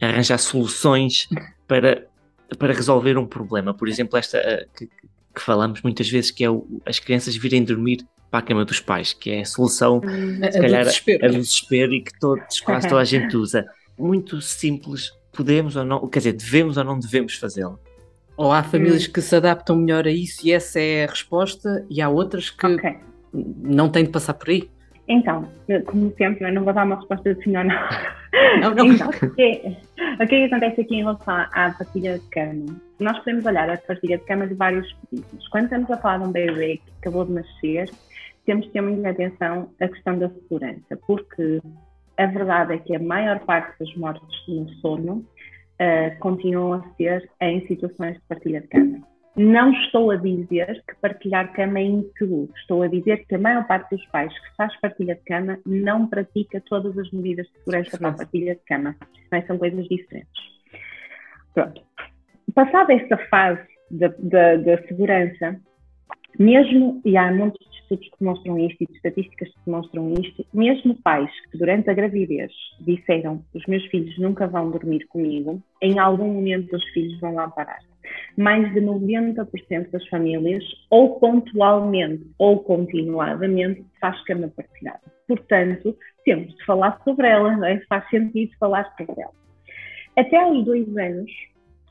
a, 0.00 0.06
arranjar 0.06 0.38
soluções 0.38 1.28
para, 1.66 2.06
para 2.58 2.72
resolver 2.72 3.18
um 3.18 3.26
problema. 3.26 3.74
Por 3.74 3.88
exemplo, 3.88 4.18
esta 4.18 4.66
que, 4.76 4.86
que 5.34 5.42
falamos 5.42 5.82
muitas 5.82 6.08
vezes, 6.08 6.30
que 6.30 6.44
é 6.44 6.50
o, 6.50 6.66
as 6.86 6.98
crianças 6.98 7.36
virem 7.36 7.64
dormir 7.64 8.06
para 8.30 8.40
a 8.40 8.42
cama 8.42 8.64
dos 8.64 8.80
pais, 8.80 9.12
que 9.12 9.30
é 9.30 9.40
a 9.40 9.44
solução, 9.44 10.00
hum, 10.04 10.38
se 10.50 10.58
a 10.58 10.60
calhar, 10.60 10.82
do 10.82 10.86
desespero. 10.86 11.24
a 11.24 11.28
do 11.28 11.38
desespero 11.38 11.94
e 11.94 12.02
que 12.02 12.18
todos, 12.18 12.60
quase 12.60 12.88
toda 12.88 13.00
a 13.00 13.04
gente 13.06 13.36
usa. 13.36 13.66
Muito 13.98 14.40
simples, 14.40 15.12
podemos 15.32 15.76
ou 15.76 15.84
não, 15.84 16.06
quer 16.08 16.20
dizer, 16.20 16.32
devemos 16.34 16.76
ou 16.76 16.84
não 16.84 16.98
devemos 16.98 17.34
fazê-lo. 17.34 17.80
Ou 18.36 18.52
há 18.52 18.62
famílias 18.62 19.08
hum. 19.08 19.12
que 19.12 19.20
se 19.20 19.34
adaptam 19.34 19.76
melhor 19.76 20.06
a 20.06 20.10
isso 20.10 20.46
e 20.46 20.52
essa 20.52 20.78
é 20.78 21.04
a 21.04 21.08
resposta, 21.08 21.84
e 21.90 22.00
há 22.00 22.08
outras 22.08 22.50
que 22.50 22.66
okay. 22.66 22.98
não 23.32 23.88
têm 23.88 24.04
de 24.04 24.10
passar 24.10 24.34
por 24.34 24.50
aí. 24.50 24.70
Então, 25.08 25.48
como 25.86 26.12
sempre, 26.16 26.46
eu 26.46 26.52
não 26.52 26.64
vou 26.64 26.72
dar 26.72 26.84
uma 26.84 26.96
resposta 26.96 27.34
de 27.34 27.42
sim 27.42 27.56
ou 27.56 27.64
não. 27.64 27.74
Não, 28.60 28.74
não. 28.74 28.86
Então, 28.92 29.08
o 29.08 29.34
que, 29.34 29.76
o 30.22 30.26
que 30.26 30.44
acontece 30.44 30.82
aqui 30.82 30.96
em 30.96 31.02
relação 31.02 31.34
à 31.34 31.70
partilha 31.70 32.18
de 32.18 32.28
cama? 32.28 32.76
Nós 33.00 33.18
podemos 33.18 33.46
olhar 33.46 33.70
a 33.70 33.78
partilha 33.78 34.18
de 34.18 34.24
cama 34.24 34.46
de 34.46 34.54
vários 34.54 34.92
prismas. 34.92 35.48
Quando 35.48 35.64
estamos 35.64 35.90
a 35.90 35.96
falar 35.96 36.18
de 36.18 36.24
um 36.24 36.32
bebê 36.32 36.76
que 36.76 36.92
acabou 37.00 37.24
de 37.24 37.32
nascer, 37.32 37.90
temos 38.44 38.66
que 38.66 38.72
ter 38.72 38.82
muita 38.82 39.10
atenção 39.10 39.70
à 39.80 39.88
questão 39.88 40.18
da 40.18 40.28
segurança, 40.28 40.98
porque 41.06 41.60
a 42.18 42.26
verdade 42.26 42.74
é 42.74 42.78
que 42.78 42.94
a 42.94 42.98
maior 42.98 43.40
parte 43.40 43.78
das 43.78 43.94
mortes 43.96 44.46
no 44.46 44.68
sono 44.74 45.12
uh, 45.80 46.18
continuam 46.20 46.74
a 46.74 46.82
ser 46.96 47.28
em 47.40 47.66
situações 47.66 48.14
de 48.14 48.22
partilha 48.28 48.60
de 48.60 48.68
cama. 48.68 49.00
Não 49.36 49.72
estou 49.72 50.10
a 50.10 50.16
dizer 50.16 50.82
que 50.86 50.96
partilhar 51.00 51.52
cama 51.52 51.78
é 51.78 51.84
inseguro. 51.84 52.52
Estou 52.56 52.82
a 52.82 52.88
dizer 52.88 53.24
que 53.26 53.36
a 53.36 53.38
maior 53.38 53.66
parte 53.66 53.94
dos 53.94 54.04
pais 54.06 54.32
que 54.32 54.56
faz 54.56 54.74
partilha 54.80 55.14
de 55.14 55.22
cama 55.22 55.58
não 55.64 56.06
pratica 56.06 56.60
todas 56.68 56.98
as 56.98 57.10
medidas 57.12 57.46
de 57.46 57.58
segurança 57.58 57.98
para 57.98 58.08
a 58.08 58.12
partilha 58.12 58.54
de 58.54 58.62
cama. 58.62 58.96
Mas 59.30 59.46
são 59.46 59.56
coisas 59.56 59.86
diferentes. 59.86 60.42
Pronto. 61.54 61.82
Passada 62.54 62.92
esta 62.92 63.16
fase 63.28 63.66
da, 63.90 64.08
segurança, 64.88 65.60
mesmo, 66.38 67.00
e 67.04 67.16
há 67.16 67.32
muitos 67.32 67.66
estudos 67.80 68.08
que 68.08 68.24
mostram 68.24 68.58
isto 68.58 68.82
e 68.82 68.86
de 68.86 68.92
estatísticas 68.94 69.48
que 69.48 69.60
demonstram 69.64 70.12
isto, 70.14 70.46
mesmo 70.52 70.94
pais 71.02 71.30
que 71.50 71.58
durante 71.58 71.88
a 71.90 71.94
gravidez 71.94 72.52
disseram 72.80 73.42
os 73.54 73.64
meus 73.66 73.84
filhos 73.86 74.16
nunca 74.18 74.46
vão 74.46 74.70
dormir 74.70 75.06
comigo, 75.08 75.62
em 75.80 75.98
algum 75.98 76.32
momento 76.32 76.76
os 76.76 76.84
filhos 76.90 77.18
vão 77.20 77.34
lá 77.34 77.48
parar 77.48 77.78
mais 78.36 78.72
de 78.72 78.80
90% 78.80 79.90
das 79.90 80.06
famílias, 80.08 80.64
ou 80.90 81.18
pontualmente 81.18 82.24
ou 82.38 82.60
continuadamente, 82.60 83.84
faz 84.00 84.22
cama 84.24 84.52
partilhada. 84.54 85.00
Portanto, 85.26 85.96
temos 86.24 86.54
de 86.56 86.64
falar 86.64 87.00
sobre 87.04 87.28
ela, 87.28 87.56
não 87.56 87.66
é? 87.66 87.80
faz 87.88 88.08
sentido 88.08 88.52
falar 88.58 88.94
sobre 88.96 89.20
ela. 89.20 89.32
Até 90.16 90.36
aos 90.36 90.64
dois 90.64 90.88
anos, 90.96 91.30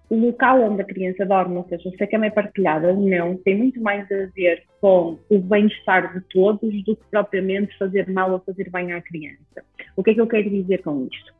o 0.09 0.15
local 0.15 0.61
onde 0.61 0.81
a 0.81 0.85
criança 0.85 1.25
dorme, 1.25 1.57
ou 1.57 1.65
seja, 1.67 1.89
se 1.89 2.03
a 2.03 2.07
cama 2.07 2.27
é 2.27 2.29
partilhada 2.29 2.87
ou 2.87 2.95
não, 2.95 3.35
tem 3.37 3.57
muito 3.57 3.81
mais 3.81 4.09
a 4.11 4.25
ver 4.35 4.63
com 4.79 5.17
o 5.29 5.39
bem-estar 5.39 6.13
de 6.13 6.21
todos 6.29 6.83
do 6.83 6.95
que 6.95 7.05
propriamente 7.11 7.77
fazer 7.77 8.09
mal 8.09 8.31
ou 8.31 8.39
fazer 8.39 8.69
bem 8.69 8.93
à 8.93 9.01
criança. 9.01 9.63
O 9.95 10.03
que 10.03 10.11
é 10.11 10.13
que 10.13 10.21
eu 10.21 10.27
quero 10.27 10.49
dizer 10.49 10.81
com 10.81 11.07
isto? 11.11 11.33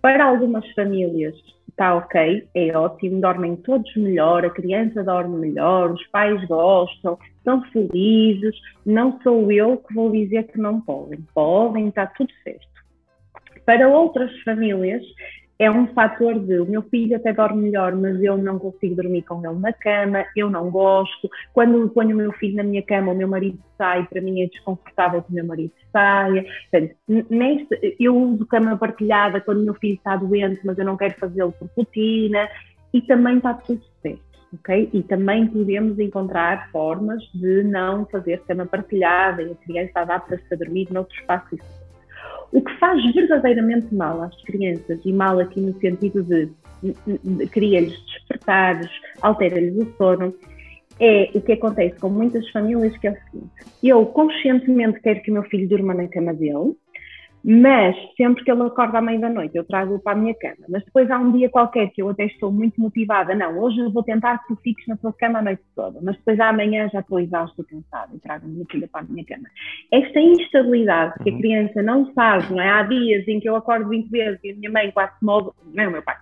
Para 0.00 0.24
algumas 0.24 0.68
famílias, 0.72 1.34
está 1.74 1.96
ok, 1.96 2.48
é 2.54 2.76
ótimo, 2.76 3.20
dormem 3.20 3.56
todos 3.56 3.94
melhor, 3.96 4.44
a 4.44 4.50
criança 4.50 5.02
dorme 5.02 5.36
melhor, 5.36 5.90
os 5.90 6.06
pais 6.06 6.42
gostam, 6.46 7.18
estão 7.36 7.62
felizes, 7.64 8.54
não 8.86 9.20
sou 9.22 9.50
eu 9.50 9.76
que 9.78 9.92
vou 9.92 10.10
dizer 10.10 10.44
que 10.44 10.58
não 10.58 10.80
podem, 10.80 11.20
podem, 11.34 11.88
está 11.88 12.06
tudo 12.06 12.32
certo. 12.44 12.66
Para 13.66 13.88
outras 13.88 14.30
famílias, 14.42 15.02
é 15.58 15.70
um 15.70 15.86
fator 15.88 16.38
de 16.38 16.58
o 16.58 16.66
meu 16.66 16.82
filho 16.82 17.16
até 17.16 17.32
dorme 17.32 17.62
melhor, 17.62 17.94
mas 17.94 18.22
eu 18.22 18.36
não 18.36 18.58
consigo 18.58 18.96
dormir 18.96 19.22
com 19.22 19.44
ele 19.44 19.58
na 19.60 19.72
cama, 19.72 20.24
eu 20.36 20.50
não 20.50 20.70
gosto. 20.70 21.30
Quando 21.52 21.88
ponho 21.90 22.14
o 22.14 22.18
meu 22.18 22.32
filho 22.32 22.56
na 22.56 22.64
minha 22.64 22.82
cama, 22.82 23.12
o 23.12 23.16
meu 23.16 23.28
marido 23.28 23.58
sai, 23.78 24.04
para 24.06 24.20
mim 24.20 24.42
é 24.42 24.46
desconfortável 24.46 25.22
que 25.22 25.30
o 25.30 25.34
meu 25.34 25.46
marido 25.46 25.72
saia. 25.92 26.44
Portanto, 26.70 26.96
neste, 27.30 27.96
eu 28.00 28.16
uso 28.16 28.44
cama 28.46 28.76
partilhada 28.76 29.40
quando 29.40 29.60
o 29.60 29.64
meu 29.64 29.74
filho 29.74 29.94
está 29.94 30.16
doente, 30.16 30.60
mas 30.64 30.76
eu 30.78 30.84
não 30.84 30.96
quero 30.96 31.14
fazê-lo 31.14 31.52
por 31.52 31.68
rotina, 31.76 32.48
e 32.92 33.02
também 33.02 33.36
está 33.36 33.54
tudo 33.54 33.82
certo. 34.02 34.22
E 34.92 35.02
também 35.02 35.48
podemos 35.48 35.98
encontrar 35.98 36.70
formas 36.70 37.20
de 37.34 37.64
não 37.64 38.06
fazer 38.06 38.40
cama 38.46 38.64
partilhada 38.64 39.42
e 39.42 39.50
a 39.50 39.54
criança 39.56 40.00
adapta-se 40.00 40.54
a 40.54 40.56
dormir 40.56 40.86
noutro 40.92 41.16
espaço 41.16 41.56
o 42.52 42.60
que 42.60 42.72
faz 42.78 43.02
verdadeiramente 43.12 43.94
mal 43.94 44.22
às 44.22 44.42
crianças, 44.42 45.00
e 45.04 45.12
mal 45.12 45.38
aqui 45.38 45.60
no 45.60 45.78
sentido 45.80 46.22
de, 46.22 46.48
de 46.82 47.46
cria-lhes 47.48 47.98
despertares, 48.06 48.90
altera-lhes 49.22 49.76
o 49.76 49.92
sono, 49.96 50.34
é 51.00 51.30
o 51.34 51.40
que 51.40 51.52
acontece 51.52 51.98
com 51.98 52.08
muitas 52.08 52.48
famílias, 52.50 52.96
que 52.98 53.08
é 53.08 53.12
o 53.12 53.16
seguinte: 53.30 53.50
eu 53.82 54.06
conscientemente 54.06 55.00
quero 55.00 55.22
que 55.22 55.30
o 55.30 55.34
meu 55.34 55.42
filho 55.44 55.68
durma 55.68 55.94
na 55.94 56.08
cama 56.08 56.32
dele, 56.32 56.76
mas 57.44 57.94
sempre 58.16 58.42
que 58.42 58.50
ele 58.50 58.62
acorda 58.62 58.98
à 58.98 59.02
meia 59.02 59.18
da 59.18 59.28
noite, 59.28 59.54
eu 59.54 59.64
trago-o 59.64 59.98
para 59.98 60.12
a 60.12 60.16
minha 60.16 60.34
cama. 60.34 60.64
Mas 60.66 60.82
depois 60.82 61.10
há 61.10 61.18
um 61.18 61.30
dia 61.30 61.50
qualquer 61.50 61.90
que 61.90 62.00
eu 62.00 62.08
até 62.08 62.24
estou 62.24 62.50
muito 62.50 62.80
motivada, 62.80 63.34
não, 63.34 63.58
hoje 63.58 63.80
eu 63.80 63.90
vou 63.90 64.02
tentar 64.02 64.38
que 64.38 64.48
tu 64.48 64.56
fiques 64.62 64.86
na 64.86 64.96
tua 64.96 65.12
cama 65.12 65.40
a 65.40 65.42
noite 65.42 65.62
toda, 65.76 66.00
mas 66.02 66.16
depois 66.16 66.40
amanhã 66.40 66.88
já 66.90 67.00
estou 67.00 67.20
exausta 67.20 67.60
e 67.60 67.64
cansada 67.64 68.10
e 68.14 68.18
trago 68.18 68.46
a 68.46 68.48
minha 68.48 68.64
filha 68.70 68.88
para 68.90 69.02
a 69.02 69.04
minha 69.04 69.24
cama. 69.26 69.44
Esta 69.92 70.20
instabilidade 70.20 71.22
que 71.22 71.28
a 71.28 71.32
uhum. 71.34 71.38
criança 71.38 71.82
não 71.82 72.12
sabe, 72.14 72.50
não 72.50 72.62
é? 72.62 72.70
Há 72.70 72.82
dias 72.84 73.28
em 73.28 73.38
que 73.38 73.48
eu 73.48 73.56
acordo 73.56 73.90
20 73.90 74.08
vezes 74.08 74.40
e 74.42 74.50
a 74.50 74.54
minha 74.54 74.70
mãe 74.70 74.90
quase 74.90 75.12
se 75.18 75.24
move, 75.24 75.50
não 75.74 75.84
é 75.84 75.88
o 75.88 75.92
meu 75.92 76.02
pai, 76.02 76.16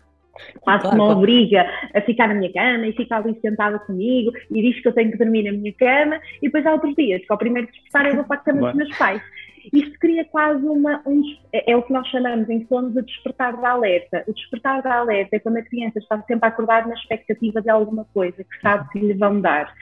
quase 0.61 0.83
claro, 0.83 0.97
me 0.97 1.03
obriga 1.03 1.71
a 1.95 2.01
ficar 2.01 2.27
na 2.27 2.35
minha 2.35 2.53
cama 2.53 2.87
e 2.87 2.93
fica 2.93 3.17
ali 3.17 3.39
sentada 3.41 3.79
comigo 3.79 4.33
e 4.51 4.63
diz 4.63 4.81
que 4.81 4.89
eu 4.89 4.93
tenho 4.93 5.13
que 5.13 5.19
dormir 5.19 5.45
na 5.45 5.53
minha 5.53 5.73
cama 5.75 6.21
e 6.41 6.47
depois 6.47 6.67
há 6.67 6.73
outros 6.73 6.95
dias 6.97 7.21
que 7.21 7.31
ao 7.31 7.39
primeiro 7.39 7.69
despertar 7.69 8.07
eu 8.07 8.17
vou 8.17 8.25
para 8.25 8.37
a 8.37 8.41
cama 8.41 8.73
dos 8.73 8.75
meus 8.75 8.97
pais 8.97 9.23
isto 9.73 9.99
cria 9.99 10.25
quase 10.25 10.65
uma. 10.65 11.03
Um, 11.07 11.23
é, 11.53 11.73
é 11.73 11.77
o 11.77 11.83
que 11.83 11.93
nós 11.93 12.07
chamamos 12.09 12.49
em 12.49 12.67
sono 12.67 12.91
de 12.91 13.03
despertar 13.03 13.57
da 13.61 13.71
alerta. 13.71 14.25
O 14.27 14.33
despertar 14.33 14.83
da 14.83 14.95
alerta 14.95 15.37
é 15.37 15.39
quando 15.39 15.59
a 15.59 15.63
criança 15.63 15.99
está 15.99 16.21
sempre 16.23 16.47
a 16.47 16.49
acordar 16.49 16.87
na 16.87 16.95
expectativa 16.95 17.61
de 17.61 17.71
alguma 17.71 18.05
coisa 18.13 18.43
que 18.43 18.61
sabe 18.61 18.89
que 18.91 18.99
lhe 18.99 19.15
vão 19.15 19.41
dar. 19.41 19.73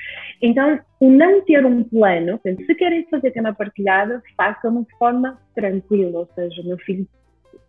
Então, 0.43 0.79
o 0.99 1.11
não 1.11 1.43
ter 1.45 1.65
um 1.65 1.83
plano, 1.83 2.39
portanto, 2.39 2.65
se 2.67 2.75
querem 2.75 3.07
fazer 3.09 3.31
tema 3.31 3.55
partilhada, 3.55 4.23
façam 4.37 4.83
de 4.83 4.97
forma 4.99 5.39
tranquila, 5.55 6.21
ou 6.21 6.29
seja, 6.35 6.63
meu 6.63 6.79
filho 6.79 7.07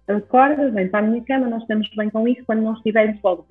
acorda, 0.08 0.70
vem 0.72 0.88
para 0.88 1.00
a 1.00 1.10
minha 1.10 1.24
cama, 1.24 1.48
nós 1.48 1.62
estamos 1.62 1.90
bem 1.96 2.10
com 2.10 2.28
isso, 2.28 2.44
quando 2.46 2.62
não 2.62 2.74
estivermos, 2.74 3.22
logo 3.24 3.46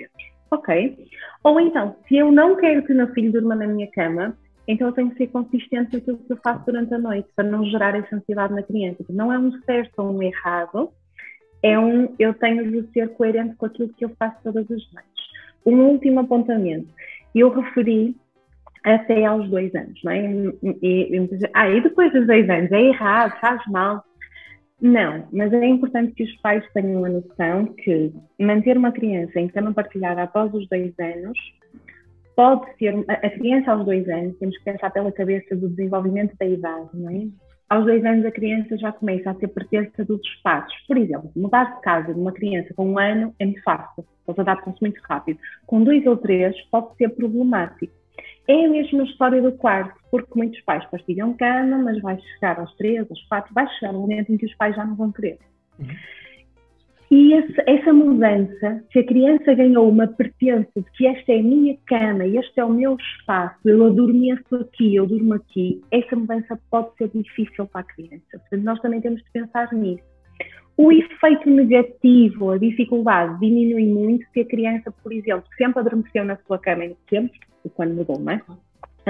ok. 0.51 0.99
Ou 1.45 1.61
então, 1.61 1.97
se 2.09 2.17
eu 2.17 2.31
não 2.31 2.57
quero 2.57 2.83
que 2.83 2.93
o 2.93 2.97
meu 2.97 3.09
filho 3.09 3.33
durma 3.33 3.55
na 3.55 3.67
minha 3.67 3.91
cama, 3.91 4.37
então 4.71 4.89
eu 4.89 4.93
tenho 4.93 5.11
que 5.11 5.17
ser 5.17 5.27
consistente 5.29 5.93
naquilo 5.93 6.19
que 6.19 6.33
eu 6.33 6.37
faço 6.37 6.65
durante 6.65 6.93
a 6.95 6.99
noite, 6.99 7.29
para 7.35 7.49
não 7.49 7.65
gerar 7.65 7.95
essa 7.95 8.17
ansiedade 8.17 8.55
na 8.55 8.63
criança. 8.63 9.05
Não 9.09 9.33
é 9.33 9.39
um 9.39 9.53
certo 9.63 9.99
ou 9.99 10.13
um 10.17 10.23
errado, 10.23 10.91
é 11.63 11.79
um 11.79 12.15
eu 12.19 12.33
tenho 12.35 12.71
de 12.71 12.91
ser 12.93 13.09
coerente 13.11 13.57
com 13.57 13.67
aquilo 13.67 13.93
que 13.95 14.05
eu 14.05 14.11
faço 14.19 14.37
todas 14.43 14.65
as 14.71 14.93
noites. 14.93 15.25
Um 15.65 15.81
último 15.87 16.21
apontamento. 16.21 16.89
Eu 17.35 17.51
referi 17.51 18.17
até 18.85 19.25
aos 19.27 19.49
dois 19.51 19.75
anos, 19.75 20.01
não 20.03 20.13
é? 20.13 20.33
E, 20.83 21.17
e, 21.17 21.29
ah, 21.53 21.69
e 21.69 21.81
depois 21.83 22.13
dos 22.13 22.27
dois 22.27 22.49
anos, 22.49 22.73
é 22.73 22.81
errado, 22.81 23.39
faz 23.41 23.61
mal. 23.67 24.05
Não, 24.81 25.29
mas 25.31 25.53
é 25.53 25.67
importante 25.67 26.13
que 26.13 26.25
os 26.25 26.35
pais 26.37 26.65
tenham 26.73 27.05
a 27.05 27.09
noção 27.11 27.67
que 27.67 28.13
manter 28.39 28.79
uma 28.79 28.91
criança 28.91 29.39
em 29.39 29.49
cama 29.49 29.75
partilhada 29.75 30.23
após 30.23 30.53
os 30.55 30.67
dois 30.69 30.95
anos 30.99 31.39
pode 32.41 32.75
ser. 32.79 33.05
A 33.07 33.29
criança 33.29 33.71
aos 33.71 33.85
dois 33.85 34.09
anos, 34.09 34.35
temos 34.39 34.57
que 34.57 34.65
pensar 34.65 34.91
pela 34.91 35.13
cabeça 35.13 35.55
do 35.55 35.69
desenvolvimento 35.69 36.35
da 36.39 36.47
idade, 36.47 36.89
não 36.95 37.11
é? 37.11 37.27
Aos 37.69 37.85
dois 37.85 38.03
anos 38.03 38.25
a 38.25 38.31
criança 38.31 38.79
já 38.79 38.91
começa 38.91 39.31
a 39.31 39.35
ter 39.35 39.49
pertença 39.49 40.07
dos 40.07 40.23
espaços. 40.27 40.75
Por 40.89 40.97
exemplo, 40.97 41.31
mudar 41.37 41.77
de 41.77 41.83
casa 41.83 42.15
de 42.15 42.19
uma 42.19 42.33
criança 42.33 42.73
com 42.75 42.93
um 42.93 42.99
ano 42.99 43.35
é 43.39 43.45
muito 43.45 43.63
fácil, 43.63 44.07
eles 44.27 44.39
adaptam-se 44.39 44.81
muito 44.81 44.99
rápido. 45.03 45.39
Com 45.67 45.85
dois 45.85 46.05
ou 46.07 46.17
três 46.17 46.59
pode 46.71 46.97
ser 46.97 47.11
problemático. 47.11 47.93
É 48.49 48.65
a 48.65 48.69
mesma 48.71 49.05
história 49.05 49.43
do 49.43 49.53
quarto, 49.53 50.01
porque 50.11 50.33
muitos 50.35 50.61
pais 50.63 50.85
partilham 50.87 51.35
cama, 51.35 51.77
mas 51.77 52.01
vai 52.01 52.19
chegar 52.19 52.59
aos 52.59 52.75
três, 52.77 53.07
aos 53.09 53.23
quatro, 53.29 53.53
vai 53.53 53.69
chegar 53.75 53.95
um 53.95 54.01
momento 54.01 54.33
em 54.33 54.39
que 54.39 54.47
os 54.47 54.55
pais 54.55 54.75
já 54.75 54.85
não 54.85 54.97
vão 54.97 55.13
querer. 55.13 55.39
Uhum. 55.79 55.87
E 57.11 57.33
esse, 57.35 57.61
essa 57.67 57.93
mudança, 57.93 58.85
se 58.93 59.01
a 59.01 59.05
criança 59.05 59.53
ganhou 59.53 59.89
uma 59.89 60.07
pertença 60.07 60.71
de 60.77 60.91
que 60.93 61.09
esta 61.09 61.33
é 61.33 61.41
a 61.41 61.43
minha 61.43 61.77
cama, 61.87 62.25
este 62.25 62.61
é 62.61 62.65
o 62.65 62.71
meu 62.71 62.97
espaço, 62.97 63.59
eu 63.65 63.85
adormeço 63.85 64.55
aqui, 64.55 64.95
eu 64.95 65.07
durmo 65.07 65.35
aqui, 65.35 65.83
essa 65.91 66.15
mudança 66.15 66.57
pode 66.71 66.95
ser 66.97 67.11
difícil 67.13 67.67
para 67.67 67.81
a 67.81 67.85
criança. 67.85 68.23
Portanto, 68.31 68.63
nós 68.63 68.81
também 68.81 69.01
temos 69.01 69.21
de 69.25 69.31
pensar 69.33 69.73
nisso. 69.73 70.05
O 70.77 70.93
efeito 70.93 71.51
negativo, 71.51 72.53
a 72.53 72.59
dificuldade 72.59 73.41
diminui 73.41 73.87
muito 73.87 74.25
se 74.33 74.41
a 74.41 74.45
criança, 74.45 74.93
por 75.03 75.13
exemplo, 75.13 75.45
sempre 75.59 75.81
adormeceu 75.81 76.25
na 76.25 76.37
sua 76.47 76.59
cama, 76.59 76.85
sempre, 77.09 77.41
quando 77.75 77.95
mudou, 77.95 78.21
não 78.21 78.33
é? 78.33 78.41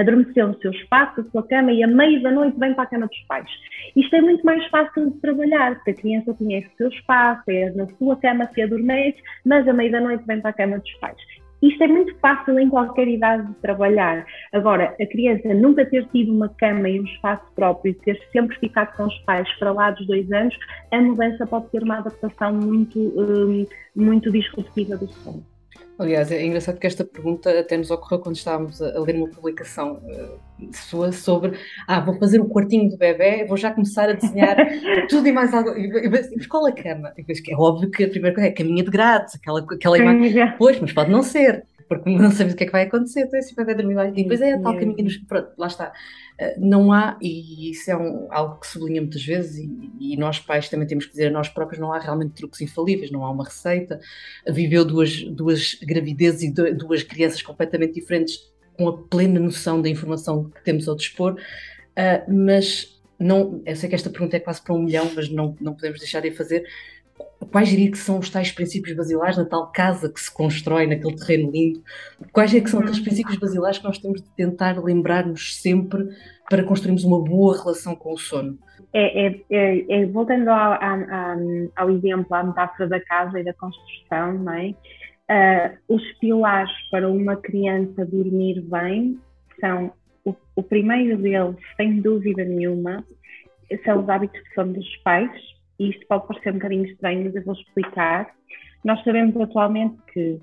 Adormeceu 0.01 0.49
no 0.49 0.59
seu 0.61 0.71
espaço, 0.71 1.23
na 1.23 1.31
sua 1.31 1.47
cama 1.47 1.73
e 1.73 1.83
a 1.83 1.87
meio 1.87 2.23
da 2.23 2.31
noite 2.31 2.59
vem 2.59 2.75
para 2.75 2.85
a 2.85 2.87
cama 2.87 3.07
dos 3.07 3.21
pais. 3.29 3.49
Isto 3.95 4.17
é 4.17 4.21
muito 4.21 4.45
mais 4.45 4.65
fácil 4.67 5.11
de 5.11 5.21
trabalhar, 5.21 5.77
porque 5.77 5.91
a 5.91 5.95
criança 5.95 6.35
conhece 6.35 6.69
o 6.69 6.77
seu 6.77 6.89
espaço, 6.89 7.43
é 7.49 7.71
na 7.71 7.87
sua 7.99 8.17
cama 8.17 8.49
se 8.55 8.63
adormece, 8.63 9.19
mas 9.45 9.67
a 9.67 9.73
meio 9.73 9.93
da 9.93 10.01
noite 10.01 10.25
vem 10.27 10.41
para 10.41 10.51
a 10.51 10.55
cama 10.55 10.79
dos 10.79 10.93
pais. 10.95 11.19
Isto 11.63 11.85
é 11.85 11.89
muito 11.89 12.17
fácil 12.21 12.59
em 12.59 12.71
qualquer 12.71 13.07
idade 13.07 13.47
de 13.47 13.55
trabalhar. 13.57 14.25
Agora, 14.53 14.97
a 14.99 15.07
criança 15.07 15.53
nunca 15.53 15.85
ter 15.85 16.07
tido 16.09 16.33
uma 16.33 16.49
cama 16.49 16.89
e 16.89 16.99
um 16.99 17.05
espaço 17.05 17.45
próprio 17.55 17.91
e 17.91 17.95
ter 17.95 18.19
sempre 18.33 18.59
ficado 18.59 18.97
com 18.97 19.05
os 19.05 19.19
pais 19.21 19.47
para 19.59 19.73
lá 19.73 19.91
dos 19.91 20.07
dois 20.07 20.31
anos, 20.33 20.57
a 20.91 21.01
mudança 21.01 21.47
pode 21.47 21.69
ter 21.71 21.83
uma 21.83 21.99
adaptação 21.99 22.55
muito, 22.55 22.99
um, 22.99 23.67
muito 23.95 24.33
disruptiva 24.33 24.97
do 24.97 25.07
sono. 25.09 25.45
Aliás, 26.01 26.33
é 26.33 26.43
engraçado 26.43 26.79
que 26.79 26.87
esta 26.87 27.05
pergunta 27.05 27.61
até 27.61 27.77
nos 27.77 27.91
ocorreu 27.91 28.21
quando 28.21 28.35
estávamos 28.35 28.81
a, 28.81 28.99
ler 29.01 29.17
uma 29.17 29.29
publicação 29.29 30.01
uh, 30.03 30.73
sua 30.73 31.13
sobre 31.13 31.53
ah, 31.87 32.01
vou 32.01 32.19
fazer 32.19 32.41
o 32.41 32.49
quartinho 32.49 32.89
do 32.89 32.97
bebê, 32.97 33.45
vou 33.45 33.59
já 33.59 33.71
começar 33.71 34.09
a 34.09 34.15
desenhar 34.15 34.57
tudo 35.11 35.29
e 35.29 35.33
mais 35.33 35.53
algo. 35.53 35.71
Mas 36.35 36.47
qual 36.47 36.65
a 36.67 36.73
cama? 36.73 37.13
é 37.19 37.55
óbvio 37.55 37.91
que 37.91 38.05
a 38.05 38.09
primeira 38.09 38.35
coisa 38.35 38.49
é 38.49 38.51
a 38.51 38.55
caminha 38.55 38.83
de 38.83 38.91
grades, 38.91 39.35
aquela, 39.35 39.61
aquela 39.61 39.99
imagem. 39.99 40.55
Pois, 40.57 40.81
mas 40.81 40.91
pode 40.91 41.11
não 41.11 41.23
ser 41.23 41.67
porque 41.91 42.09
não 42.09 42.31
sabemos 42.31 42.55
o 42.55 42.57
que 42.57 42.63
é 42.63 42.67
que 42.67 42.73
vai 42.73 42.83
acontecer, 42.85 43.23
então 43.23 43.37
esse 43.37 43.53
vai 43.53 43.75
dormir 43.75 43.95
lá. 43.95 44.07
E 44.07 44.13
depois 44.13 44.41
é 44.41 44.53
a 44.53 44.61
tal 44.61 44.79
caminho 44.79 45.03
nos. 45.03 45.17
Pronto, 45.17 45.51
lá 45.59 45.67
está. 45.67 45.93
Eh, 46.39 46.55
não 46.57 46.93
há, 46.93 47.19
e 47.21 47.73
isso 47.73 47.91
é 47.91 47.97
um, 47.97 48.29
algo 48.31 48.61
que 48.61 48.69
sublinha 48.69 49.01
muitas 49.01 49.25
vezes, 49.25 49.59
e, 49.59 49.91
e, 49.99 50.17
nós 50.17 50.39
pais 50.39 50.69
também 50.69 50.87
temos 50.87 51.07
que 51.07 51.11
dizer 51.11 51.27
a 51.27 51.31
nós 51.31 51.49
próprios: 51.49 51.81
não 51.81 51.93
há 51.93 51.99
realmente 51.99 52.35
truques 52.35 52.61
infalíveis, 52.61 53.11
não 53.11 53.27
há 53.27 53.31
uma 53.33 53.43
receita. 53.43 53.99
Viveu 54.49 54.85
duas, 54.85 55.21
duas 55.25 55.75
gravidezes 55.83 56.45
e 56.45 56.53
duas 56.53 57.03
crianças 57.03 57.43
completamente 57.43 57.95
diferentes, 57.95 58.39
com 58.79 58.87
a 58.87 58.97
plena 58.97 59.41
noção 59.41 59.83
da 59.83 59.89
informação 59.89 60.45
que 60.45 60.63
temos 60.63 60.87
ao 60.87 60.95
dispor, 60.95 61.33
uh, 61.33 62.33
mas 62.33 63.01
não, 63.19 63.61
eu 63.67 63.75
sei 63.75 63.89
que 63.89 63.97
esta 63.97 64.11
pergunta 64.11 64.37
é 64.37 64.41
quase 64.41 64.63
para 64.63 64.75
um 64.75 64.83
milhão, 64.85 65.11
mas 65.13 65.29
não, 65.29 65.57
não 65.61 65.75
podemos 65.75 65.99
deixar 65.99 66.21
de 66.21 66.31
fazer 66.31 66.65
quais 67.51 67.69
diria 67.69 67.91
que 67.91 67.99
são 67.99 68.19
os 68.19 68.31
tais 68.31 68.53
princípios 68.53 68.97
basilares 68.97 69.37
na 69.37 69.45
tal 69.45 69.71
casa 69.73 70.13
que 70.13 70.21
se 70.21 70.33
constrói 70.33 70.87
naquele 70.87 71.17
terreno 71.17 71.51
lindo? 71.51 71.83
Quais 72.33 72.55
é 72.55 72.61
que 72.61 72.71
são 72.71 72.81
aqueles 72.81 73.01
princípios 73.01 73.37
basilares 73.37 73.79
que 73.79 73.85
nós 73.85 73.99
temos 73.99 74.23
de 74.23 74.31
tentar 74.31 74.83
lembrar-nos 74.83 75.57
sempre 75.61 76.09
para 76.49 76.65
construirmos 76.65 77.05
uma 77.05 77.23
boa 77.23 77.57
relação 77.57 77.95
com 77.95 78.13
o 78.13 78.19
sono? 78.19 78.59
É, 78.93 79.27
é, 79.27 79.41
é, 79.51 80.03
é 80.03 80.07
voltando 80.07 80.49
ao, 80.49 80.73
ao, 80.73 80.99
ao, 81.77 81.91
exemplo, 81.91 82.35
à 82.35 82.43
metáfora 82.43 82.89
da 82.89 83.01
casa 83.01 83.41
e 83.41 83.45
da 83.45 83.55
construção, 83.55 84.35
não 84.35 84.53
é? 84.53 84.75
Uh, 85.31 85.95
os 85.95 86.03
pilares 86.19 86.73
para 86.91 87.09
uma 87.09 87.37
criança 87.37 88.05
dormir 88.05 88.61
bem 88.63 89.17
são 89.61 89.93
o, 90.25 90.35
o 90.57 90.63
primeiro 90.63 91.17
deles, 91.17 91.57
sem 91.77 92.01
dúvida 92.01 92.45
nenhuma, 92.45 93.05
são 93.85 94.03
os 94.03 94.09
hábitos 94.09 94.43
de 94.43 94.55
sono 94.55 94.73
dos 94.73 94.97
pais, 94.99 95.31
e 95.81 95.89
isto 95.89 96.07
pode 96.07 96.27
parecer 96.29 96.51
um 96.51 96.59
bocadinho 96.59 96.85
estranho, 96.85 97.25
mas 97.25 97.35
eu 97.35 97.43
vou 97.43 97.55
explicar. 97.55 98.31
Nós 98.85 99.03
sabemos 99.03 99.35
atualmente 99.41 99.97
que 100.13 100.39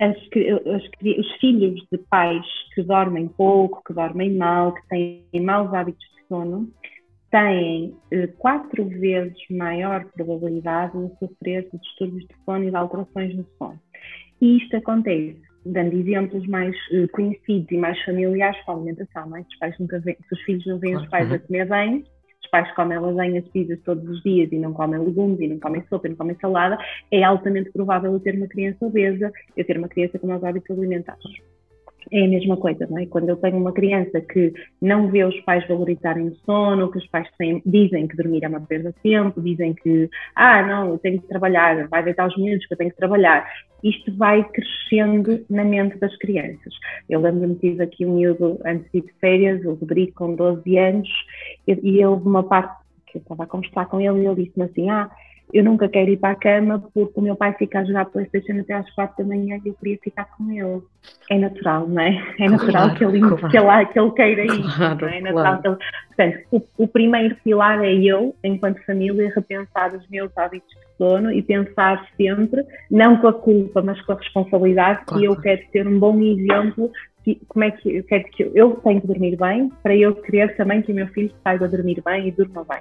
as, 0.00 0.16
as, 0.16 1.18
os 1.18 1.32
filhos 1.40 1.84
de 1.90 1.98
pais 2.08 2.46
que 2.72 2.82
dormem 2.84 3.26
pouco, 3.26 3.82
que 3.84 3.92
dormem 3.92 4.36
mal, 4.36 4.72
que 4.72 4.88
têm 4.88 5.42
maus 5.42 5.74
hábitos 5.74 6.06
de 6.06 6.28
sono, 6.28 6.70
têm 7.32 7.92
eh, 8.12 8.28
quatro 8.38 8.84
vezes 8.84 9.36
maior 9.50 10.04
probabilidade 10.12 10.92
de 10.92 11.18
sofrer 11.18 11.68
de 11.72 11.78
distúrbios 11.80 12.24
de 12.28 12.34
sono 12.44 12.64
e 12.64 12.70
de 12.70 12.76
alterações 12.76 13.34
no 13.34 13.44
sono. 13.58 13.80
E 14.40 14.58
isto 14.58 14.76
acontece, 14.76 15.42
dando 15.66 15.96
exemplos 15.96 16.46
mais 16.46 16.76
eh, 16.92 17.08
conhecidos 17.08 17.72
e 17.72 17.76
mais 17.76 18.00
familiares 18.04 18.60
com 18.64 18.70
a 18.70 18.74
alimentação, 18.76 19.28
não 19.28 19.38
é? 19.38 19.40
os 19.40 19.58
pais 19.58 19.76
nunca 19.80 20.00
os 20.32 20.40
filhos 20.42 20.64
não 20.66 20.78
veem 20.78 20.96
os 20.96 21.08
pais 21.08 21.32
a 21.32 21.38
comer 21.40 21.68
bem, 21.68 22.04
os 22.48 22.50
pais 22.50 22.74
comem 22.74 22.98
lasanhas, 22.98 23.46
pizzas 23.48 23.78
todos 23.84 24.08
os 24.08 24.22
dias 24.22 24.50
e 24.50 24.58
não 24.58 24.72
comem 24.72 24.98
legumes 24.98 25.38
e 25.40 25.48
não 25.48 25.60
comem 25.60 25.84
sopa 25.88 26.06
e 26.06 26.10
não 26.10 26.16
comem 26.16 26.36
salada, 26.40 26.78
é 27.10 27.22
altamente 27.22 27.70
provável 27.70 28.12
eu 28.12 28.20
ter 28.20 28.34
uma 28.34 28.48
criança 28.48 28.86
obesa, 28.86 29.30
eu 29.56 29.64
ter 29.64 29.76
uma 29.76 29.88
criança 29.88 30.18
com 30.18 30.26
maus 30.26 30.42
hábitos 30.42 30.76
alimentares 30.76 31.22
é 32.10 32.24
a 32.24 32.28
mesma 32.28 32.56
coisa, 32.56 32.86
não 32.88 32.98
é? 32.98 33.06
Quando 33.06 33.28
eu 33.28 33.36
tenho 33.36 33.56
uma 33.56 33.72
criança 33.72 34.20
que 34.20 34.52
não 34.80 35.08
vê 35.08 35.24
os 35.24 35.38
pais 35.40 35.66
valorizarem 35.66 36.28
o 36.28 36.34
sono, 36.36 36.90
que 36.90 36.98
os 36.98 37.06
pais 37.08 37.28
têm, 37.36 37.62
dizem 37.64 38.06
que 38.06 38.16
dormir 38.16 38.44
é 38.44 38.48
uma 38.48 38.60
perda 38.60 38.92
de 38.92 39.00
tempo, 39.00 39.40
dizem 39.40 39.74
que, 39.74 40.08
ah, 40.34 40.62
não, 40.62 40.92
eu 40.92 40.98
tenho 40.98 41.20
que 41.20 41.28
trabalhar, 41.28 41.86
vai 41.88 42.02
deitar 42.02 42.26
os 42.26 42.36
miúdos 42.36 42.66
que 42.66 42.74
eu 42.74 42.78
tenho 42.78 42.90
que 42.90 42.96
trabalhar. 42.96 43.46
Isto 43.82 44.16
vai 44.16 44.42
crescendo 44.44 45.44
na 45.48 45.64
mente 45.64 45.98
das 45.98 46.16
crianças. 46.16 46.74
Eu 47.08 47.20
lembro-me 47.20 47.54
que 47.56 47.70
tive 47.70 47.82
aqui 47.82 48.06
um 48.06 48.14
miúdo 48.14 48.58
antes 48.64 48.90
de 48.92 49.04
férias, 49.20 49.64
o 49.64 49.74
Rodrigo, 49.74 50.12
com 50.14 50.34
12 50.34 50.78
anos, 50.78 51.08
e, 51.66 51.72
e 51.72 51.96
ele, 51.96 52.06
uma 52.06 52.42
parte 52.42 52.74
que 53.06 53.18
eu 53.18 53.22
estava 53.22 53.44
a 53.44 53.46
conversar 53.46 53.86
com 53.86 54.00
ele, 54.00 54.22
e 54.22 54.26
ele 54.26 54.44
disse-me 54.44 54.64
assim, 54.64 54.90
ah, 54.90 55.10
eu 55.52 55.64
nunca 55.64 55.88
quero 55.88 56.10
ir 56.10 56.16
para 56.16 56.30
a 56.30 56.36
cama 56.36 56.82
porque 56.92 57.12
o 57.14 57.22
meu 57.22 57.36
pai 57.36 57.54
fica 57.54 57.80
a 57.80 57.84
jogar 57.84 58.06
Playstation 58.06 58.60
até 58.60 58.74
às 58.74 58.90
quatro 58.94 59.24
da 59.24 59.28
manhã 59.28 59.58
e 59.64 59.68
eu 59.68 59.74
queria 59.74 59.98
ficar 60.02 60.26
com 60.36 60.50
ele. 60.50 60.82
É 61.30 61.38
natural, 61.38 61.88
não 61.88 62.02
é? 62.02 62.22
É 62.38 62.48
natural 62.48 62.84
claro, 62.84 62.94
que, 62.96 63.04
ele, 63.04 63.20
claro. 63.20 63.48
que, 63.48 63.56
ele, 63.56 63.86
que 63.86 63.98
ele 63.98 64.10
queira 64.12 64.44
ir. 64.44 64.76
Claro, 64.76 65.00
não 65.00 65.08
é? 65.08 65.18
é 65.18 65.20
natural 65.20 65.60
claro. 65.60 65.62
que 65.62 65.68
ele... 65.68 65.76
Portanto, 66.08 66.46
o, 66.50 66.84
o, 66.84 66.88
primeiro 66.88 67.36
pilar 67.44 67.84
é 67.84 67.94
eu, 67.94 68.34
enquanto 68.42 68.84
família, 68.84 69.32
repensar 69.34 69.94
os 69.94 70.08
meus 70.08 70.36
hábitos 70.36 70.68
de 70.68 70.96
sono 70.96 71.30
e 71.30 71.42
pensar 71.42 72.06
sempre, 72.16 72.64
não 72.90 73.16
com 73.18 73.28
a 73.28 73.32
culpa, 73.32 73.80
mas 73.82 74.00
com 74.02 74.12
a 74.12 74.16
responsabilidade, 74.16 75.04
que 75.06 75.24
eu 75.24 75.36
quero 75.36 75.62
ser 75.70 75.86
um 75.86 75.98
bom 75.98 76.20
exemplo 76.20 76.90
como 77.48 77.64
é 77.64 77.70
que 77.70 77.96
eu 77.96 78.04
quero 78.04 78.24
que 78.24 78.50
eu 78.54 78.76
tenho 78.76 79.00
que 79.00 79.06
dormir 79.06 79.36
bem 79.36 79.70
para 79.82 79.94
eu 79.94 80.14
querer 80.14 80.56
também 80.56 80.82
que 80.82 80.92
o 80.92 80.94
meu 80.94 81.06
filho 81.08 81.30
saiba 81.42 81.68
dormir 81.68 82.02
bem 82.04 82.28
e 82.28 82.30
durma 82.30 82.64
bem. 82.64 82.80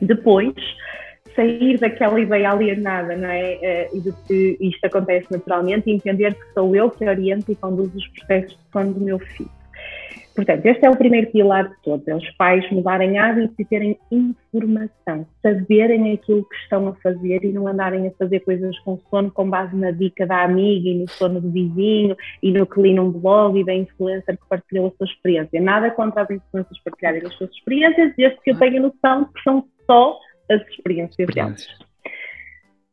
Depois, 0.00 0.54
sair 1.38 1.78
daquela 1.78 2.18
ideia 2.18 2.50
alienada, 2.50 3.16
não 3.16 3.28
é? 3.28 3.52
Eh, 3.62 3.90
e 3.94 4.00
de 4.00 4.12
que 4.26 4.56
isto 4.60 4.84
acontece 4.84 5.28
naturalmente 5.30 5.88
e 5.88 5.94
entender 5.94 6.34
que 6.34 6.52
sou 6.52 6.74
eu 6.74 6.90
que 6.90 7.08
oriento 7.08 7.52
e 7.52 7.54
conduzo 7.54 7.96
os 7.96 8.08
processos 8.08 8.50
de 8.50 8.72
sono 8.72 8.94
do 8.94 9.00
meu 9.00 9.20
filho. 9.20 9.58
Portanto, 10.34 10.66
este 10.66 10.86
é 10.86 10.90
o 10.90 10.96
primeiro 10.96 11.32
pilar 11.32 11.68
de 11.68 11.74
todos, 11.82 12.06
é 12.06 12.14
os 12.14 12.30
pais 12.36 12.68
mudarem 12.70 13.18
hábitos 13.18 13.58
e 13.58 13.64
terem 13.64 13.98
informação, 14.10 15.26
saberem 15.42 16.12
aquilo 16.12 16.44
que 16.44 16.54
estão 16.56 16.86
a 16.86 16.94
fazer 16.94 17.44
e 17.44 17.52
não 17.52 17.66
andarem 17.66 18.06
a 18.06 18.12
fazer 18.12 18.38
coisas 18.40 18.78
com 18.80 18.98
sono 19.10 19.32
com 19.32 19.50
base 19.50 19.74
na 19.74 19.90
dica 19.90 20.24
da 20.24 20.44
amiga 20.44 20.90
e 20.90 20.94
no 20.94 21.08
sono 21.08 21.40
do 21.40 21.50
vizinho 21.50 22.16
e 22.40 22.52
no 22.52 22.66
que 22.66 22.80
li 22.80 22.94
num 22.94 23.10
blog 23.10 23.58
e 23.58 23.64
da 23.64 23.74
influencer 23.74 24.36
que 24.36 24.48
partilhou 24.48 24.86
a 24.86 24.90
sua 24.96 25.06
experiência. 25.06 25.60
Nada 25.60 25.90
contra 25.90 26.22
as 26.22 26.30
influências 26.30 26.78
partilharem 26.84 27.22
as 27.26 27.34
suas 27.34 27.50
experiências, 27.50 28.14
desde 28.16 28.40
que 28.40 28.50
eu 28.52 28.58
tenha 28.58 28.80
noção 28.80 29.24
que 29.24 29.42
são 29.42 29.64
só 29.86 30.20
as 30.50 30.60
experiências 30.68 31.34
delas. 31.34 31.68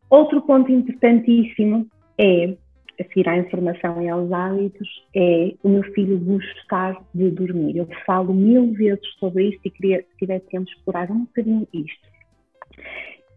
Outro 0.10 0.42
ponto 0.42 0.72
importantíssimo 0.72 1.88
é 2.18 2.56
a 3.00 3.04
seguir 3.04 3.28
à 3.28 3.38
informação 3.38 4.02
e 4.02 4.10
aos 4.10 4.32
hábitos, 4.32 4.88
é 5.16 5.54
o 5.64 5.70
meu 5.70 5.84
filho 5.94 6.18
gostar 6.20 6.96
de 7.14 7.30
dormir. 7.32 7.78
Eu 7.78 7.88
falo 8.06 8.34
mil 8.34 8.72
vezes 8.74 9.06
sobre 9.20 9.50
isto 9.50 9.62
e 9.66 9.72
queria, 9.72 10.00
se 10.00 10.18
tiver 10.18 10.40
tempo, 10.42 10.70
explorar 10.70 11.12
um 11.12 11.26
bocadinho 11.26 11.68
isto. 11.74 12.16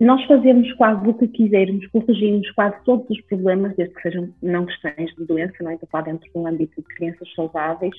Nós 0.01 0.25
fazemos 0.27 0.73
quase 0.75 1.09
o 1.09 1.15
que 1.15 1.27
quisermos, 1.27 1.85
corrigimos 1.89 2.49
quase 2.53 2.77
todos 2.85 3.11
os 3.11 3.21
problemas, 3.23 3.75
desde 3.75 3.95
que 3.95 4.03
sejam 4.03 4.33
não 4.41 4.65
questões 4.65 5.13
de 5.17 5.25
doença, 5.25 5.57
não 5.61 5.73
é? 5.73 5.75
Estou 5.75 5.89
a 5.89 5.91
falar 5.91 6.05
dentro 6.05 6.31
de 6.31 6.39
um 6.39 6.47
âmbito 6.47 6.81
de 6.81 6.95
crianças 6.95 7.29
saudáveis. 7.35 7.97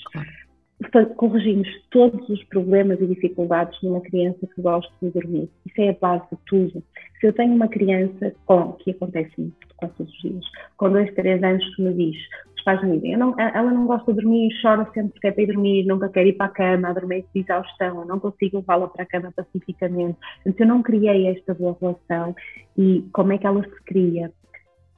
Corrigimos 1.18 1.68
todos 1.92 2.28
os 2.30 2.42
problemas 2.46 3.02
e 3.02 3.08
dificuldades 3.08 3.78
de 3.82 3.88
uma 3.88 4.00
criança 4.00 4.48
que 4.48 4.62
gosta 4.62 4.92
de 5.02 5.10
dormir. 5.10 5.50
Isso 5.66 5.82
é 5.82 5.90
a 5.90 5.94
base 6.00 6.24
de 6.32 6.38
tudo. 6.48 6.84
Se 7.20 7.28
eu 7.28 7.34
tenho 7.34 7.54
uma 7.54 7.68
criança, 7.68 8.34
com, 8.46 8.74
que 8.74 8.92
acontece 8.92 9.54
quase 9.76 9.94
todos 9.96 10.14
os 10.14 10.22
dias, 10.22 10.46
com 10.78 10.90
dois, 10.90 11.14
três 11.16 11.44
anos 11.44 11.76
que 11.76 11.82
me 11.82 11.94
diz, 11.94 12.18
os 12.56 12.64
pais 12.64 12.82
me 12.82 12.98
dizem, 12.98 13.18
não, 13.18 13.38
ela 13.40 13.72
não 13.72 13.88
gosta 13.88 14.14
de 14.14 14.22
dormir, 14.22 14.50
chora 14.62 14.88
sempre 14.94 15.14
que 15.14 15.20
quer 15.20 15.32
para 15.34 15.44
ir 15.44 15.48
dormir, 15.48 15.86
nunca 15.86 16.10
quer 16.10 16.26
ir 16.28 16.34
para 16.34 16.48
a 16.48 16.50
cama, 16.50 16.90
adormece 16.90 17.28
de 17.34 17.42
exaustão, 17.42 18.06
não 18.06 18.20
consigo 18.20 18.58
levá-la 18.58 18.88
para 18.88 19.04
a 19.04 19.06
cama 19.06 19.34
pacificamente. 19.36 20.18
Então 20.46 20.66
eu 20.66 20.74
não 20.74 20.82
criei 20.82 21.28
esta 21.28 21.54
boa 21.54 21.78
relação 21.80 22.36
e 22.78 23.06
como 23.12 23.34
é 23.34 23.38
que 23.38 23.48
ela 23.48 23.64
se 23.64 23.84
cria? 23.84 24.32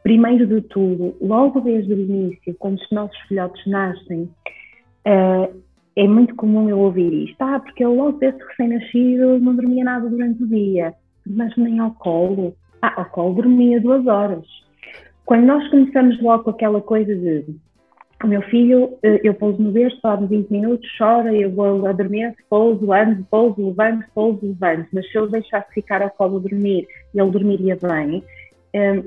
Primeiro 0.04 0.48
de 0.48 0.62
tudo, 0.62 1.16
logo 1.22 1.62
desde 1.62 1.94
o 1.94 2.00
início, 2.00 2.56
quando 2.58 2.78
os 2.78 2.92
nossos 2.92 3.18
filhotes 3.28 3.64
nascem, 3.68 4.30
uh, 5.06 5.62
é 5.96 6.08
muito 6.08 6.36
comum 6.36 6.70
eu 6.70 6.80
ouvir 6.80 7.14
isto, 7.30 7.42
ah, 7.42 7.60
porque 7.60 7.84
eu 7.84 7.94
logo 7.94 8.18
desde 8.20 8.44
recém-nascido 8.44 9.40
não 9.40 9.56
dormia 9.56 9.84
nada 9.84 10.10
durante 10.10 10.44
o 10.44 10.48
dia, 10.48 10.94
mas 11.26 11.56
nem 11.58 11.80
ao 11.80 11.92
colo. 11.92 12.56
Ah, 12.82 12.94
ao 12.98 13.06
colo 13.06 13.36
dormia 13.36 13.80
duas 13.80 14.08
horas 14.08 14.46
quando 15.32 15.46
nós 15.46 15.66
começamos 15.70 16.22
logo 16.22 16.44
com 16.44 16.50
aquela 16.50 16.82
coisa 16.82 17.16
de 17.16 17.46
o 18.22 18.28
meu 18.28 18.42
filho, 18.42 18.98
eh, 19.02 19.22
eu 19.24 19.34
pouso 19.34 19.60
no 19.60 19.72
berço, 19.72 19.98
de 20.20 20.28
20 20.28 20.50
minutos, 20.52 20.88
chora, 20.96 21.34
eu 21.34 21.50
vou 21.50 21.88
a 21.88 21.92
dormir, 21.94 22.36
pouso, 22.50 22.92
ando, 22.92 23.26
pouso, 23.32 23.66
levanto, 23.66 24.06
pouso, 24.14 24.46
levanto, 24.46 24.90
mas 24.94 25.10
se 25.10 25.18
eu 25.18 25.28
deixasse 25.28 25.74
ficar 25.74 26.02
ao 26.02 26.10
colo 26.12 26.40
dormir 26.40 26.86
ele 27.16 27.32
dormiria 27.32 27.78
bem, 27.82 28.24
eh, 28.74 29.04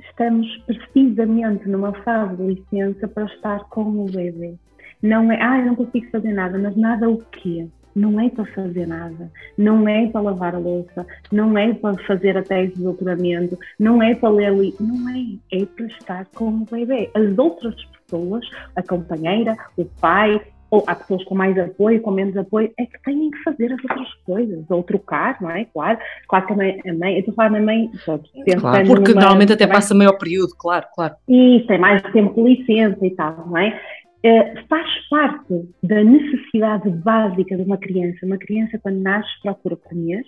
estamos 0.00 0.48
precisamente 0.66 1.66
numa 1.68 1.92
fase 2.02 2.36
de 2.36 2.42
licença 2.42 3.06
para 3.06 3.24
estar 3.26 3.60
com 3.70 3.82
o 3.82 4.04
bebê. 4.04 4.54
Não 5.02 5.30
é, 5.30 5.38
ah, 5.40 5.58
eu 5.58 5.66
não 5.66 5.76
consigo 5.76 6.10
fazer 6.10 6.32
nada, 6.32 6.58
mas 6.58 6.76
nada 6.76 7.08
o 7.08 7.18
quê? 7.30 7.66
não 7.98 8.20
é 8.20 8.30
para 8.30 8.44
fazer 8.46 8.86
nada, 8.86 9.30
não 9.56 9.88
é 9.88 10.06
para 10.06 10.20
lavar 10.20 10.54
a 10.54 10.58
louça, 10.58 11.06
não 11.32 11.58
é 11.58 11.74
para 11.74 11.98
fazer 12.04 12.36
a 12.36 12.42
tese 12.42 12.74
de 12.74 12.82
doutoramento, 12.82 13.58
não 13.78 14.02
é 14.02 14.14
para 14.14 14.28
ler 14.30 14.46
ali, 14.46 14.74
não 14.78 15.08
é, 15.08 15.60
é 15.60 15.66
para 15.66 15.86
estar 15.86 16.26
com 16.34 16.48
o 16.48 16.66
bebê. 16.70 17.10
As 17.12 17.36
outras 17.36 17.74
pessoas, 17.84 18.48
a 18.76 18.82
companheira, 18.82 19.56
o 19.76 19.84
pai, 19.84 20.40
ou 20.70 20.84
há 20.86 20.94
pessoas 20.94 21.24
com 21.24 21.34
mais 21.34 21.58
apoio, 21.58 22.00
com 22.00 22.10
menos 22.10 22.36
apoio, 22.36 22.70
é 22.78 22.84
que 22.84 23.02
têm 23.02 23.30
que 23.30 23.42
fazer 23.42 23.72
as 23.72 23.82
outras 23.82 24.14
coisas, 24.26 24.64
ou 24.70 24.82
trocar, 24.82 25.40
não 25.40 25.50
é? 25.50 25.64
Claro, 25.64 25.98
claro 26.28 26.46
que 26.46 26.52
a 26.52 26.56
mãe, 26.56 26.80
a 26.86 26.94
mãe 26.94 27.14
eu 27.14 27.20
estou 27.20 27.32
a 27.32 27.34
falar 27.36 27.48
da 27.48 27.60
mãe, 27.60 27.90
claro, 28.04 28.86
porque 28.86 29.12
numa, 29.12 29.20
normalmente 29.22 29.52
até 29.54 29.66
passa 29.66 29.94
maior 29.94 30.18
período, 30.18 30.54
claro, 30.58 30.86
claro. 30.94 31.14
E 31.26 31.64
tem 31.66 31.78
mais 31.78 32.02
tempo 32.12 32.34
de 32.34 32.54
licença 32.54 33.04
e 33.04 33.10
tal, 33.10 33.46
não 33.48 33.56
é? 33.56 33.80
Eh, 34.22 34.64
faz 34.68 35.08
parte 35.08 35.68
da 35.82 36.02
necessidade 36.02 36.90
básica 36.90 37.56
de 37.56 37.62
uma 37.62 37.78
criança. 37.78 38.26
Uma 38.26 38.38
criança, 38.38 38.78
quando 38.78 39.00
nasce, 39.00 39.30
procura 39.42 39.76
comer, 39.76 40.22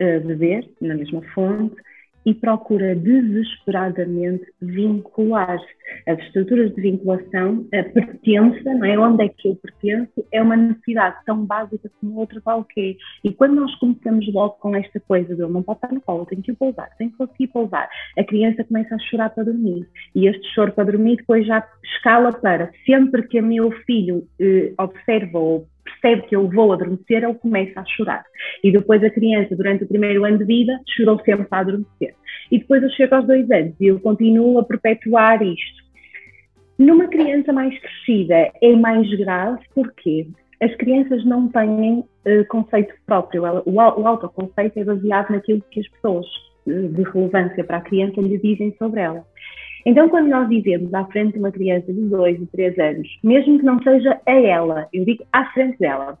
uh, 0.00 0.26
beber 0.26 0.68
na 0.80 0.94
mesma 0.94 1.22
fonte, 1.34 1.74
e 2.24 2.34
procura 2.34 2.94
desesperadamente 2.94 4.44
vincular-se. 4.60 5.66
As 6.06 6.18
estruturas 6.20 6.74
de 6.74 6.80
vinculação, 6.80 7.66
a 7.72 7.82
pertença, 7.82 8.74
não 8.74 8.84
é? 8.84 8.98
onde 8.98 9.24
é 9.24 9.28
que 9.28 9.48
eu 9.48 9.56
pertenço, 9.56 10.24
é 10.32 10.40
uma 10.40 10.56
necessidade 10.56 11.16
tão 11.26 11.44
básica 11.44 11.90
como 12.00 12.18
outra 12.18 12.40
qualquer. 12.40 12.96
E 13.22 13.32
quando 13.32 13.56
nós 13.56 13.74
começamos 13.76 14.32
logo 14.32 14.54
com 14.54 14.74
esta 14.74 15.00
coisa 15.00 15.34
de 15.34 15.42
eu 15.42 15.48
não 15.48 15.62
pode 15.62 15.78
estar 15.78 15.92
no 15.92 16.00
colo, 16.00 16.26
tenho 16.26 16.42
que 16.42 16.52
ir 16.52 16.56
pousar, 16.56 16.88
tenho 16.96 17.10
que 17.10 17.16
conseguir 17.16 17.48
pousar, 17.48 17.88
a 18.16 18.24
criança 18.24 18.64
começa 18.64 18.94
a 18.94 18.98
chorar 18.98 19.30
para 19.30 19.44
dormir. 19.44 19.88
E 20.14 20.26
este 20.26 20.46
choro 20.54 20.72
para 20.72 20.84
dormir 20.84 21.16
depois 21.16 21.46
já 21.46 21.66
escala 21.84 22.32
para 22.32 22.70
sempre 22.86 23.22
que 23.26 23.40
o 23.40 23.44
meu 23.44 23.70
filho 23.84 24.26
eh, 24.40 24.72
observa 24.78 25.38
ou 25.38 25.66
percebe 25.84 26.22
que 26.22 26.36
eu 26.36 26.48
vou 26.48 26.72
adormecer, 26.72 27.24
ele 27.24 27.34
começa 27.34 27.80
a 27.80 27.84
chorar. 27.84 28.24
E 28.62 28.70
depois 28.70 29.02
a 29.02 29.10
criança, 29.10 29.56
durante 29.56 29.84
o 29.84 29.88
primeiro 29.88 30.24
ano 30.24 30.38
de 30.38 30.44
vida, 30.44 30.78
chorou 30.96 31.18
sempre 31.24 31.46
para 31.46 31.58
adormecer. 31.58 32.14
E 32.50 32.58
depois 32.58 32.82
eu 32.82 32.90
chego 32.90 33.14
aos 33.14 33.26
dois 33.26 33.50
anos 33.50 33.74
e 33.80 33.86
eu 33.86 34.00
continuo 34.00 34.58
a 34.58 34.64
perpetuar 34.64 35.42
isto. 35.42 35.82
Numa 36.78 37.06
criança 37.08 37.52
mais 37.52 37.78
crescida 37.78 38.50
é 38.60 38.72
mais 38.74 39.08
grave, 39.16 39.62
porque 39.74 40.26
as 40.60 40.74
crianças 40.76 41.24
não 41.24 41.48
têm 41.48 42.00
uh, 42.00 42.46
conceito 42.48 42.94
próprio. 43.06 43.44
o, 43.66 43.72
o 43.72 44.06
autoconceito 44.06 44.78
é 44.78 44.84
baseado 44.84 45.30
naquilo 45.30 45.62
que 45.70 45.80
as 45.80 45.88
pessoas 45.88 46.26
uh, 46.66 46.88
de 46.88 47.02
relevância 47.02 47.64
para 47.64 47.78
a 47.78 47.82
criança 47.82 48.20
lhe 48.20 48.38
dizem 48.38 48.74
sobre 48.78 49.00
ela. 49.00 49.24
Então, 49.84 50.08
quando 50.08 50.28
nós 50.28 50.48
dizemos 50.48 50.92
à 50.94 51.04
frente 51.06 51.32
de 51.32 51.38
uma 51.38 51.50
criança 51.50 51.92
de 51.92 52.00
2 52.00 52.42
e 52.42 52.46
3 52.46 52.78
anos, 52.78 53.08
mesmo 53.22 53.58
que 53.58 53.64
não 53.64 53.82
seja 53.82 54.20
a 54.26 54.32
ela, 54.32 54.88
eu 54.92 55.04
digo 55.04 55.24
à 55.32 55.44
frente 55.52 55.78
dela, 55.78 56.18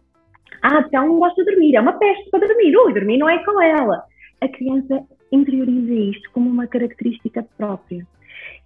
ah, 0.62 0.84
então 0.86 1.06
não 1.06 1.18
gosta 1.18 1.44
de 1.44 1.50
dormir, 1.50 1.74
é 1.74 1.80
uma 1.80 1.94
peste 1.94 2.30
para 2.30 2.46
dormir, 2.46 2.76
ui, 2.76 2.92
dormir 2.92 3.18
não 3.18 3.28
é 3.28 3.42
com 3.44 3.60
ela. 3.60 4.04
A 4.40 4.48
criança 4.48 5.02
interioriza 5.30 5.92
isto 5.92 6.30
como 6.32 6.50
uma 6.50 6.66
característica 6.66 7.44
própria. 7.56 8.06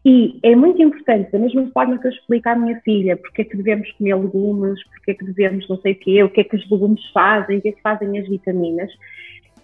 E 0.04 0.38
é 0.42 0.54
muito 0.54 0.80
importante, 0.80 1.32
da 1.32 1.38
mesma 1.38 1.68
forma 1.72 1.98
que 1.98 2.06
eu 2.06 2.12
explico 2.12 2.48
à 2.48 2.54
minha 2.54 2.80
filha 2.82 3.16
porque 3.16 3.42
é 3.42 3.44
que 3.44 3.56
devemos 3.56 3.90
comer 3.92 4.14
legumes, 4.14 4.82
porque 4.90 5.10
é 5.10 5.14
que 5.14 5.24
devemos 5.24 5.68
não 5.68 5.76
sei 5.78 5.92
o 5.92 5.96
quê, 5.96 6.22
o 6.22 6.30
que 6.30 6.40
é 6.40 6.44
que 6.44 6.56
os 6.56 6.70
legumes 6.70 7.04
fazem, 7.12 7.58
o 7.58 7.60
que 7.60 7.68
é 7.70 7.72
que 7.72 7.82
fazem 7.82 8.18
as 8.18 8.28
vitaminas, 8.28 8.90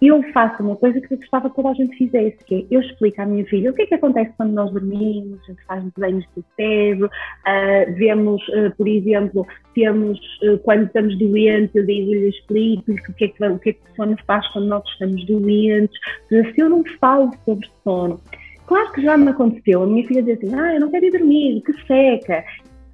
eu 0.07 0.23
faço 0.31 0.61
uma 0.63 0.75
coisa 0.75 0.99
que 0.99 1.13
eu 1.13 1.17
gostava 1.17 1.49
que 1.49 1.55
toda 1.55 1.69
a 1.69 1.73
gente 1.73 1.95
fizesse, 1.97 2.37
que 2.45 2.55
é 2.55 2.75
eu 2.75 2.81
explico 2.81 3.21
à 3.21 3.25
minha 3.25 3.45
filha 3.45 3.71
o 3.71 3.73
que 3.73 3.83
é 3.83 3.85
que 3.85 3.95
acontece 3.95 4.33
quando 4.37 4.53
nós 4.53 4.71
dormimos, 4.71 5.39
a 5.43 5.51
gente 5.51 5.63
faz 5.65 5.83
desenhos 5.95 6.25
do 6.35 6.43
cérebro, 6.55 7.07
uh, 7.07 7.93
vemos, 7.95 8.41
uh, 8.49 8.75
por 8.77 8.87
exemplo, 8.87 9.45
temos, 9.75 10.19
uh, 10.43 10.57
quando 10.59 10.85
estamos 10.85 11.17
doentes, 11.17 11.75
eu 11.75 11.85
digo-lhe, 11.85 12.29
explico-lhe 12.29 12.99
o 13.09 13.13
que, 13.13 13.25
é 13.25 13.27
que, 13.27 13.45
o 13.45 13.59
que 13.59 13.69
é 13.69 13.73
que 13.73 13.79
o 13.91 13.95
sono 13.95 14.17
faz 14.25 14.47
quando 14.49 14.67
nós 14.67 14.83
estamos 14.89 15.25
doentes. 15.25 15.97
Se 16.29 16.53
eu 16.57 16.69
não 16.69 16.83
falo 16.99 17.31
sobre 17.45 17.67
sono, 17.83 18.19
Claro 18.65 18.91
que 18.93 19.01
já 19.01 19.17
me 19.17 19.29
aconteceu. 19.29 19.83
A 19.83 19.85
minha 19.85 20.07
filha 20.07 20.23
diz 20.23 20.37
assim: 20.37 20.55
Ah, 20.55 20.73
eu 20.73 20.79
não 20.79 20.89
quero 20.89 21.05
ir 21.05 21.11
dormir, 21.11 21.61
que 21.61 21.73
seca 21.85 22.43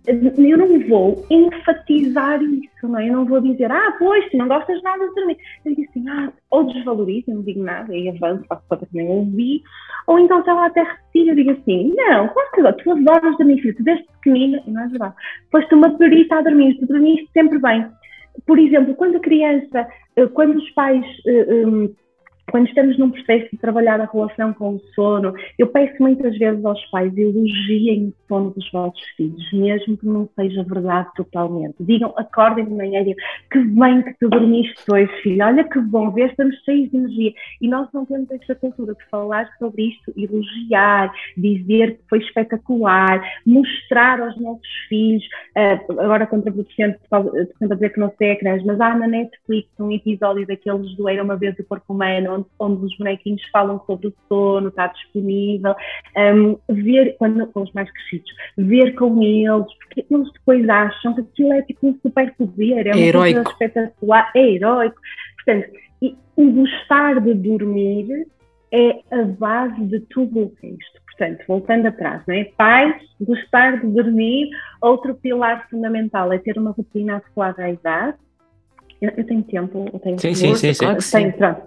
eu 0.09 0.57
não 0.57 0.79
vou 0.87 1.25
enfatizar 1.29 2.41
isso, 2.41 2.87
não 2.87 2.99
é? 2.99 3.09
Eu 3.09 3.13
não 3.13 3.25
vou 3.25 3.39
dizer, 3.39 3.71
ah, 3.71 3.95
pois, 3.99 4.27
tu 4.29 4.37
não 4.37 4.47
gostas 4.47 4.81
nada 4.81 5.07
de 5.07 5.13
dormir. 5.13 5.37
Eu 5.63 5.75
digo 5.75 5.89
assim, 5.89 6.09
ah, 6.09 6.31
ou 6.49 6.63
desvalorizo, 6.65 7.31
não 7.31 7.43
digo 7.43 7.63
nada, 7.63 7.95
e 7.95 8.09
avanço, 8.09 8.45
faço 8.47 8.63
para 8.67 8.79
que 8.79 8.87
nem 8.93 9.07
ouvi, 9.07 9.61
ou 10.07 10.17
então 10.17 10.43
se 10.43 10.49
ela 10.49 10.65
até 10.65 10.81
retira, 10.81 11.31
eu 11.31 11.35
digo 11.35 11.51
assim, 11.51 11.93
não, 11.95 12.27
claro 12.29 12.49
que 12.53 12.83
tu 12.83 12.91
adoras 12.91 13.37
dormir, 13.37 13.61
filho, 13.61 13.75
tu 13.75 13.83
desde 13.83 14.05
pequenina, 14.05 14.63
e 14.65 14.71
não 14.71 14.83
é 14.83 14.87
verdade, 14.87 15.13
pois 15.51 15.67
tu 15.67 15.75
uma 15.75 15.95
priorita 15.95 16.35
a 16.35 16.41
dormir, 16.41 16.77
tu 16.79 16.87
dormiste 16.87 17.29
sempre 17.31 17.59
bem. 17.59 17.85
Por 18.47 18.57
exemplo, 18.57 18.95
quando 18.95 19.17
a 19.17 19.19
criança, 19.19 19.87
eh, 20.15 20.27
quando 20.27 20.55
os 20.57 20.69
pais 20.71 21.05
eh, 21.27 21.65
um, 21.65 21.93
quando 22.51 22.67
estamos 22.67 22.97
num 22.97 23.11
processo 23.11 23.49
de 23.51 23.57
trabalhar 23.57 23.99
a 24.01 24.09
relação 24.11 24.53
com 24.53 24.75
o 24.75 24.81
sono, 24.93 25.33
eu 25.57 25.67
peço 25.67 25.95
muitas 25.99 26.37
vezes 26.37 26.63
aos 26.63 26.83
pais 26.87 27.15
elogiem 27.17 28.07
o 28.07 28.13
sono 28.27 28.51
dos 28.51 28.69
vossos 28.71 29.01
filhos, 29.15 29.51
mesmo 29.51 29.97
que 29.97 30.05
não 30.05 30.29
seja 30.35 30.63
verdade 30.63 31.09
totalmente. 31.15 31.75
Digam, 31.79 32.13
acordem 32.17 32.65
de 32.65 32.71
manhã 32.71 33.01
e 33.01 33.05
digam, 33.05 33.23
que 33.51 33.59
bem 33.59 34.01
que 34.01 34.13
tu 34.19 34.29
dormiste 34.29 34.91
hoje, 34.91 35.11
filho, 35.21 35.45
olha 35.45 35.63
que 35.63 35.79
bom, 35.79 36.11
ver, 36.11 36.29
estamos 36.29 36.55
cheios 36.63 36.89
de 36.91 36.97
energia. 36.97 37.33
E 37.61 37.67
nós 37.67 37.87
não 37.93 38.05
temos 38.05 38.29
esta 38.31 38.55
cultura 38.55 38.93
de 38.93 39.05
falar 39.09 39.49
sobre 39.57 39.89
isto, 39.89 40.13
elogiar, 40.17 41.13
dizer 41.37 41.97
que 41.97 42.09
foi 42.09 42.19
espetacular, 42.19 43.21
mostrar 43.45 44.21
aos 44.21 44.39
nossos 44.39 44.67
filhos, 44.87 45.23
uh, 45.55 45.99
agora 45.99 46.27
contraproducente, 46.27 46.99
sempre 47.09 47.73
a 47.73 47.75
dizer 47.75 47.89
que 47.93 47.99
não 47.99 48.13
sei 48.17 48.31
ecrãs, 48.31 48.63
mas 48.63 48.79
há 48.79 48.95
na 48.95 49.07
Netflix 49.07 49.69
um 49.79 49.91
episódio 49.91 50.45
daqueles 50.45 50.95
do 50.95 51.07
Era 51.07 51.23
Uma 51.23 51.35
Vez 51.35 51.57
o 51.59 51.63
Corpo 51.63 51.93
Humano, 51.93 52.38
onde, 52.39 52.47
onde 52.59 52.85
os 52.85 52.97
bonequinhos 52.97 53.41
falam 53.51 53.81
sobre 53.85 54.07
o 54.07 54.13
sono, 54.27 54.69
está 54.69 54.87
disponível, 54.87 55.75
um, 56.17 56.57
ver, 56.73 57.15
quando, 57.17 57.45
com 57.47 57.61
os 57.61 57.71
mais 57.73 57.91
crescidos, 57.91 58.31
ver 58.57 58.93
com 58.95 59.21
eles, 59.21 59.73
porque 59.77 60.05
eles 60.09 60.31
depois 60.33 60.67
acham 60.69 61.13
que 61.15 61.21
aquilo 61.21 61.53
é 61.53 61.61
tipo 61.61 61.87
um 61.87 61.99
super 62.01 62.33
poder, 62.35 62.87
é, 62.87 62.89
é 62.89 62.95
uma 62.95 63.11
coisa 63.11 63.41
espetacular, 63.41 64.31
é 64.35 64.51
heróico. 64.51 64.99
Portanto, 65.43 65.69
e, 66.01 66.17
o 66.35 66.51
gostar 66.51 67.19
de 67.21 67.33
dormir 67.33 68.27
é 68.71 69.01
a 69.11 69.23
base 69.23 69.83
de 69.85 69.99
tudo 70.01 70.39
o 70.39 70.53
resto. 70.61 70.99
Portanto, 71.05 71.43
voltando 71.47 71.87
atrás, 71.87 72.21
não 72.27 72.35
é? 72.35 72.45
Pais, 72.55 72.95
gostar 73.19 73.81
de 73.81 73.87
dormir, 73.87 74.49
outro 74.81 75.15
pilar 75.15 75.67
fundamental 75.69 76.31
é 76.31 76.37
ter 76.37 76.57
uma 76.57 76.71
rotina 76.71 77.17
adequada 77.17 77.63
à 77.63 77.69
idade. 77.69 78.17
Eu, 79.01 79.11
eu 79.17 79.25
tenho 79.25 79.43
tempo, 79.43 79.85
eu 79.91 79.99
tenho 79.99 80.19
sim, 80.19 80.33
sim, 80.33 80.55
sim, 80.55 80.73
sim. 80.73 80.85
Tenho, 81.11 81.33
pronto. 81.33 81.61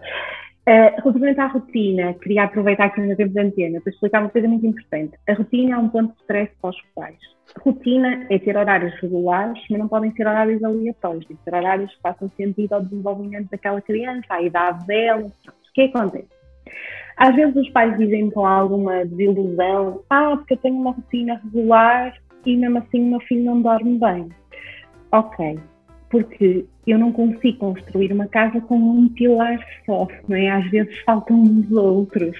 Uh, 0.64 0.94
relativamente 1.02 1.40
à 1.40 1.46
rotina, 1.48 2.14
queria 2.14 2.44
aproveitar 2.44 2.90
que 2.90 3.00
ainda 3.00 3.16
temos 3.16 3.36
antena 3.36 3.80
para 3.80 3.92
explicar 3.92 4.20
uma 4.20 4.30
coisa 4.30 4.46
muito 4.46 4.64
importante. 4.64 5.18
A 5.28 5.32
rotina 5.34 5.74
é 5.74 5.78
um 5.78 5.88
ponto 5.88 6.14
de 6.14 6.20
stress 6.20 6.52
para 6.60 6.70
os 6.70 6.80
pais. 6.94 7.18
Rotina 7.60 8.26
é 8.30 8.38
ter 8.38 8.56
horários 8.56 8.94
regulares, 9.00 9.60
mas 9.68 9.78
não 9.80 9.88
podem 9.88 10.12
ser 10.12 10.26
horários 10.26 10.62
aleatórios, 10.62 11.26
tem 11.26 11.36
que 11.36 11.42
ser 11.42 11.54
horários 11.54 11.92
que 11.92 12.00
façam 12.00 12.28
sentido 12.36 12.74
ao 12.74 12.82
desenvolvimento 12.82 13.50
daquela 13.50 13.80
criança, 13.80 14.26
à 14.30 14.40
idade 14.40 14.86
dela. 14.86 15.26
O 15.26 15.72
que 15.74 15.82
acontece? 15.82 16.28
Às 17.16 17.34
vezes 17.34 17.56
os 17.56 17.68
pais 17.70 17.98
dizem 17.98 18.30
com 18.30 18.46
alguma 18.46 19.04
desilusão: 19.04 20.02
Ah, 20.08 20.36
porque 20.36 20.54
eu 20.54 20.58
tenho 20.58 20.76
uma 20.76 20.92
rotina 20.92 21.40
regular 21.42 22.14
e 22.46 22.56
mesmo 22.56 22.78
assim 22.78 23.00
o 23.00 23.10
meu 23.10 23.20
filho 23.20 23.44
não 23.44 23.60
dorme 23.60 23.98
bem. 23.98 24.28
Ok, 25.10 25.58
porque 26.12 26.66
eu 26.86 26.98
não 26.98 27.10
consigo 27.10 27.56
construir 27.56 28.12
uma 28.12 28.28
casa 28.28 28.60
com 28.60 28.76
um 28.76 29.08
pilar 29.08 29.58
só, 29.86 30.06
não 30.28 30.36
é? 30.36 30.50
Às 30.50 30.70
vezes 30.70 31.00
faltam 31.00 31.42
uns 31.42 31.72
outros. 31.72 32.36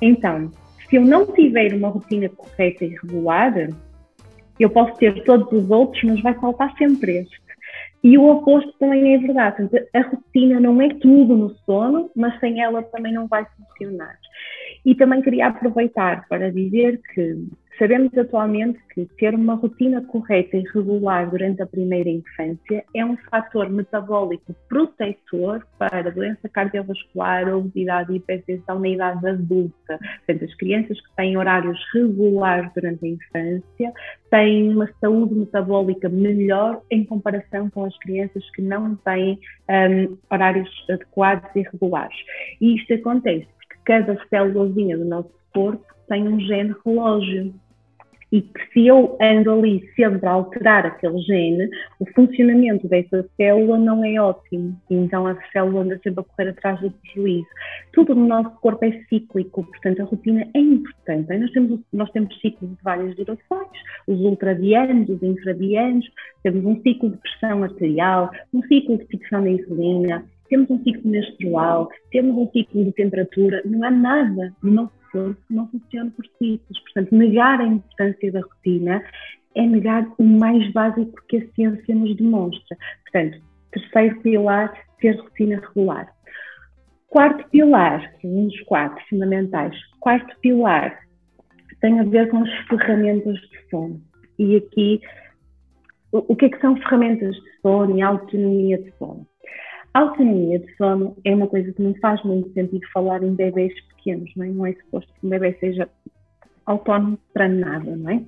Então, 0.00 0.50
se 0.90 0.96
eu 0.96 1.02
não 1.02 1.24
tiver 1.32 1.72
uma 1.72 1.88
rotina 1.88 2.28
correta 2.28 2.84
e 2.84 2.88
regular, 2.88 3.68
eu 4.58 4.68
posso 4.68 4.96
ter 4.96 5.22
todos 5.22 5.52
os 5.52 5.70
outros, 5.70 6.02
mas 6.02 6.20
vai 6.20 6.34
faltar 6.34 6.76
sempre 6.76 7.18
este. 7.18 7.40
E 8.02 8.18
o 8.18 8.28
oposto 8.28 8.72
também 8.80 9.14
é 9.14 9.18
verdade. 9.18 9.68
A 9.94 10.00
rotina 10.00 10.58
não 10.58 10.82
é 10.82 10.88
tudo 10.88 11.36
no 11.36 11.54
sono, 11.64 12.10
mas 12.16 12.38
sem 12.40 12.60
ela 12.60 12.82
também 12.82 13.12
não 13.12 13.28
vai 13.28 13.46
funcionar. 13.56 14.18
E 14.84 14.96
também 14.96 15.22
queria 15.22 15.46
aproveitar 15.46 16.26
para 16.28 16.50
dizer 16.50 17.00
que 17.14 17.36
Sabemos 17.82 18.16
atualmente 18.16 18.78
que 18.94 19.06
ter 19.18 19.34
uma 19.34 19.54
rotina 19.54 20.00
correta 20.02 20.56
e 20.56 20.62
regular 20.72 21.28
durante 21.28 21.62
a 21.62 21.66
primeira 21.66 22.08
infância 22.08 22.84
é 22.94 23.04
um 23.04 23.16
fator 23.28 23.68
metabólico 23.68 24.54
protetor 24.68 25.66
para 25.80 26.12
doença 26.12 26.48
cardiovascular, 26.48 27.52
obesidade 27.52 28.12
e 28.12 28.18
hipertensão 28.18 28.78
na 28.78 28.88
idade 28.88 29.26
adulta. 29.26 29.98
Portanto, 29.98 30.44
as 30.44 30.54
crianças 30.54 31.00
que 31.00 31.16
têm 31.16 31.36
horários 31.36 31.76
regulares 31.92 32.70
durante 32.72 33.04
a 33.04 33.08
infância 33.08 33.92
têm 34.30 34.72
uma 34.72 34.88
saúde 35.00 35.34
metabólica 35.34 36.08
melhor 36.08 36.80
em 36.88 37.04
comparação 37.04 37.68
com 37.68 37.84
as 37.84 37.98
crianças 37.98 38.48
que 38.52 38.62
não 38.62 38.94
têm 38.94 39.40
um, 39.68 40.16
horários 40.30 40.70
adequados 40.88 41.50
e 41.56 41.62
regulares. 41.62 42.16
E 42.60 42.76
isto 42.76 42.94
acontece 42.94 43.48
porque 43.58 43.80
cada 43.84 44.24
célulazinha 44.30 44.96
do 44.96 45.04
nosso 45.04 45.32
corpo 45.52 45.84
tem 46.08 46.28
um 46.28 46.38
gene 46.38 46.74
relógio 46.84 47.54
e 48.32 48.40
que 48.40 48.72
se 48.72 48.86
eu 48.86 49.18
ando 49.20 49.52
ali 49.52 49.86
sempre 49.94 50.26
a 50.26 50.32
alterar 50.32 50.86
aquele 50.86 51.20
gene, 51.20 51.68
o 52.00 52.06
funcionamento 52.12 52.88
dessa 52.88 53.28
célula 53.36 53.78
não 53.78 54.02
é 54.02 54.18
ótimo. 54.18 54.74
Então 54.90 55.26
a 55.26 55.36
célula 55.52 55.82
anda 55.82 56.00
sempre 56.02 56.20
a 56.20 56.24
correr 56.24 56.48
atrás 56.48 56.80
do 56.80 56.90
prejuízo. 56.90 57.46
Tudo 57.92 58.14
no 58.14 58.26
nosso 58.26 58.50
corpo 58.60 58.86
é 58.86 58.92
cíclico, 59.10 59.64
portanto 59.64 60.00
a 60.00 60.04
rotina 60.06 60.48
é 60.54 60.58
importante. 60.58 61.38
Nós 61.38 61.50
temos, 61.52 61.80
nós 61.92 62.10
temos 62.12 62.40
ciclos 62.40 62.70
de 62.70 62.82
várias 62.82 63.14
durações, 63.16 63.68
os 64.08 64.18
ultradianos, 64.20 65.10
os 65.10 65.22
infradianos, 65.22 66.10
temos 66.42 66.64
um 66.64 66.80
ciclo 66.80 67.10
de 67.10 67.18
pressão 67.18 67.62
arterial, 67.62 68.30
um 68.54 68.62
ciclo 68.62 68.96
de 68.96 69.04
fixação 69.04 69.44
da 69.44 69.50
insulina, 69.50 70.24
temos 70.48 70.70
um 70.70 70.82
ciclo 70.82 71.10
menstrual, 71.10 71.90
temos 72.10 72.34
um 72.36 72.50
ciclo 72.50 72.82
de 72.84 72.92
temperatura, 72.92 73.62
não 73.66 73.84
há 73.84 73.90
nada 73.90 74.54
no 74.62 74.90
não 75.50 75.68
funciona 75.68 76.10
por 76.10 76.24
ciclos. 76.38 76.78
Portanto, 76.80 77.14
negar 77.14 77.60
a 77.60 77.66
importância 77.66 78.32
da 78.32 78.40
rotina 78.40 79.02
é 79.54 79.62
negar 79.66 80.06
o 80.18 80.24
mais 80.24 80.70
básico 80.72 81.12
que 81.28 81.38
a 81.38 81.48
ciência 81.54 81.94
nos 81.94 82.16
demonstra. 82.16 82.76
Portanto, 83.02 83.42
terceiro 83.70 84.20
pilar, 84.20 84.72
ter 85.00 85.16
rotina 85.16 85.60
regular. 85.60 86.12
Quarto 87.08 87.46
pilar, 87.50 88.10
é 88.24 88.26
um 88.26 88.46
dos 88.46 88.60
quatro 88.62 89.04
fundamentais, 89.10 89.76
quarto 90.00 90.34
pilar 90.40 90.98
tem 91.82 91.98
a 92.00 92.04
ver 92.04 92.30
com 92.30 92.38
as 92.38 92.50
ferramentas 92.68 93.34
de 93.34 93.68
sono. 93.68 94.00
E 94.38 94.56
aqui, 94.56 95.00
o 96.12 96.34
que 96.34 96.46
é 96.46 96.48
que 96.48 96.60
são 96.60 96.76
ferramentas 96.76 97.34
de 97.34 97.60
sono 97.60 97.98
e 97.98 98.00
autonomia 98.00 98.78
de 98.78 98.90
sono? 98.96 99.26
Autonomia 99.94 100.58
de 100.58 100.74
sono 100.76 101.16
é 101.24 101.34
uma 101.34 101.46
coisa 101.46 101.70
que 101.72 101.82
não 101.82 101.94
faz 101.96 102.22
muito 102.24 102.50
sentido 102.54 102.86
falar 102.92 103.22
em 103.22 103.34
bebês 103.34 103.72
pequenos, 103.88 104.30
não 104.36 104.44
é? 104.44 104.48
Não 104.48 104.66
é 104.66 104.72
suposto 104.72 105.12
que 105.12 105.26
um 105.26 105.30
bebê 105.30 105.52
seja 105.60 105.88
autónomo 106.64 107.18
para 107.34 107.48
nada, 107.48 107.94
não 107.94 108.10
é? 108.10 108.22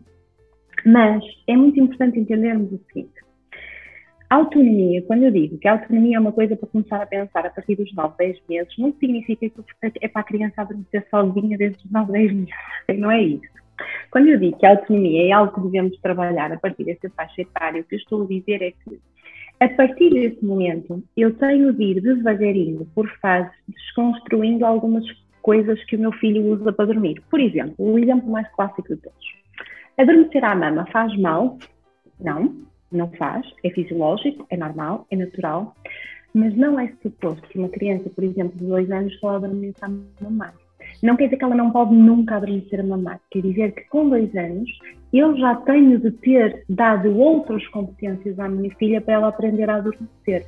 Mas 0.85 1.25
é 1.47 1.57
muito 1.57 1.81
importante 1.81 2.19
entendermos 2.19 2.71
o 2.71 2.81
seguinte. 2.87 3.15
Autonomia, 4.29 5.03
quando 5.03 5.23
eu 5.23 5.31
digo 5.31 5.59
que 5.59 5.69
a 5.69 5.73
autonomia 5.73 6.17
é 6.17 6.21
uma 6.21 6.33
coisa 6.33 6.57
para 6.57 6.69
começar 6.69 7.01
a 7.01 7.07
pensar 7.07 7.47
a 7.47 7.51
partir 7.51 7.77
dos 7.77 7.95
9, 7.95 8.15
10 8.19 8.39
meses, 8.49 8.75
não 8.79 8.93
significa 8.95 9.49
que 9.49 9.63
é 10.01 10.09
para 10.09 10.23
a 10.23 10.25
criança 10.25 10.61
adormecer 10.61 11.07
sozinha 11.09 11.57
desde 11.57 11.85
os 11.85 11.91
9, 11.91 12.13
10 12.13 12.33
meses. 12.33 12.55
Não 12.99 13.11
é 13.11 13.23
isso. 13.23 13.55
Quando 14.11 14.29
eu 14.29 14.39
digo 14.39 14.59
que 14.59 14.67
a 14.67 14.71
autonomia 14.71 15.29
é 15.29 15.33
algo 15.33 15.53
que 15.53 15.61
devemos 15.61 15.99
trabalhar 16.01 16.53
a 16.53 16.59
partir 16.59 16.85
dessa 16.85 17.09
faixa 17.11 17.43
etária, 17.43 17.81
o 17.81 17.85
que 17.85 17.95
eu 17.95 17.99
estou 17.99 18.23
a 18.23 18.27
dizer 18.27 18.63
é 18.63 18.71
que 18.71 19.01
a 19.61 19.69
partir 19.69 20.11
desse 20.11 20.45
momento, 20.45 21.03
eu 21.17 21.35
tenho 21.35 21.73
de 21.73 21.83
ir 21.83 22.01
devagarinho, 22.01 22.87
por 22.95 23.09
fases, 23.21 23.53
desconstruindo 23.69 24.67
algumas 24.67 25.05
coisas 25.43 25.83
que 25.85 25.97
o 25.97 25.99
meu 25.99 26.13
filho 26.13 26.45
usa 26.53 26.73
para 26.73 26.87
dormir. 26.87 27.23
Por 27.31 27.41
exemplo, 27.41 27.75
o 27.79 27.99
exemplo 27.99 28.31
mais 28.31 28.49
clássico 28.55 28.95
de 28.95 28.97
todos. 28.97 29.35
Adormecer 29.97 30.45
à 30.45 30.55
mama 30.55 30.87
faz 30.91 31.17
mal? 31.19 31.59
Não, 32.21 32.55
não 32.91 33.11
faz. 33.13 33.47
É 33.63 33.71
fisiológico, 33.71 34.47
é 34.51 34.57
normal, 34.57 35.07
é 35.11 35.17
natural. 35.17 35.75
Mas 36.33 36.57
não 36.57 36.81
é 36.81 36.93
suposto 37.01 37.47
que 37.49 37.59
uma 37.59 37.69
criança, 37.69 38.11
por 38.11 38.25
exemplo, 38.25 38.59
de 38.59 38.67
dois 38.67 38.91
anos, 38.91 39.17
só 39.21 39.37
adormeça 39.37 39.87
a 39.87 39.91
mamar. 40.25 40.55
Não 41.03 41.17
quer 41.17 41.25
dizer 41.25 41.37
que 41.37 41.45
ela 41.45 41.55
não 41.55 41.71
pode 41.71 41.95
nunca 41.95 42.37
adormecer 42.37 42.81
a 42.81 42.83
mamar. 42.83 43.21
Quer 43.31 43.43
dizer 43.43 43.73
que 43.73 43.83
com 43.89 44.09
dois 44.09 44.35
anos 44.37 44.71
eu 45.13 45.37
já 45.37 45.55
tenho 45.57 45.99
de 45.99 46.11
ter 46.11 46.65
dado 46.69 47.17
outras 47.19 47.67
competências 47.69 48.39
à 48.39 48.49
minha 48.49 48.75
filha 48.77 49.01
para 49.01 49.15
ela 49.15 49.29
aprender 49.29 49.69
a 49.71 49.77
adormecer. 49.77 50.47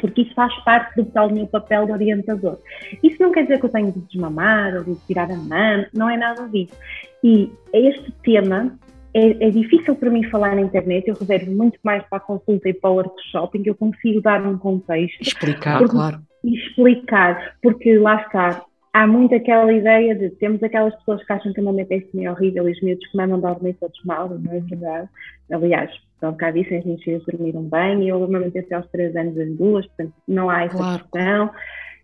Porque 0.00 0.22
isso 0.22 0.34
faz 0.34 0.54
parte 0.64 0.96
do 0.96 1.04
tal 1.04 1.30
meu 1.30 1.46
papel 1.46 1.86
de 1.86 1.92
orientador. 1.92 2.58
Isso 3.02 3.16
não 3.20 3.32
quer 3.32 3.42
dizer 3.42 3.58
que 3.58 3.66
eu 3.66 3.70
tenho 3.70 3.92
de 3.92 4.00
desmamar 4.00 4.74
ou 4.76 4.84
de 4.84 4.94
tirar 5.06 5.30
a 5.30 5.36
mama, 5.36 5.86
não 5.92 6.08
é 6.08 6.16
nada 6.16 6.48
disso. 6.48 6.74
E 7.22 7.52
este 7.72 8.10
tema 8.22 8.78
é, 9.12 9.46
é, 9.46 9.50
difícil 9.50 9.94
para 9.96 10.10
mim 10.10 10.22
falar 10.24 10.54
na 10.54 10.62
internet, 10.62 11.08
eu 11.08 11.14
reservo 11.14 11.50
muito 11.50 11.78
mais 11.82 12.02
para 12.04 12.18
a 12.18 12.20
consulta 12.20 12.68
e 12.68 12.72
para 12.72 12.90
o 12.90 12.94
workshop, 12.94 13.58
em 13.58 13.62
que 13.62 13.70
eu 13.70 13.74
consigo 13.74 14.20
dar 14.20 14.44
um 14.46 14.56
contexto. 14.56 15.20
Explicar, 15.20 15.78
porque, 15.78 15.94
claro. 15.94 16.20
Explicar, 16.44 17.56
porque 17.60 17.98
lá 17.98 18.22
está, 18.22 18.62
há 18.92 19.06
muito 19.06 19.34
aquela 19.34 19.72
ideia 19.72 20.14
de 20.14 20.30
temos 20.30 20.62
aquelas 20.62 20.94
pessoas 20.96 21.24
que 21.24 21.32
acham 21.32 21.52
que 21.52 21.60
a 21.60 21.62
mama 21.62 21.80
é 21.80 21.84
péssima 21.84 22.22
e 22.22 22.28
horrível 22.28 22.68
e 22.68 22.72
os 22.72 22.82
miúdos 22.82 23.06
que 23.06 23.16
mamam 23.16 23.40
dormem 23.40 23.72
todos 23.74 24.02
mal, 24.04 24.28
não 24.28 24.52
é 24.52 24.60
verdade? 24.60 25.08
Aliás, 25.50 25.90
pelo 26.20 26.34
cá 26.34 26.50
disse, 26.50 26.74
as 26.74 26.84
minhas 26.84 27.02
filhas 27.02 27.24
dormiram 27.24 27.62
bem 27.62 28.04
e 28.04 28.08
eu 28.08 28.22
amamentei 28.22 28.62
até 28.62 28.74
aos 28.74 28.88
3 28.90 29.14
anos 29.16 29.38
as 29.38 29.50
duas, 29.56 29.86
portanto 29.86 30.12
não 30.26 30.50
há 30.50 30.64
essa 30.64 30.76
claro. 30.76 31.02
questão. 31.02 31.50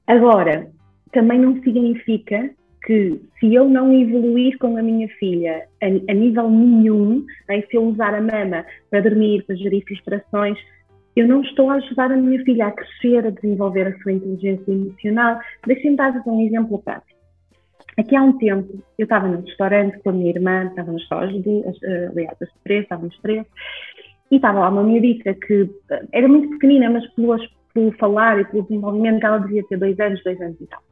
Agora, 0.06 0.68
também 1.12 1.38
não 1.38 1.60
significa 1.62 2.50
que 2.84 3.20
se 3.40 3.52
eu 3.52 3.68
não 3.68 3.92
evoluir 3.92 4.56
com 4.58 4.76
a 4.76 4.82
minha 4.82 5.08
filha 5.18 5.66
a, 5.82 5.86
a 5.86 6.14
nível 6.14 6.48
nenhum, 6.48 7.26
né, 7.48 7.62
se 7.62 7.76
eu 7.76 7.82
usar 7.82 8.14
a 8.14 8.20
mama 8.20 8.64
para 8.88 9.00
dormir, 9.00 9.44
para 9.44 9.56
gerir 9.56 9.82
frustrações, 9.84 10.56
eu 11.16 11.26
não 11.26 11.40
estou 11.40 11.70
a 11.70 11.76
ajudar 11.76 12.12
a 12.12 12.16
minha 12.16 12.44
filha 12.44 12.66
a 12.66 12.72
crescer, 12.72 13.26
a 13.26 13.30
desenvolver 13.30 13.86
a 13.86 13.98
sua 14.00 14.12
inteligência 14.12 14.70
emocional. 14.70 15.40
Deixem-me 15.66 15.96
dar-vos 15.96 16.26
um 16.26 16.40
exemplo 16.40 16.78
prático. 16.78 17.18
Aqui 17.98 18.14
há 18.14 18.22
um 18.22 18.36
tempo, 18.36 18.84
eu 18.98 19.04
estava 19.04 19.26
num 19.26 19.40
restaurante 19.40 19.98
com 20.00 20.10
a 20.10 20.12
minha 20.12 20.28
irmã, 20.28 20.66
estávamos 20.66 21.06
só 21.08 21.20
as 21.24 21.32
duas, 21.42 21.82
eh, 21.82 22.08
aliás, 22.10 22.36
as 22.42 22.50
três, 22.62 22.82
estávamos 22.82 23.18
três, 23.20 23.46
e 24.30 24.36
estava 24.36 24.60
lá 24.60 24.68
uma 24.68 24.84
miudita 24.84 25.32
que 25.32 25.70
eh, 25.90 26.04
era 26.12 26.28
muito 26.28 26.50
pequenina, 26.50 26.90
mas 26.90 27.06
pelo, 27.14 27.38
pelo 27.72 27.92
falar 27.92 28.38
e 28.38 28.44
pelo 28.44 28.64
desenvolvimento 28.64 29.24
ela 29.24 29.38
devia 29.38 29.64
ter 29.66 29.78
dois 29.78 29.98
anos, 29.98 30.22
dois 30.22 30.38
anos 30.42 30.60
e 30.60 30.66
tal. 30.66 30.82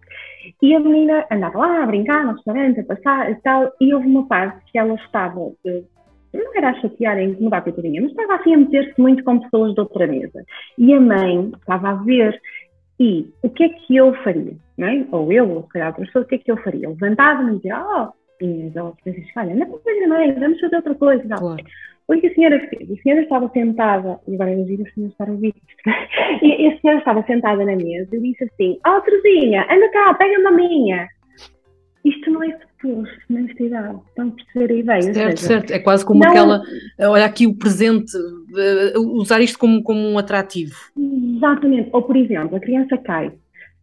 E 0.63 0.75
a 0.75 0.81
menina 0.81 1.27
andava 1.31 1.59
lá 1.59 1.83
a 1.83 1.87
brincar 1.87 2.25
no 2.25 2.33
restaurante, 2.33 2.81
a 2.81 2.85
passar 2.85 3.31
e 3.31 3.35
tal, 3.37 3.71
e 3.79 3.93
houve 3.93 4.07
uma 4.07 4.27
parte 4.27 4.65
que 4.73 4.79
ela 4.79 4.95
estava 4.95 5.53
eh, 6.35 6.43
não 6.43 6.57
era 6.57 6.71
a 6.71 6.81
chatear, 6.81 7.17
a 7.17 7.23
incomodar 7.23 7.61
a 7.61 7.63
coitadinha, 7.63 8.03
mas 8.03 8.11
estava 8.11 8.35
assim 8.35 8.55
a 8.55 8.59
meter-se 8.59 9.01
muito 9.01 9.23
com 9.25 9.41
pessoas 9.41 9.75
de 9.75 9.81
outra 9.81 10.07
mesa. 10.07 10.45
E 10.79 10.93
a 10.93 11.01
mãe 11.01 11.53
estava 11.59 11.91
a 11.91 11.95
ver, 11.95 12.41
e 12.99 13.29
o 13.43 13.51
que 13.51 13.65
é 13.65 13.69
que 13.69 13.97
eu 13.97 14.15
faria? 14.23 14.57
Não 14.77 14.89
é? 14.89 15.07
Ou 15.11 15.33
eu, 15.33 15.51
ou 15.51 15.63
se 15.63 15.69
calhar 15.71 15.89
outra 15.89 16.05
pessoa, 16.05 16.25
o 16.25 16.29
que 16.29 16.35
é 16.35 16.39
que 16.39 16.51
eu 16.51 16.57
faria? 16.59 16.89
Levantava-me 16.89 17.53
e 17.53 17.57
dizia, 17.57 17.81
oh, 17.81 18.13
e 18.45 18.73
ela 18.75 18.93
disse, 19.07 19.33
olha, 19.37 19.55
não 19.55 19.67
é 19.67 20.07
mãe, 20.07 20.33
vamos 20.33 20.61
fazer 20.61 20.77
outra 20.77 20.95
coisa. 20.95 21.25
Não. 21.25 21.39
Claro. 21.39 21.65
O 22.07 22.21
que 22.21 22.27
a 22.27 22.35
senhora 22.35 22.69
fez? 22.69 22.91
A 22.91 23.03
senhora 23.03 23.23
estava 23.23 23.49
sentada, 23.49 24.21
e 24.29 24.35
agora 24.35 24.53
imagina 24.53 24.87
a 24.87 24.93
senhora 24.93 25.13
estar 25.13 25.29
a 25.29 25.33
ouvir 25.33 25.55
e 26.43 26.67
a 26.69 26.79
senhora 26.79 26.99
estava 26.99 27.23
sentada 27.23 27.65
na 27.65 27.77
mesa 27.77 28.15
e 28.15 28.21
disse 28.21 28.45
assim, 28.45 28.79
oh, 28.87 29.01
Terezinha, 29.01 29.67
anda 29.71 29.89
cá, 29.91 30.13
pega 30.15 30.39
uma 30.39 30.51
minha. 30.51 31.09
Isto 32.05 32.31
não 32.31 32.43
é 32.43 32.51
suposto 32.59 33.19
nesta 33.31 33.63
idade. 33.63 33.99
Estão 34.09 34.29
a 34.29 34.31
perceber 34.33 34.75
a 34.75 34.77
ideia? 34.77 35.03
Certo, 35.03 35.41
seja, 35.41 35.53
certo. 35.55 35.71
É 35.73 35.79
quase 35.79 36.05
como 36.05 36.21
não... 36.21 36.29
aquela. 36.29 36.63
Olha 37.01 37.25
aqui 37.25 37.47
o 37.47 37.55
presente, 37.55 38.15
uh, 38.17 39.01
usar 39.19 39.41
isto 39.41 39.59
como, 39.59 39.83
como 39.83 40.01
um 40.01 40.19
atrativo. 40.19 40.75
Exatamente. 40.97 41.89
Ou, 41.93 42.03
por 42.03 42.17
exemplo, 42.17 42.57
a 42.57 42.61
criança 42.61 42.99
cai. 42.99 43.33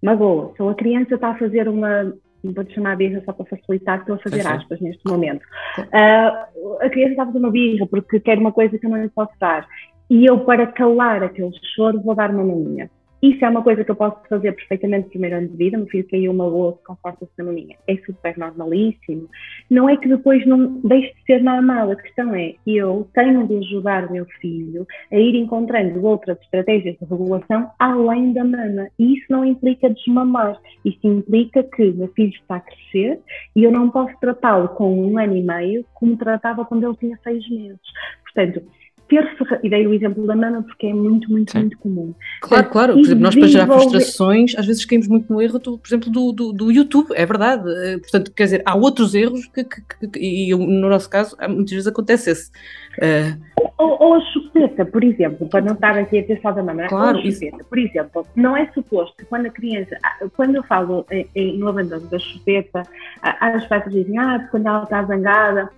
magoa. 0.03 0.53
Se 0.55 0.61
a 0.63 0.74
criança 0.76 1.15
está 1.15 1.30
a 1.30 1.38
fazer 1.38 1.67
uma, 1.67 2.13
vou-te 2.43 2.74
chamar 2.74 2.93
a 2.93 2.95
birra 2.95 3.22
só 3.26 3.34
para 3.34 3.45
facilitar, 3.45 3.99
estou 3.99 4.15
a 4.15 4.19
fazer 4.19 4.45
aspas 4.45 4.80
neste 4.80 5.01
momento. 5.09 5.41
Uh, 5.80 6.78
a 6.82 6.89
criança 6.89 7.11
está 7.11 7.24
a 7.24 7.28
fazer 7.28 7.39
uma 7.39 7.51
birra 7.51 7.88
porque 7.88 8.19
quer 8.19 8.38
uma 8.38 8.51
coisa 8.51 8.78
que 8.78 8.86
eu 8.86 8.89
não 8.89 9.01
lhe 9.01 9.09
posso 9.09 9.34
dar. 9.39 9.67
E 10.09 10.26
eu, 10.26 10.41
para 10.41 10.67
calar 10.67 11.24
aquele 11.24 11.51
choro, 11.76 12.01
vou 12.01 12.13
dar 12.13 12.30
uma 12.30 12.43
maminha. 12.43 12.89
Isso 13.22 13.45
é 13.45 13.49
uma 13.49 13.61
coisa 13.61 13.84
que 13.84 13.91
eu 13.91 13.95
posso 13.95 14.17
fazer 14.28 14.51
perfeitamente 14.53 15.05
no 15.05 15.09
primeiro 15.11 15.38
ano 15.38 15.47
de 15.47 15.57
vida. 15.57 15.78
Meu 15.78 15.88
filho 15.88 16.07
caiu 16.09 16.32
uma 16.32 16.49
boa 16.49 16.80
conforta-se 16.86 17.32
na 17.38 17.43
maminha. 17.43 17.76
É 17.88 17.95
super 17.97 18.36
normalíssimo. 18.36 19.30
Não 19.69 19.88
é 19.88 19.95
que 19.95 20.07
depois 20.07 20.45
não 20.47 20.82
deixe 20.82 21.13
de 21.13 21.24
ser 21.26 21.43
normal. 21.43 21.91
A 21.91 21.95
questão 21.95 22.34
é, 22.34 22.55
eu 22.65 23.07
tenho 23.13 23.47
de 23.47 23.57
ajudar 23.57 24.07
o 24.07 24.11
meu 24.11 24.26
filho 24.39 24.88
a 25.11 25.15
ir 25.15 25.36
encontrando 25.36 26.03
outras 26.03 26.39
estratégias 26.41 26.97
de 26.97 27.05
regulação 27.05 27.69
além 27.78 28.34
da 28.34 28.43
mama. 28.43 28.88
E 28.97 29.17
isso 29.17 29.26
não 29.30 29.45
implica 29.45 29.89
desmamar. 29.89 30.59
Isso 30.84 30.99
implica 31.03 31.63
que 31.63 31.91
meu 31.91 32.07
filho 32.09 32.34
está 32.34 32.55
a 32.55 32.59
crescer 32.61 33.19
e 33.55 33.63
eu 33.63 33.72
não 33.72 33.91
posso 33.91 34.17
tratá-lo 34.19 34.69
com 34.69 34.99
um 34.99 35.17
ano 35.19 35.36
e 35.36 35.43
meio 35.43 35.86
como 35.93 36.17
tratava 36.17 36.65
quando 36.65 36.88
ele 36.88 36.97
tinha 36.97 37.19
seis 37.24 37.47
meses. 37.49 37.80
Portanto, 38.24 38.63
ter 39.12 39.59
e 39.62 39.70
dei 39.70 39.86
o 39.86 39.93
exemplo 39.93 40.26
da 40.26 40.36
mama 40.36 40.64
porque 40.64 40.88
é 40.88 40.93
muito, 40.93 41.30
muito, 41.30 41.51
Sim. 41.51 41.59
muito 41.59 41.78
comum. 41.78 42.16
Claro, 42.39 42.70
claro, 42.70 42.93
por 42.93 43.01
exemplo, 43.01 43.24
nós 43.24 43.36
para 43.36 43.47
gerar 43.47 43.68
frustrações, 43.68 44.55
às 44.57 44.66
vezes 44.66 44.86
caímos 44.86 45.07
muito 45.09 45.32
no 45.32 45.41
erro, 45.41 45.59
por 45.59 45.82
exemplo, 45.86 46.09
do, 46.09 46.32
do, 46.32 46.53
do 46.53 46.72
YouTube, 46.72 47.09
é 47.14 47.26
verdade. 47.26 47.70
Eh, 47.70 47.97
portanto, 47.97 48.32
quer 48.32 48.45
dizer, 48.45 48.62
há 48.66 48.76
outros 48.76 49.14
erros 49.14 49.45
que, 49.47 49.66
que, 49.66 50.07
que 50.07 50.20
e 50.20 50.55
no 50.55 50.89
nosso 50.89 51.09
caso, 51.09 51.36
muitas 51.49 51.72
vezes 51.72 51.88
acontece 51.88 52.32
esse. 52.32 52.51
Uh... 52.97 53.72
Ou, 53.78 54.01
ou, 54.01 54.14
a 54.16 54.22
chupeta, 54.22 54.86
por 54.86 55.03
exemplo, 55.03 55.47
para 55.49 55.62
não 55.62 55.74
estar 55.74 55.97
aqui 55.97 56.20
a 56.20 56.24
ter 56.24 56.39
só 56.41 56.51
da 56.51 56.64
mama, 56.64 56.88
claro, 56.88 57.18
ou 57.18 57.24
a 57.24 57.32
chupeta, 57.32 57.57
isso... 57.57 57.66
por 57.66 57.78
exemplo, 57.78 58.28
não 58.36 58.55
é 58.55 58.72
suposto 58.74 59.16
que 59.18 59.26
quando 59.26 59.47
a 59.47 59.49
criança, 59.49 59.97
ah, 60.03 60.26
quando 60.36 60.55
eu 60.55 60.64
falo 60.64 61.05
em, 61.12 61.28
em, 61.36 61.57
no 61.57 61.68
abandono 61.68 62.07
da 62.07 62.20
chupeta, 62.20 62.84
as 63.22 63.66
pais 63.68 63.84
dizem, 63.91 64.18
ah, 64.18 64.47
quando 64.49 64.68
ela 64.68 64.84
está 64.84 65.03
zangada, 65.03 65.70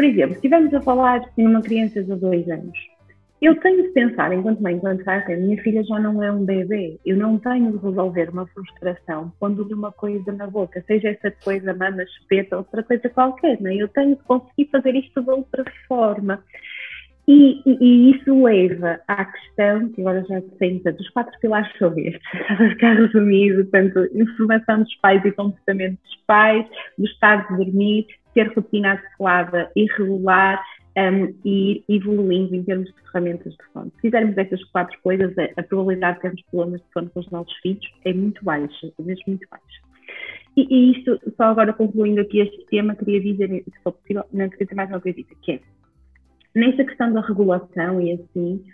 por 0.00 0.04
exemplo, 0.06 0.30
se 0.30 0.36
estivermos 0.36 0.72
a 0.72 0.80
falar 0.80 1.20
numa 1.36 1.60
criança 1.60 2.02
de 2.02 2.16
dois 2.16 2.48
anos, 2.48 2.72
eu 3.42 3.54
tenho 3.60 3.82
de 3.82 3.90
pensar, 3.90 4.32
enquanto 4.32 4.62
mãe, 4.62 4.74
enquanto 4.74 5.04
pai, 5.04 5.22
que 5.26 5.34
a 5.34 5.36
minha 5.36 5.62
filha 5.62 5.84
já 5.84 6.00
não 6.00 6.24
é 6.24 6.32
um 6.32 6.42
bebê. 6.42 6.98
Eu 7.04 7.18
não 7.18 7.38
tenho 7.38 7.70
de 7.70 7.84
resolver 7.84 8.30
uma 8.30 8.46
frustração 8.46 9.30
pondo-lhe 9.38 9.74
uma 9.74 9.92
coisa 9.92 10.32
na 10.32 10.46
boca, 10.46 10.82
seja 10.86 11.10
essa 11.10 11.30
coisa 11.44 11.74
mama, 11.74 12.02
chupeta, 12.16 12.56
outra 12.56 12.82
coisa 12.82 13.10
qualquer. 13.10 13.60
Né? 13.60 13.76
Eu 13.76 13.88
tenho 13.88 14.16
de 14.16 14.22
conseguir 14.22 14.70
fazer 14.72 14.94
isto 14.94 15.20
de 15.20 15.30
outra 15.30 15.64
forma. 15.86 16.42
E, 17.28 17.60
e, 17.66 17.78
e, 17.80 18.10
isso 18.12 18.42
leva 18.42 19.00
à 19.06 19.24
questão, 19.26 19.90
que 19.90 20.00
agora 20.00 20.24
já 20.26 20.40
sei, 20.58 20.80
dos 20.80 21.10
quatro 21.10 21.38
pilares 21.40 21.70
são 21.78 21.96
estes, 21.98 22.22
ficar 22.72 22.94
resumido, 22.94 23.66
tanto 23.66 24.00
informação 24.14 24.82
dos 24.82 24.94
pais 24.96 25.22
e 25.26 25.30
comportamento 25.30 25.98
dos 26.02 26.16
pais, 26.26 26.66
do 26.98 27.04
estado 27.04 27.46
de 27.48 27.64
dormir, 27.64 28.06
ter 28.34 28.52
rotina 28.54 28.92
adequada 28.92 29.70
e 29.74 29.86
regular 29.96 30.62
um, 30.96 31.34
e 31.44 31.84
ir 31.88 31.96
evoluindo 31.96 32.54
em 32.54 32.62
termos 32.62 32.88
de 32.88 33.02
ferramentas 33.10 33.52
de 33.52 33.72
sono. 33.72 33.92
Se 33.96 34.02
fizermos 34.02 34.36
essas 34.36 34.62
quatro 34.64 34.98
coisas, 35.02 35.36
a, 35.38 35.60
a, 35.60 35.62
probabilidade 35.62 36.16
de 36.16 36.22
termos 36.22 36.42
problemas 36.50 36.80
de 36.80 36.86
sono 36.92 37.10
com 37.10 37.20
os 37.20 37.30
nossos 37.30 37.54
filhos 37.58 37.84
é 38.04 38.12
muito 38.12 38.44
baixa, 38.44 38.86
é 38.86 39.02
mesmo 39.02 39.24
muito 39.26 39.46
baixa. 39.50 39.90
E, 40.56 40.66
e 40.68 40.92
isto, 40.92 41.18
só 41.36 41.44
agora 41.44 41.72
concluindo 41.72 42.20
aqui 42.20 42.40
este 42.40 42.66
tema, 42.66 42.96
queria 42.96 43.20
dizer, 43.20 43.48
se 43.48 43.82
for 43.82 43.92
possível, 43.92 44.24
não 44.32 44.48
queria 44.48 44.66
ter 44.66 44.74
mais 44.74 44.90
uma 44.90 45.00
coisa, 45.00 45.22
que 45.42 45.52
é, 45.52 45.60
nesta 46.54 46.84
questão 46.84 47.12
da 47.12 47.20
regulação 47.20 48.00
e 48.00 48.12
assim, 48.12 48.64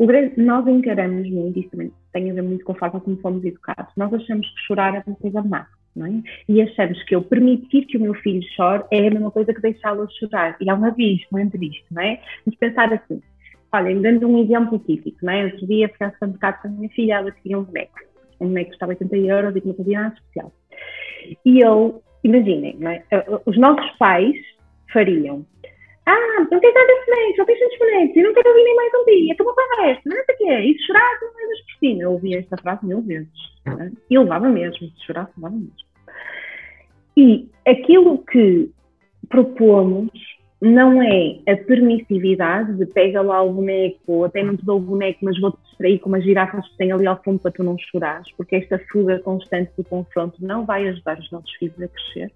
grande, 0.00 0.40
nós 0.40 0.66
encaramos 0.66 1.28
muito, 1.30 1.58
isso 1.58 1.70
também 1.70 1.92
tem 2.12 2.30
a 2.30 2.34
ver 2.34 2.42
muito 2.42 2.64
com 2.64 2.72
a 2.72 2.76
forma 2.76 3.00
como 3.00 3.16
fomos 3.18 3.44
educados, 3.44 3.92
nós 3.96 4.12
achamos 4.12 4.48
que 4.48 4.60
chorar 4.66 4.94
é 4.94 5.02
uma 5.06 5.16
coisa 5.16 5.42
má. 5.42 5.66
É? 6.04 6.52
E 6.52 6.60
achamos 6.60 7.02
que 7.04 7.14
eu 7.14 7.22
permitir 7.22 7.86
que 7.86 7.96
o 7.96 8.00
meu 8.00 8.14
filho 8.14 8.42
chore 8.54 8.84
é 8.90 9.06
a 9.06 9.10
mesma 9.10 9.30
coisa 9.30 9.54
que 9.54 9.60
deixá-lo 9.60 10.06
chorar. 10.18 10.56
E 10.60 10.68
há 10.68 10.74
um 10.74 10.84
abismo 10.84 11.38
entre 11.38 11.66
isto, 11.66 11.86
não 11.90 12.02
é? 12.02 12.20
Vamos 12.44 12.58
pensar 12.58 12.92
assim. 12.92 13.22
Olha, 13.72 13.94
dando 14.00 14.28
um 14.28 14.42
exemplo 14.42 14.78
típico, 14.78 15.18
não 15.22 15.32
é? 15.32 15.44
Outro 15.44 15.66
dia 15.66 15.88
fui 15.96 16.06
ao 16.06 16.12
supermercado 16.12 16.62
com 16.62 16.68
a 16.68 16.70
minha 16.70 16.88
filha, 16.90 17.14
ela 17.14 17.30
queria 17.30 17.58
um 17.58 17.64
boneco. 17.64 17.98
Um 18.40 18.48
boneco 18.48 18.70
custava 18.70 18.92
80 18.92 19.16
euros 19.16 19.56
e 19.56 19.60
que 19.60 19.68
não 19.68 19.74
fazia 19.74 20.00
nada 20.00 20.14
especial. 20.14 20.52
E 21.44 21.60
eu, 21.60 22.02
imaginem, 22.22 22.78
é? 22.86 23.02
os 23.46 23.56
nossos 23.58 23.90
pais 23.98 24.36
fariam 24.92 25.46
ah, 26.06 26.46
não 26.48 26.60
tem 26.60 26.72
nada 26.72 26.86
de 26.86 27.04
bonecos, 27.04 27.36
só 27.36 27.44
tens 27.44 27.58
tantos 27.58 27.78
bonecos, 27.78 28.16
e 28.16 28.22
não 28.22 28.32
quero 28.32 28.48
ouvir 28.48 28.62
nem 28.62 28.76
mais 28.76 28.92
um 28.94 29.04
dia, 29.06 29.32
estou 29.32 29.46
o 29.48 29.82
resto, 29.82 30.08
não 30.08 30.16
sei 30.24 30.34
o 30.34 30.38
quê. 30.38 30.60
E 30.60 30.86
chorar, 30.86 31.18
não 31.20 31.28
é 31.28 31.32
por 31.32 31.78
cima. 31.80 32.02
Eu 32.02 32.12
ouvia 32.12 32.38
esta 32.38 32.56
frase 32.58 32.86
mil 32.86 33.02
vezes. 33.02 33.28
É? 33.66 33.90
E 34.08 34.16
levava 34.16 34.48
mesmo, 34.48 34.88
chorar, 35.04 35.28
levava 35.36 35.56
mesmo. 35.56 35.85
E 37.16 37.48
aquilo 37.66 38.18
que 38.18 38.70
propomos 39.28 40.10
não 40.60 41.02
é 41.02 41.38
a 41.48 41.56
permissividade 41.56 42.74
de 42.76 42.86
pega 42.86 43.20
lá 43.20 43.42
o 43.42 43.52
boneco, 43.52 44.00
ou 44.06 44.24
até 44.24 44.42
não 44.42 44.56
te 44.56 44.64
dou 44.64 44.78
o 44.78 44.82
boneco, 44.82 45.18
mas 45.22 45.38
vou-te 45.38 45.58
distrair 45.64 45.98
com 45.98 46.08
umas 46.08 46.24
girafas 46.24 46.66
que 46.68 46.76
tem 46.76 46.92
ali 46.92 47.06
ao 47.06 47.22
fundo 47.22 47.38
para 47.38 47.50
tu 47.50 47.62
não 47.62 47.76
chorares, 47.78 48.30
porque 48.36 48.56
esta 48.56 48.78
fuga 48.90 49.18
constante 49.20 49.70
do 49.76 49.84
confronto 49.84 50.36
não 50.40 50.64
vai 50.64 50.88
ajudar 50.88 51.18
os 51.18 51.30
nossos 51.30 51.52
filhos 51.54 51.80
a 51.80 51.88
crescer. 51.88 52.32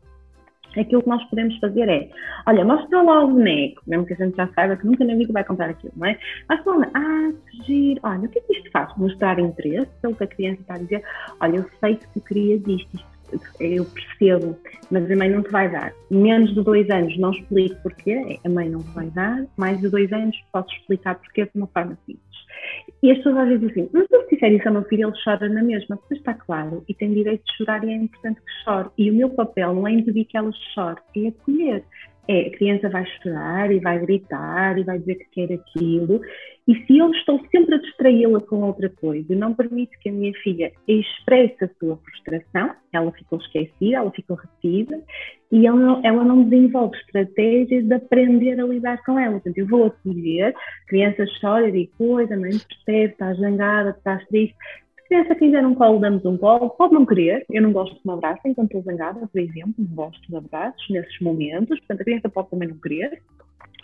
Aquilo 0.78 1.02
que 1.02 1.08
nós 1.08 1.24
podemos 1.24 1.58
fazer 1.58 1.88
é, 1.88 2.08
olha, 2.46 2.64
mostra 2.64 3.02
lá 3.02 3.24
o 3.24 3.28
boneco, 3.28 3.82
mesmo 3.86 4.06
que 4.06 4.12
a 4.12 4.16
gente 4.16 4.36
já 4.36 4.46
saiba 4.54 4.76
que 4.76 4.86
nunca 4.86 5.04
na 5.04 5.16
vida 5.16 5.32
vai 5.32 5.42
comprar 5.42 5.70
aquilo, 5.70 5.92
não 5.96 6.06
é? 6.06 6.16
Mostra 6.48 6.72
lá, 6.72 6.90
ah, 6.94 7.32
que 7.50 7.62
giro, 7.64 8.00
olha, 8.04 8.20
o 8.20 8.28
que 8.28 8.38
é 8.38 8.42
que 8.42 8.52
isto 8.52 8.70
faz? 8.70 8.96
Mostrar 8.96 9.40
interesse, 9.40 9.90
pelo 10.00 10.14
que 10.14 10.24
a 10.24 10.28
criança 10.28 10.60
está 10.60 10.74
a 10.74 10.78
dizer, 10.78 11.02
olha, 11.40 11.56
eu 11.56 11.66
sei 11.80 11.96
que 11.96 12.06
tu 12.12 12.20
querias 12.20 12.60
isto, 12.68 12.88
isto 12.94 13.19
eu 13.58 13.84
percebo, 13.84 14.56
mas 14.90 15.10
a 15.10 15.16
mãe 15.16 15.30
não 15.30 15.42
te 15.42 15.50
vai 15.50 15.70
dar. 15.70 15.92
Menos 16.10 16.54
de 16.54 16.62
dois 16.62 16.88
anos 16.90 17.16
não 17.18 17.30
explico 17.30 17.82
porquê, 17.82 18.38
a 18.44 18.48
mãe 18.48 18.68
não 18.68 18.80
te 18.80 18.90
vai 18.90 19.10
dar. 19.10 19.44
Mais 19.56 19.80
de 19.80 19.88
dois 19.88 20.12
anos 20.12 20.36
posso 20.52 20.72
explicar 20.74 21.16
porquê 21.16 21.44
de 21.44 21.50
uma 21.54 21.66
forma 21.68 21.96
simples. 22.06 22.30
E 23.02 23.10
as 23.10 23.18
pessoas 23.18 23.38
às 23.38 23.48
vezes 23.48 23.68
dizem, 23.68 23.90
mas 23.92 24.06
se 24.06 24.14
eu 24.14 24.28
disser 24.28 24.52
isso 24.52 24.68
ao 24.68 24.74
meu 24.74 24.84
filho, 24.84 25.08
ele 25.08 25.16
chora 25.24 25.48
na 25.48 25.62
mesma. 25.62 25.98
Pois 26.08 26.20
está 26.20 26.34
claro, 26.34 26.84
e 26.88 26.94
tem 26.94 27.12
direito 27.14 27.44
de 27.44 27.56
chorar 27.56 27.82
e 27.84 27.90
é 27.90 27.96
importante 27.96 28.40
que 28.40 28.64
chore. 28.64 28.90
E 28.98 29.10
o 29.10 29.14
meu 29.14 29.30
papel 29.30 29.74
não 29.74 29.88
é 29.88 29.92
impedir 29.92 30.24
que 30.26 30.36
ela 30.36 30.52
chore, 30.74 31.00
é 31.16 31.28
acolher 31.28 31.84
é 32.30 32.46
a 32.46 32.50
criança 32.50 32.88
vai 32.88 33.04
chorar 33.06 33.72
e 33.72 33.80
vai 33.80 33.98
gritar 33.98 34.78
e 34.78 34.84
vai 34.84 34.98
dizer 35.00 35.16
que 35.16 35.30
quer 35.32 35.54
aquilo, 35.54 36.20
e 36.68 36.86
se 36.86 36.98
eu 36.98 37.10
estou 37.10 37.40
sempre 37.50 37.74
a 37.74 37.78
distraí-la 37.78 38.40
com 38.42 38.62
outra 38.62 38.88
coisa, 38.88 39.34
não 39.34 39.52
permito 39.52 39.98
que 40.00 40.08
a 40.08 40.12
minha 40.12 40.32
filha 40.34 40.70
expresse 40.86 41.64
a 41.64 41.70
sua 41.80 41.96
frustração, 41.96 42.70
ela 42.92 43.10
ficou 43.10 43.40
esquecida, 43.40 43.96
ela 43.96 44.10
ficou 44.12 44.36
retida, 44.36 45.02
e 45.50 45.66
ela 45.66 45.76
não, 45.76 46.00
ela 46.04 46.22
não 46.22 46.44
desenvolve 46.44 46.96
estratégias 46.98 47.84
de 47.84 47.92
aprender 47.92 48.60
a 48.60 48.64
lidar 48.64 49.02
com 49.04 49.18
ela. 49.18 49.32
Portanto, 49.32 49.58
eu 49.58 49.66
vou 49.66 49.86
acolher, 49.86 50.54
a 50.54 50.88
criança 50.88 51.24
chora 51.40 51.68
e 51.68 51.72
diz 51.72 51.90
coisa, 51.98 52.36
mãe 52.36 52.50
percebe, 52.52 53.12
está 53.12 53.34
zangada, 53.34 53.90
está 53.90 54.18
triste, 54.28 54.54
criança 55.10 55.34
quiser 55.34 55.66
um 55.66 55.74
colo, 55.74 55.98
damos 55.98 56.24
um 56.24 56.36
colo. 56.36 56.70
Pode 56.70 56.94
não 56.94 57.04
querer. 57.04 57.44
Eu 57.50 57.62
não 57.62 57.72
gosto 57.72 57.94
de 57.94 58.08
um 58.08 58.12
abraço 58.12 58.40
enquanto 58.46 58.76
estou 58.76 58.82
zangada, 58.82 59.26
por 59.26 59.40
exemplo. 59.40 59.74
Não 59.76 59.86
gosto 59.86 60.22
de 60.28 60.36
abraços 60.36 60.88
nesses 60.88 61.20
momentos. 61.20 61.78
Portanto, 61.80 62.00
a 62.00 62.04
criança 62.04 62.28
pode 62.28 62.50
também 62.50 62.68
não 62.68 62.76
querer. 62.76 63.20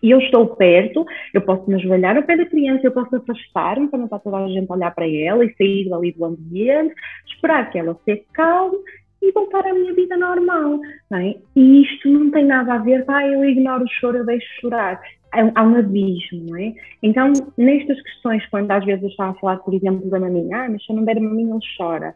E 0.03 0.11
eu 0.11 0.19
estou 0.21 0.47
perto, 0.55 1.05
eu 1.33 1.41
posso 1.41 1.69
me 1.69 1.75
ajoelhar 1.75 2.17
ao 2.17 2.23
pé 2.23 2.37
da 2.37 2.45
criança, 2.45 2.87
eu 2.87 2.93
posso 2.93 3.17
afastar-me 3.17 3.89
para 3.89 3.99
não 3.99 4.05
estar 4.05 4.19
toda 4.19 4.37
a 4.37 4.49
gente 4.49 4.71
a 4.71 4.75
olhar 4.75 4.95
para 4.95 5.09
ela 5.09 5.43
e 5.43 5.55
sair 5.57 5.89
dali 5.89 6.13
do 6.13 6.27
ambiente, 6.27 6.95
esperar 7.27 7.71
que 7.71 7.79
ela 7.79 7.99
se 8.05 8.17
calme 8.35 8.77
e 9.29 9.33
voltar 9.33 9.67
à 9.67 9.75
minha 9.75 9.93
vida 9.95 10.17
normal. 10.17 10.81
É? 11.13 11.37
E 11.55 11.83
isto 11.83 12.09
não 12.09 12.31
tem 12.31 12.45
nada 12.45 12.75
a 12.75 12.79
ver, 12.79 13.05
ah, 13.09 13.27
eu 13.27 13.45
ignoro 13.45 13.85
o 13.85 13.89
choro, 13.89 14.19
eu 14.19 14.27
deixo 14.27 14.47
chorar 14.61 15.01
há 15.55 15.63
um 15.63 15.77
abismo, 15.77 16.45
não 16.49 16.57
é? 16.57 16.73
Então, 17.03 17.33
nestas 17.57 18.01
questões, 18.03 18.45
quando 18.47 18.71
às 18.71 18.85
vezes 18.85 19.03
eu 19.03 19.09
estava 19.09 19.33
a 19.33 19.35
falar, 19.35 19.57
por 19.59 19.75
exemplo, 19.75 20.09
da 20.09 20.19
maminha, 20.19 20.65
ah, 20.65 20.69
mas 20.69 20.85
se 20.85 20.91
eu 20.91 20.97
não 20.97 21.05
der 21.05 21.19
a 21.19 21.21
maminha, 21.21 21.53
ele 21.53 21.61
chora. 21.77 22.15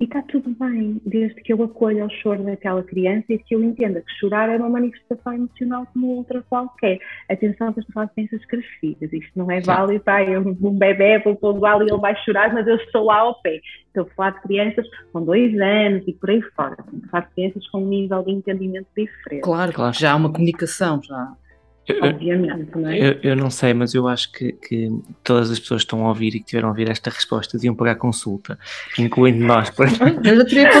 E 0.00 0.04
está 0.04 0.22
tudo 0.22 0.50
bem, 0.50 1.00
desde 1.04 1.40
que 1.42 1.52
eu 1.52 1.60
acolha 1.60 2.06
o 2.06 2.10
choro 2.10 2.44
daquela 2.44 2.84
criança 2.84 3.24
e 3.30 3.38
que 3.38 3.52
eu 3.52 3.64
entenda 3.64 4.00
que 4.00 4.12
chorar 4.20 4.48
é 4.48 4.56
uma 4.56 4.68
manifestação 4.68 5.32
emocional 5.32 5.86
como 5.92 6.14
outra 6.14 6.40
qualquer. 6.48 7.00
Atenção 7.28 7.72
que 7.72 7.80
eu 7.80 7.82
estou 7.82 7.90
a 7.90 7.94
falar 7.94 8.06
de 8.06 8.12
crianças 8.14 8.44
crescidas, 8.46 9.12
isto 9.12 9.32
não 9.34 9.50
é 9.50 9.60
válido, 9.60 10.04
tá? 10.04 10.22
eu, 10.22 10.40
um 10.40 10.78
bebê, 10.78 11.18
vou 11.18 11.34
pôr 11.34 11.58
lá 11.58 11.76
e 11.78 11.80
ele 11.82 11.96
vai 11.96 12.14
chorar, 12.24 12.54
mas 12.54 12.66
eu 12.68 12.76
estou 12.76 13.06
lá 13.06 13.18
ao 13.18 13.40
pé. 13.42 13.60
Estou 13.88 14.04
a 14.04 14.14
falar 14.14 14.30
de 14.30 14.42
crianças 14.42 14.86
com 15.12 15.24
dois 15.24 15.58
anos 15.60 16.04
e 16.06 16.12
por 16.12 16.30
aí 16.30 16.42
fora. 16.42 16.76
Estou 16.78 17.00
a 17.04 17.08
falar 17.08 17.26
de 17.26 17.34
crianças 17.34 17.68
com 17.68 17.82
um 17.82 17.88
nível 17.88 18.22
de 18.22 18.30
entendimento 18.30 18.86
diferente. 18.96 19.42
Claro, 19.42 19.72
claro, 19.72 19.94
já 19.94 20.12
há 20.12 20.16
uma 20.16 20.32
comunicação, 20.32 21.02
já 21.02 21.32
obviamente, 22.02 22.70
não 22.76 22.88
é? 22.88 22.98
Eu, 22.98 23.18
eu, 23.22 23.36
não 23.36 23.50
sei, 23.50 23.72
mas 23.72 23.94
eu 23.94 24.06
acho 24.06 24.30
que, 24.32 24.52
que, 24.52 24.90
todas 25.24 25.50
as 25.50 25.58
pessoas 25.58 25.82
que 25.82 25.86
estão 25.86 26.04
a 26.04 26.08
ouvir 26.08 26.34
e 26.34 26.40
que 26.40 26.46
tiveram 26.46 26.68
a 26.68 26.70
ouvir 26.70 26.90
esta 26.90 27.10
resposta 27.10 27.56
deviam 27.56 27.74
pagar 27.74 27.96
consulta, 27.96 28.58
incluindo 28.98 29.44
nós. 29.44 29.70
Por... 29.70 29.86
Eu 30.24 30.36
já 30.36 30.44
teria. 30.44 30.72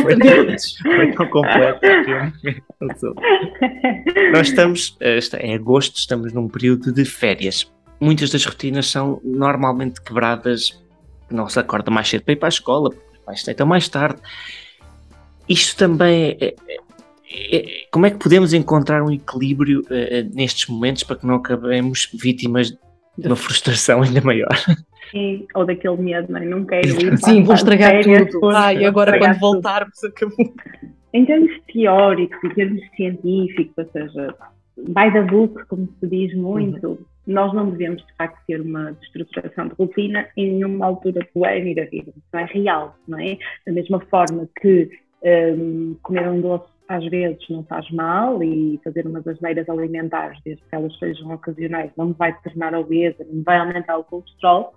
Foi 0.82 1.12
tão 1.12 1.26
completo. 1.28 1.80
nós 4.32 4.48
estamos, 4.48 4.96
é 5.00 5.54
agosto, 5.54 5.96
estamos 5.96 6.32
num 6.32 6.48
período 6.48 6.92
de 6.92 7.04
férias. 7.04 7.70
Muitas 8.00 8.30
das 8.30 8.44
rotinas 8.44 8.86
são 8.88 9.20
normalmente 9.24 10.00
quebradas. 10.00 10.80
Não 11.30 11.48
se 11.48 11.58
acorda 11.58 11.90
mais 11.90 12.08
cedo 12.08 12.22
para 12.22 12.32
ir 12.32 12.36
para 12.36 12.48
a 12.48 12.50
escola, 12.50 12.90
porque 12.90 13.18
os 13.18 13.18
pais 13.18 13.42
deitam 13.44 13.66
mais 13.66 13.88
tarde. 13.88 14.20
isto 15.48 15.76
também 15.76 16.36
é, 16.40 16.54
é, 16.68 16.76
como 17.90 18.06
é 18.06 18.10
que 18.10 18.18
podemos 18.18 18.52
encontrar 18.52 19.02
um 19.02 19.10
equilíbrio 19.10 19.80
uh, 19.82 20.34
nestes 20.34 20.68
momentos 20.68 21.02
para 21.02 21.16
que 21.16 21.26
não 21.26 21.36
acabemos 21.36 22.10
vítimas 22.14 22.70
de 23.16 23.26
uma 23.26 23.36
frustração 23.36 24.02
ainda 24.02 24.20
maior? 24.20 24.48
Sim, 25.10 25.46
ou 25.54 25.64
daquele 25.64 25.96
medo, 25.96 26.30
não, 26.32 26.40
é? 26.40 26.44
não 26.44 26.64
quero 26.64 26.88
ir. 26.88 27.18
Sim, 27.18 27.42
vou 27.42 27.54
estragar 27.54 28.02
tudo. 28.30 28.50
Ah, 28.50 28.72
e 28.72 28.84
agora 28.84 29.18
quando 29.18 29.38
voltarmos 29.38 30.04
acabou. 30.04 30.52
Em 31.14 31.24
termos 31.24 31.50
teóricos, 31.72 32.38
em 32.44 32.54
termos 32.54 32.82
científicos, 32.94 33.74
ou 33.78 33.92
seja, 33.92 34.34
by 34.76 35.10
the 35.12 35.22
book, 35.22 35.64
como 35.66 35.88
se 35.98 36.06
diz 36.06 36.34
muito, 36.34 36.88
uhum. 36.88 36.98
nós 37.26 37.52
não 37.54 37.70
devemos 37.70 38.04
de 38.06 38.12
facto 38.16 38.38
ter 38.46 38.60
uma 38.60 38.92
destruturação 38.92 39.68
de 39.68 39.74
rotina 39.74 40.28
em 40.36 40.52
nenhuma 40.52 40.84
altura 40.84 41.26
do 41.34 41.44
ano 41.44 41.66
e 41.66 41.74
da 41.74 41.84
vida. 41.84 42.12
Isso 42.14 42.26
não 42.32 42.40
é 42.40 42.44
real, 42.44 42.96
não 43.08 43.18
é? 43.18 43.38
Da 43.66 43.72
mesma 43.72 44.00
forma 44.10 44.48
que 44.60 44.90
um, 45.22 45.96
comer 46.02 46.28
um 46.28 46.40
doce 46.40 46.77
às 46.88 47.04
vezes 47.06 47.46
não 47.50 47.62
faz 47.64 47.88
mal 47.90 48.42
e 48.42 48.80
fazer 48.82 49.06
umas 49.06 49.26
asneiras 49.26 49.68
alimentares, 49.68 50.40
desde 50.42 50.62
que 50.64 50.74
elas 50.74 50.98
sejam 50.98 51.32
ocasionais, 51.32 51.92
não 51.96 52.14
vai 52.14 52.34
tornar 52.40 52.74
obesa, 52.74 53.26
não 53.30 53.42
vai 53.42 53.58
aumentar 53.58 53.98
o 53.98 54.04
colesterol. 54.04 54.72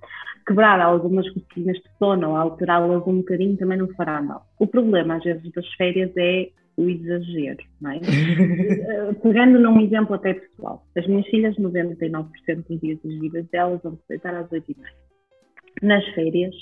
Quebrar 0.45 0.81
algumas 0.81 1.25
rotinas 1.33 1.77
de 1.77 1.89
sono 1.97 2.31
ou 2.31 2.35
alterá-las 2.35 3.07
um 3.07 3.17
bocadinho 3.17 3.55
também 3.57 3.77
não 3.77 3.87
fará 3.89 4.21
mal. 4.21 4.45
O 4.59 4.67
problema, 4.67 5.15
às 5.15 5.23
vezes, 5.23 5.49
das 5.53 5.67
férias 5.75 6.11
é 6.17 6.49
o 6.75 6.89
exagero, 6.89 7.63
não 7.79 7.91
é? 7.91 7.99
Eh, 8.91 9.13
pegando 9.21 9.59
num 9.59 9.79
exemplo 9.79 10.15
até 10.15 10.33
pessoal, 10.33 10.83
as 10.97 11.07
minhas 11.07 11.27
filhas, 11.27 11.55
99% 11.55 12.27
dos 12.67 12.81
dias 12.81 12.99
das 13.03 13.13
vidas 13.19 13.47
delas, 13.49 13.81
vão 13.83 13.93
se 13.93 14.03
deitar 14.09 14.33
às 14.35 14.51
8 14.51 14.71
h 14.71 14.89
Nas 15.81 16.05
férias, 16.09 16.55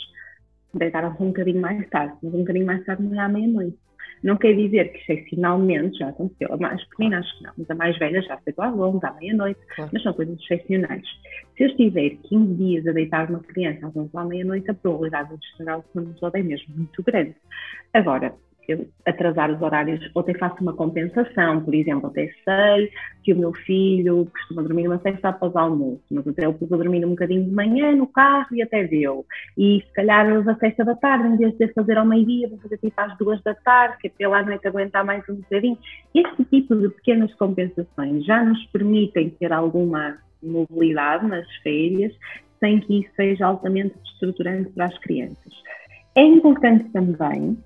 deitaram-se 0.74 1.24
um 1.24 1.28
bocadinho 1.28 1.62
mais 1.62 1.88
tarde, 1.90 2.14
mas 2.22 2.34
um 2.34 2.40
bocadinho 2.40 2.66
mais 2.66 2.86
tarde 2.86 3.04
não 3.04 3.20
é 3.20 3.26
à 3.26 3.30
meia-noite. 3.30 3.78
Não 4.24 4.38
quer 4.38 4.54
dizer 4.54 4.92
que 4.92 5.00
excepcionalmente 5.00 5.98
já 5.98 6.10
aconteceu. 6.10 6.54
A 6.54 6.58
mais 6.58 6.84
pequena 6.90 7.20
acho 7.20 7.38
que 7.38 7.44
não, 7.44 7.54
mas 7.58 7.70
a 7.70 7.76
mais 7.76 7.98
velha 7.98 8.22
já 8.22 8.38
se 8.38 8.54
às 8.58 8.74
11, 8.74 9.06
à 9.06 9.14
meia-noite, 9.14 9.60
claro. 9.76 9.92
mas 9.94 10.04
são 10.04 10.14
coisas 10.14 10.40
excepcionais. 10.40 11.08
Se 11.56 11.64
eu 11.64 11.68
estiver 11.68 12.10
15 12.24 12.54
dias 12.56 12.88
a 12.88 12.92
deitar 12.92 13.30
uma 13.30 13.40
criança 13.40 13.88
às 13.88 13.96
11 13.96 14.10
à 14.14 14.26
meia-noite, 14.26 14.70
a 14.70 14.74
probabilidade 14.74 15.30
de 15.30 15.46
estragar 15.46 15.80
o 15.80 15.84
sono 15.94 16.14
é 16.34 16.44
mesmo 16.44 16.76
muito 16.76 17.04
grande. 17.04 17.36
Agora, 17.94 18.34
atrasar 19.06 19.52
os 19.52 19.62
horários, 19.62 20.00
ou 20.14 20.22
até 20.22 20.34
faço 20.34 20.62
uma 20.62 20.74
compensação, 20.74 21.62
por 21.62 21.74
exemplo, 21.74 22.08
até 22.08 22.30
sei 22.44 22.92
que 23.24 23.34
o 23.34 23.38
meu 23.38 23.54
filho 23.54 24.28
costuma 24.32 24.64
dormir 24.64 24.88
uma 24.88 25.00
sexta 25.00 25.30
após 25.30 25.56
almoço, 25.56 26.04
mas 26.12 26.28
até 26.28 26.46
eu 26.46 26.54
pus 26.54 26.72
a 26.72 26.78
dormir 26.78 27.06
um 27.06 27.12
bocadinho 27.12 27.46
de 27.46 27.52
manhã 27.52 27.96
no 27.96 28.08
carro 28.08 28.48
e 28.54 28.62
até 28.62 28.86
deu. 28.86 29.26
E 29.58 29.84
se 29.86 29.94
calhar 29.94 30.28
a 30.28 30.56
sexta 30.56 30.84
da 30.84 30.96
tarde, 30.96 31.28
em 31.28 31.38
vez 31.38 31.58
de 31.58 31.74
fazer 31.74 31.98
ao 31.98 32.06
meio-dia, 32.06 32.50
vou 32.50 32.58
fazer 32.60 32.78
tipo 32.78 33.00
às 33.00 33.18
duas 33.18 33.42
da 33.44 33.54
tarde, 33.56 33.98
que 34.00 34.28
lá 34.28 34.44
noite 34.44 34.68
aguentar 34.68 35.06
mais 35.06 35.28
um 35.30 35.36
bocadinho. 35.36 35.78
Este 36.14 36.46
tipo 36.46 36.76
de 36.76 36.90
pequenas 36.90 37.34
compensações 37.36 38.26
já 38.26 38.44
nos 38.44 38.64
permitem 38.68 39.30
ter 39.32 39.52
alguma 39.52 40.18
mobilidade 40.42 41.28
nas 41.28 41.48
férias, 41.58 42.14
sem 42.60 42.80
que 42.80 43.02
isso 43.02 43.10
seja 43.16 43.46
altamente 43.46 43.96
estruturante 44.06 44.70
para 44.72 44.86
as 44.86 44.98
crianças. 45.00 45.54
É 46.16 46.24
importante 46.24 46.90
também 46.92 47.58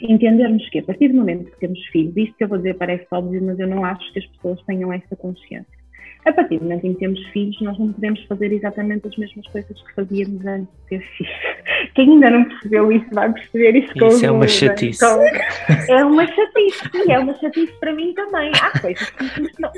entendermos 0.00 0.68
que 0.70 0.78
a 0.78 0.82
partir 0.82 1.08
do 1.08 1.16
momento 1.16 1.50
que 1.50 1.58
temos 1.58 1.84
filhos, 1.86 2.16
isto 2.16 2.36
que 2.36 2.44
eu 2.44 2.48
vou 2.48 2.58
dizer 2.58 2.74
parece 2.74 3.06
óbvio, 3.10 3.42
mas 3.42 3.58
eu 3.58 3.66
não 3.66 3.84
acho 3.84 4.12
que 4.12 4.18
as 4.18 4.26
pessoas 4.26 4.62
tenham 4.64 4.92
essa 4.92 5.16
consciência. 5.16 5.80
A 6.24 6.32
partir 6.32 6.58
do 6.58 6.64
momento 6.64 6.86
em 6.86 6.92
que 6.92 7.00
temos 7.00 7.22
filhos, 7.28 7.58
nós 7.62 7.78
não 7.78 7.92
podemos 7.92 8.22
fazer 8.24 8.52
exatamente 8.52 9.08
as 9.08 9.16
mesmas 9.16 9.46
coisas 9.46 9.82
que 9.82 9.94
fazíamos 9.94 10.44
antes 10.44 10.68
de 10.68 10.88
ter 10.88 11.00
filhos. 11.16 11.32
Quem 11.94 12.10
ainda 12.10 12.30
não 12.30 12.44
percebeu 12.44 12.92
isso 12.92 13.06
vai 13.12 13.32
perceber 13.32 13.76
isso, 13.76 13.94
com 13.94 14.06
Isso 14.06 14.26
é 14.26 14.30
uma 14.30 14.46
chatice. 14.46 15.00
Com... 15.00 15.94
É 15.94 16.04
uma 16.04 16.26
chatice, 16.26 16.90
sim, 16.92 17.10
é 17.10 17.18
uma 17.18 17.34
chatice 17.38 17.72
para 17.80 17.94
mim 17.94 18.12
também. 18.12 18.52
Há 18.60 18.78
coisas 18.80 19.10
que, 19.10 19.24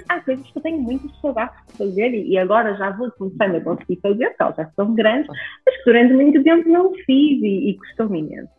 há 0.08 0.20
coisas 0.20 0.50
que 0.50 0.58
eu 0.58 0.62
tenho 0.62 0.80
muitas 0.80 1.20
saudades 1.20 1.54
de 1.68 1.78
fazer 1.78 2.10
e, 2.12 2.36
agora 2.36 2.74
já 2.74 2.90
vou 2.90 3.10
começando 3.12 3.56
a 3.56 3.60
conseguir 3.60 4.00
fazer, 4.02 4.28
porque 4.30 4.42
elas 4.42 4.56
já 4.56 4.70
são 4.74 4.94
grandes, 4.94 5.28
mas 5.64 5.76
que 5.76 5.84
durante 5.84 6.12
muito 6.12 6.42
tempo 6.42 6.68
não 6.68 6.92
fiz 6.92 7.40
e, 7.40 7.70
e 7.70 7.76
custou-me 7.78 8.18
imenso. 8.18 8.50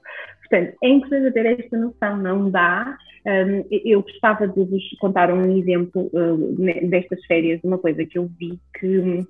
Portanto, 0.53 0.77
é 0.83 0.87
importante 0.87 1.33
ter 1.33 1.45
esta 1.47 1.77
noção, 1.77 2.17
não 2.17 2.51
dá. 2.51 2.95
Um, 3.25 3.65
eu 3.71 4.03
gostava 4.03 4.47
de 4.47 4.63
vos 4.63 4.83
contar 4.99 5.33
um 5.33 5.57
exemplo 5.57 6.11
uh, 6.13 6.87
destas 6.87 7.25
férias, 7.25 7.59
uma 7.63 7.79
coisa 7.79 8.05
que 8.05 8.19
eu 8.19 8.29
vi 8.39 8.59
que 8.79 8.99
um, 8.99 9.25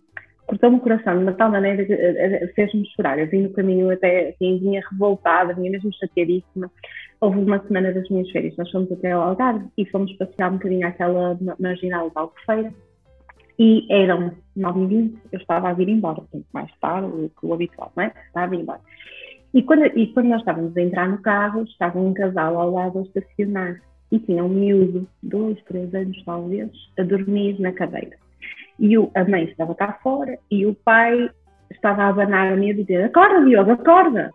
cortou-me 0.45 0.77
o 0.77 0.79
coração 0.81 1.15
de 1.15 1.23
uma 1.23 1.31
tal 1.31 1.49
maneira 1.49 1.85
que 1.85 1.93
uh, 1.93 2.53
fez-me 2.55 2.85
chorar. 2.93 3.17
Eu 3.19 3.27
vim 3.27 3.43
no 3.43 3.53
caminho 3.53 3.89
até, 3.89 4.31
assim, 4.31 4.59
vinha 4.59 4.83
revoltada, 4.91 5.53
vinha 5.53 5.71
mesmo 5.71 5.93
chateadíssima. 5.93 6.69
Houve 7.21 7.39
uma 7.39 7.65
semana 7.67 7.93
das 7.93 8.09
minhas 8.09 8.29
férias, 8.29 8.57
nós 8.57 8.69
fomos 8.69 8.91
até 8.91 9.11
ao 9.11 9.21
Algarve 9.21 9.65
e 9.77 9.85
fomos 9.85 10.11
passear 10.17 10.51
um 10.51 10.55
bocadinho 10.55 10.85
àquela 10.85 11.39
marginal 11.57 12.09
de 12.09 12.17
Albufeira 12.17 12.73
e 13.57 13.87
eram 13.89 14.33
9 14.57 14.81
e 14.81 14.87
20 14.87 15.19
eu 15.31 15.39
estava 15.39 15.69
a 15.69 15.73
vir 15.73 15.87
embora, 15.87 16.21
mais 16.51 16.69
tarde 16.81 17.07
do 17.09 17.29
que 17.29 17.45
o 17.45 17.53
habitual, 17.53 17.93
não 17.95 18.03
é? 18.03 18.07
Estava 18.27 18.45
a 18.45 18.49
vir 18.49 18.59
embora. 18.59 18.81
E 19.53 19.61
quando, 19.61 19.85
e 19.85 20.07
quando 20.13 20.29
nós 20.29 20.39
estávamos 20.39 20.75
a 20.75 20.81
entrar 20.81 21.07
no 21.07 21.21
carro, 21.21 21.63
estava 21.63 21.99
um 21.99 22.13
casal 22.13 22.59
ao 22.59 22.71
lado 22.71 22.99
a 22.99 23.01
estacionar 23.03 23.79
e 24.11 24.17
tinha 24.19 24.43
um 24.43 24.49
miúdo, 24.49 25.07
dois, 25.21 25.61
três 25.65 25.93
anos 25.93 26.23
talvez, 26.25 26.71
a 26.97 27.03
dormir 27.03 27.59
na 27.59 27.71
cadeira. 27.71 28.17
E 28.79 28.97
o, 28.97 29.11
a 29.13 29.23
mãe 29.23 29.43
estava 29.43 29.75
cá 29.75 29.99
fora 30.01 30.39
e 30.49 30.65
o 30.65 30.73
pai 30.73 31.29
estava 31.71 32.03
a 32.03 32.09
abanar 32.09 32.51
a 32.51 32.55
miúdo 32.55 32.81
e 32.81 32.83
dizer: 32.83 33.03
Acorda, 33.03 33.45
Diogo, 33.45 33.71
acorda! 33.71 34.31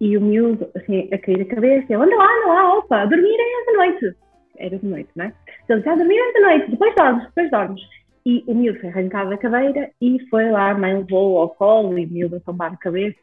E 0.00 0.16
o 0.16 0.20
miúdo, 0.20 0.68
assim, 0.76 1.08
a 1.12 1.18
cair 1.18 1.42
a 1.42 1.44
cabeça, 1.46 1.94
anda 1.94 2.16
lá, 2.16 2.24
anda 2.24 2.46
lá, 2.46 2.78
opa, 2.78 3.02
a 3.02 3.06
dormir 3.06 3.36
é 3.38 3.60
esta 3.60 3.72
noite. 3.72 4.16
Era 4.56 4.78
de 4.78 4.86
noite, 4.86 5.10
não 5.16 5.24
é? 5.26 5.32
Então, 5.64 5.92
a 5.92 5.96
dormir 5.96 6.18
esta 6.18 6.40
noite, 6.40 6.70
depois 6.70 6.94
dormes, 6.94 7.24
depois 7.24 7.50
dormes. 7.50 7.82
E 8.24 8.44
o 8.46 8.54
miúdo 8.54 8.78
foi 8.78 8.88
arrancado 8.88 9.30
da 9.30 9.36
cadeira 9.36 9.90
e 10.00 10.18
foi 10.28 10.48
lá, 10.50 10.70
a 10.70 10.78
mãe 10.78 10.96
levou 10.96 11.38
ao 11.38 11.50
colo 11.50 11.98
e 11.98 12.06
o 12.06 12.08
miúdo 12.08 12.36
a 12.36 12.40
tombar 12.40 12.72
a 12.72 12.76
cabeça 12.76 13.18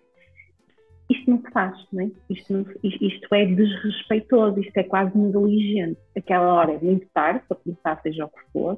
isto 1.09 1.31
não 1.31 1.41
se 1.41 1.49
faz, 1.51 1.73
não 1.93 2.03
é? 2.03 2.11
Isto, 2.29 2.53
não, 2.53 2.65
isto 2.83 3.35
é 3.35 3.45
desrespeitoso, 3.45 4.59
isto 4.59 4.77
é 4.77 4.83
quase 4.83 5.17
negligente. 5.17 5.97
Aquela 6.17 6.53
hora 6.53 6.73
é 6.73 6.79
muito 6.79 7.07
tarde, 7.13 7.41
para 7.47 7.57
começar, 7.57 8.01
seja 8.01 8.25
o 8.25 8.29
que 8.29 8.51
for. 8.51 8.77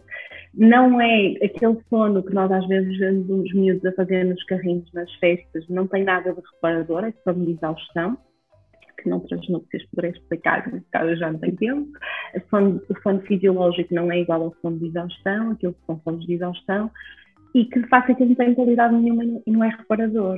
Não 0.54 1.02
é 1.02 1.34
aquele 1.44 1.78
sono 1.90 2.24
que 2.24 2.34
nós 2.34 2.52
às 2.52 2.68
vezes 2.68 2.98
vemos 2.98 3.30
uns 3.30 3.54
miúdos 3.54 3.86
a 3.86 3.92
fazer 3.94 4.24
nos 4.26 4.44
carrinhos 4.44 4.92
nas 4.94 5.12
festas, 5.16 5.68
não 5.70 5.88
tem 5.88 6.04
nada 6.04 6.32
de 6.32 6.42
reparador, 6.54 7.06
é 7.06 7.14
só 7.24 7.32
de 7.32 7.52
exaustão, 7.52 8.18
que 9.02 9.10
noutras 9.10 9.48
notícias 9.48 9.86
poderei 9.90 10.12
explicar, 10.12 10.70
mas 10.72 10.84
caso 10.92 11.16
já 11.16 11.32
não 11.32 11.40
tenho 11.40 11.56
tempo. 11.56 11.90
Sono, 12.50 12.82
o 12.90 13.02
sono 13.02 13.22
fisiológico 13.22 13.94
não 13.94 14.12
é 14.12 14.20
igual 14.20 14.44
ao 14.44 14.56
sono 14.62 14.78
de 14.78 14.88
exaustão, 14.88 15.52
aquilo 15.52 15.74
que 15.74 15.86
são 15.88 16.00
sonos 16.04 16.26
de 16.26 16.34
exaustão, 16.34 16.92
e 17.56 17.66
que 17.66 17.80
de 17.82 17.88
facto 17.88 18.12
aquilo 18.12 18.30
não 18.30 18.36
tem 18.36 18.54
qualidade 18.54 18.96
nenhuma 18.96 19.24
e 19.24 19.52
não 19.52 19.64
é 19.64 19.70
reparador. 19.70 20.38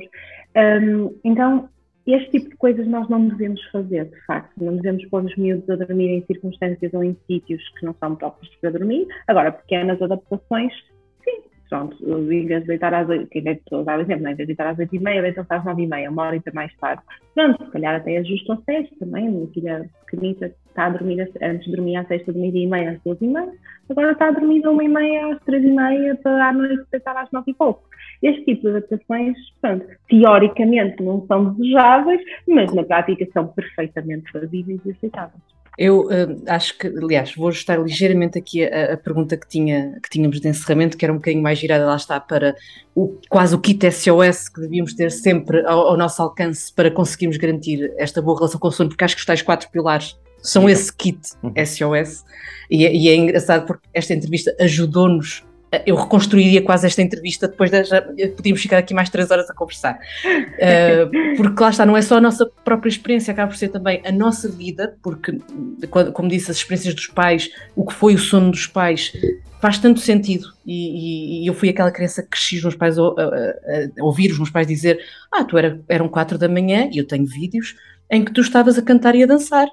Um, 0.56 1.14
então, 1.24 1.68
este 2.06 2.30
tipo 2.32 2.50
de 2.50 2.56
coisas 2.56 2.86
nós 2.86 3.08
não 3.08 3.28
devemos 3.28 3.62
fazer, 3.70 4.06
de 4.06 4.20
facto. 4.26 4.52
Não 4.62 4.76
devemos 4.76 5.04
pôr 5.06 5.24
os 5.24 5.36
miúdos 5.36 5.68
a 5.70 5.76
dormir 5.76 6.08
em 6.08 6.26
circunstâncias 6.26 6.92
ou 6.94 7.04
em 7.04 7.16
sítios 7.26 7.62
que 7.78 7.86
não 7.86 7.94
são 7.94 8.16
próprios 8.16 8.52
para 8.56 8.70
dormir. 8.70 9.06
Agora, 9.28 9.52
pequenas 9.52 10.00
adaptações, 10.02 10.72
sim. 11.24 11.42
Pronto, 11.68 11.96
em 12.02 12.46
vez 12.46 12.62
de 12.62 12.68
deitar 12.68 12.92
às 12.92 13.08
oito, 13.08 13.28
quem 13.28 13.42
deve 13.42 13.60
dar 13.84 13.98
o 13.98 14.02
exemplo, 14.02 14.28
em 14.28 14.34
vez 14.34 14.38
de 14.38 14.46
deitar 14.46 14.66
às 14.66 14.78
oito 14.78 14.94
e 14.94 14.98
meia, 14.98 15.22
deitam-se 15.22 15.54
às 15.54 15.64
nove 15.64 15.82
e 15.82 15.86
meia, 15.86 16.10
uma 16.10 16.24
hora 16.24 16.42
mais 16.52 16.74
tarde. 16.76 17.02
Pronto, 17.34 17.64
se 17.64 17.70
calhar 17.70 17.94
até 17.94 18.18
ajusto 18.18 18.52
a 18.52 18.56
sexta 18.62 18.96
também. 18.98 19.28
A 19.28 19.30
minha 19.30 19.46
filha 19.48 19.90
pequenita 20.04 20.52
está 20.68 20.86
a 20.86 20.90
dormir, 20.90 21.30
antes 21.40 21.70
dormia 21.70 22.00
às 22.00 22.08
de 22.08 22.32
meia 22.32 22.58
e 22.58 22.66
meia, 22.66 22.90
às 22.90 23.02
duas 23.02 23.20
e 23.22 23.26
meia. 23.26 23.52
Agora 23.88 24.12
está 24.12 24.28
a 24.28 24.32
dormir 24.32 24.64
a 24.66 24.70
uma 24.70 24.84
e 24.84 24.88
meia, 24.88 25.34
às 25.34 25.44
três 25.44 25.64
e 25.64 25.70
meia, 25.70 26.16
para 26.16 26.48
à 26.48 26.52
noite 26.52 26.84
deitar 26.90 27.16
às 27.16 27.30
nove 27.30 27.52
e 27.52 27.54
pouco. 27.54 27.91
Este 28.22 28.44
tipo 28.44 28.62
de 28.62 28.68
adaptações, 28.76 29.36
pronto, 29.60 29.84
teoricamente 30.08 31.02
não 31.02 31.26
são 31.26 31.54
desejáveis, 31.54 32.20
mas 32.46 32.72
na 32.72 32.84
prática 32.84 33.26
são 33.32 33.48
perfeitamente 33.48 34.30
fazíveis 34.30 34.80
e 34.84 34.90
aceitáveis. 34.90 35.42
Eu 35.78 36.02
uh, 36.02 36.42
acho 36.48 36.76
que, 36.76 36.86
aliás, 36.86 37.34
vou 37.34 37.48
ajustar 37.48 37.80
ligeiramente 37.80 38.38
aqui 38.38 38.62
a, 38.62 38.92
a, 38.92 38.96
pergunta 38.96 39.38
que, 39.38 39.48
tinha, 39.48 39.98
que 40.02 40.10
tínhamos 40.10 40.38
de 40.38 40.46
encerramento, 40.46 40.98
que 40.98 41.04
era 41.04 41.12
um 41.12 41.16
bocadinho 41.16 41.42
mais 41.42 41.58
girada, 41.58 41.86
lá 41.86 41.96
está, 41.96 42.20
para 42.20 42.54
o, 42.94 43.18
quase 43.30 43.54
o 43.54 43.58
kit 43.58 43.90
SOS 43.90 44.50
que 44.50 44.60
devíamos 44.60 44.92
ter 44.92 45.10
sempre 45.10 45.64
ao, 45.66 45.88
ao 45.88 45.96
nosso 45.96 46.20
alcance 46.20 46.70
para 46.72 46.90
conseguirmos 46.90 47.38
garantir 47.38 47.90
esta 47.96 48.20
boa 48.20 48.36
relação 48.36 48.60
com 48.60 48.68
o 48.68 48.70
sono, 48.72 48.90
porque 48.90 49.02
acho 49.02 49.14
que 49.14 49.20
os 49.20 49.26
tais 49.26 49.40
quatro 49.40 49.70
pilares 49.70 50.20
são 50.42 50.68
esse 50.68 50.94
kit 50.94 51.18
SOS, 51.26 51.40
uhum. 51.42 52.26
e, 52.70 52.86
é, 52.86 52.94
e 52.94 53.08
é 53.08 53.16
engraçado 53.16 53.66
porque 53.66 53.88
esta 53.94 54.12
entrevista 54.12 54.54
ajudou-nos 54.60 55.42
eu 55.86 55.96
reconstruiria 55.96 56.62
quase 56.62 56.86
esta 56.86 57.00
entrevista 57.00 57.48
depois 57.48 57.70
de, 57.70 57.84
já, 57.84 58.02
podíamos 58.36 58.60
ficar 58.60 58.78
aqui 58.78 58.92
mais 58.92 59.08
três 59.08 59.30
horas 59.30 59.48
a 59.48 59.54
conversar. 59.54 59.98
Uh, 60.24 61.36
porque 61.36 61.62
lá 61.62 61.70
está, 61.70 61.86
não 61.86 61.96
é 61.96 62.02
só 62.02 62.18
a 62.18 62.20
nossa 62.20 62.46
própria 62.64 62.90
experiência 62.90 63.32
acaba 63.32 63.50
por 63.50 63.56
ser 63.56 63.68
também 63.68 64.02
a 64.04 64.12
nossa 64.12 64.48
vida 64.48 64.96
porque, 65.02 65.38
como 66.12 66.28
disse, 66.28 66.50
as 66.50 66.58
experiências 66.58 66.94
dos 66.94 67.06
pais 67.06 67.50
o 67.74 67.86
que 67.86 67.94
foi 67.94 68.14
o 68.14 68.18
sono 68.18 68.50
dos 68.50 68.66
pais 68.66 69.12
faz 69.60 69.78
tanto 69.78 70.00
sentido. 70.00 70.52
E, 70.66 70.74
e, 70.74 71.44
e 71.44 71.46
eu 71.46 71.54
fui 71.54 71.68
aquela 71.68 71.90
criança 71.90 72.22
que 72.22 72.30
cresci 72.30 72.56
os 72.56 72.62
meus 72.62 72.74
pais 72.74 72.98
a, 72.98 73.02
a, 73.02 73.06
a, 73.06 74.04
ouvir 74.04 74.30
os 74.30 74.36
meus 74.36 74.50
pais 74.50 74.66
dizer 74.66 75.00
ah, 75.32 75.44
tu 75.44 75.56
era, 75.56 75.80
eram 75.88 76.08
quatro 76.08 76.36
da 76.36 76.48
manhã 76.48 76.90
e 76.92 76.98
eu 76.98 77.06
tenho 77.06 77.24
vídeos 77.24 77.76
em 78.10 78.24
que 78.24 78.32
tu 78.32 78.40
estavas 78.42 78.76
a 78.76 78.82
cantar 78.82 79.14
e 79.14 79.22
a 79.22 79.26
dançar 79.26 79.68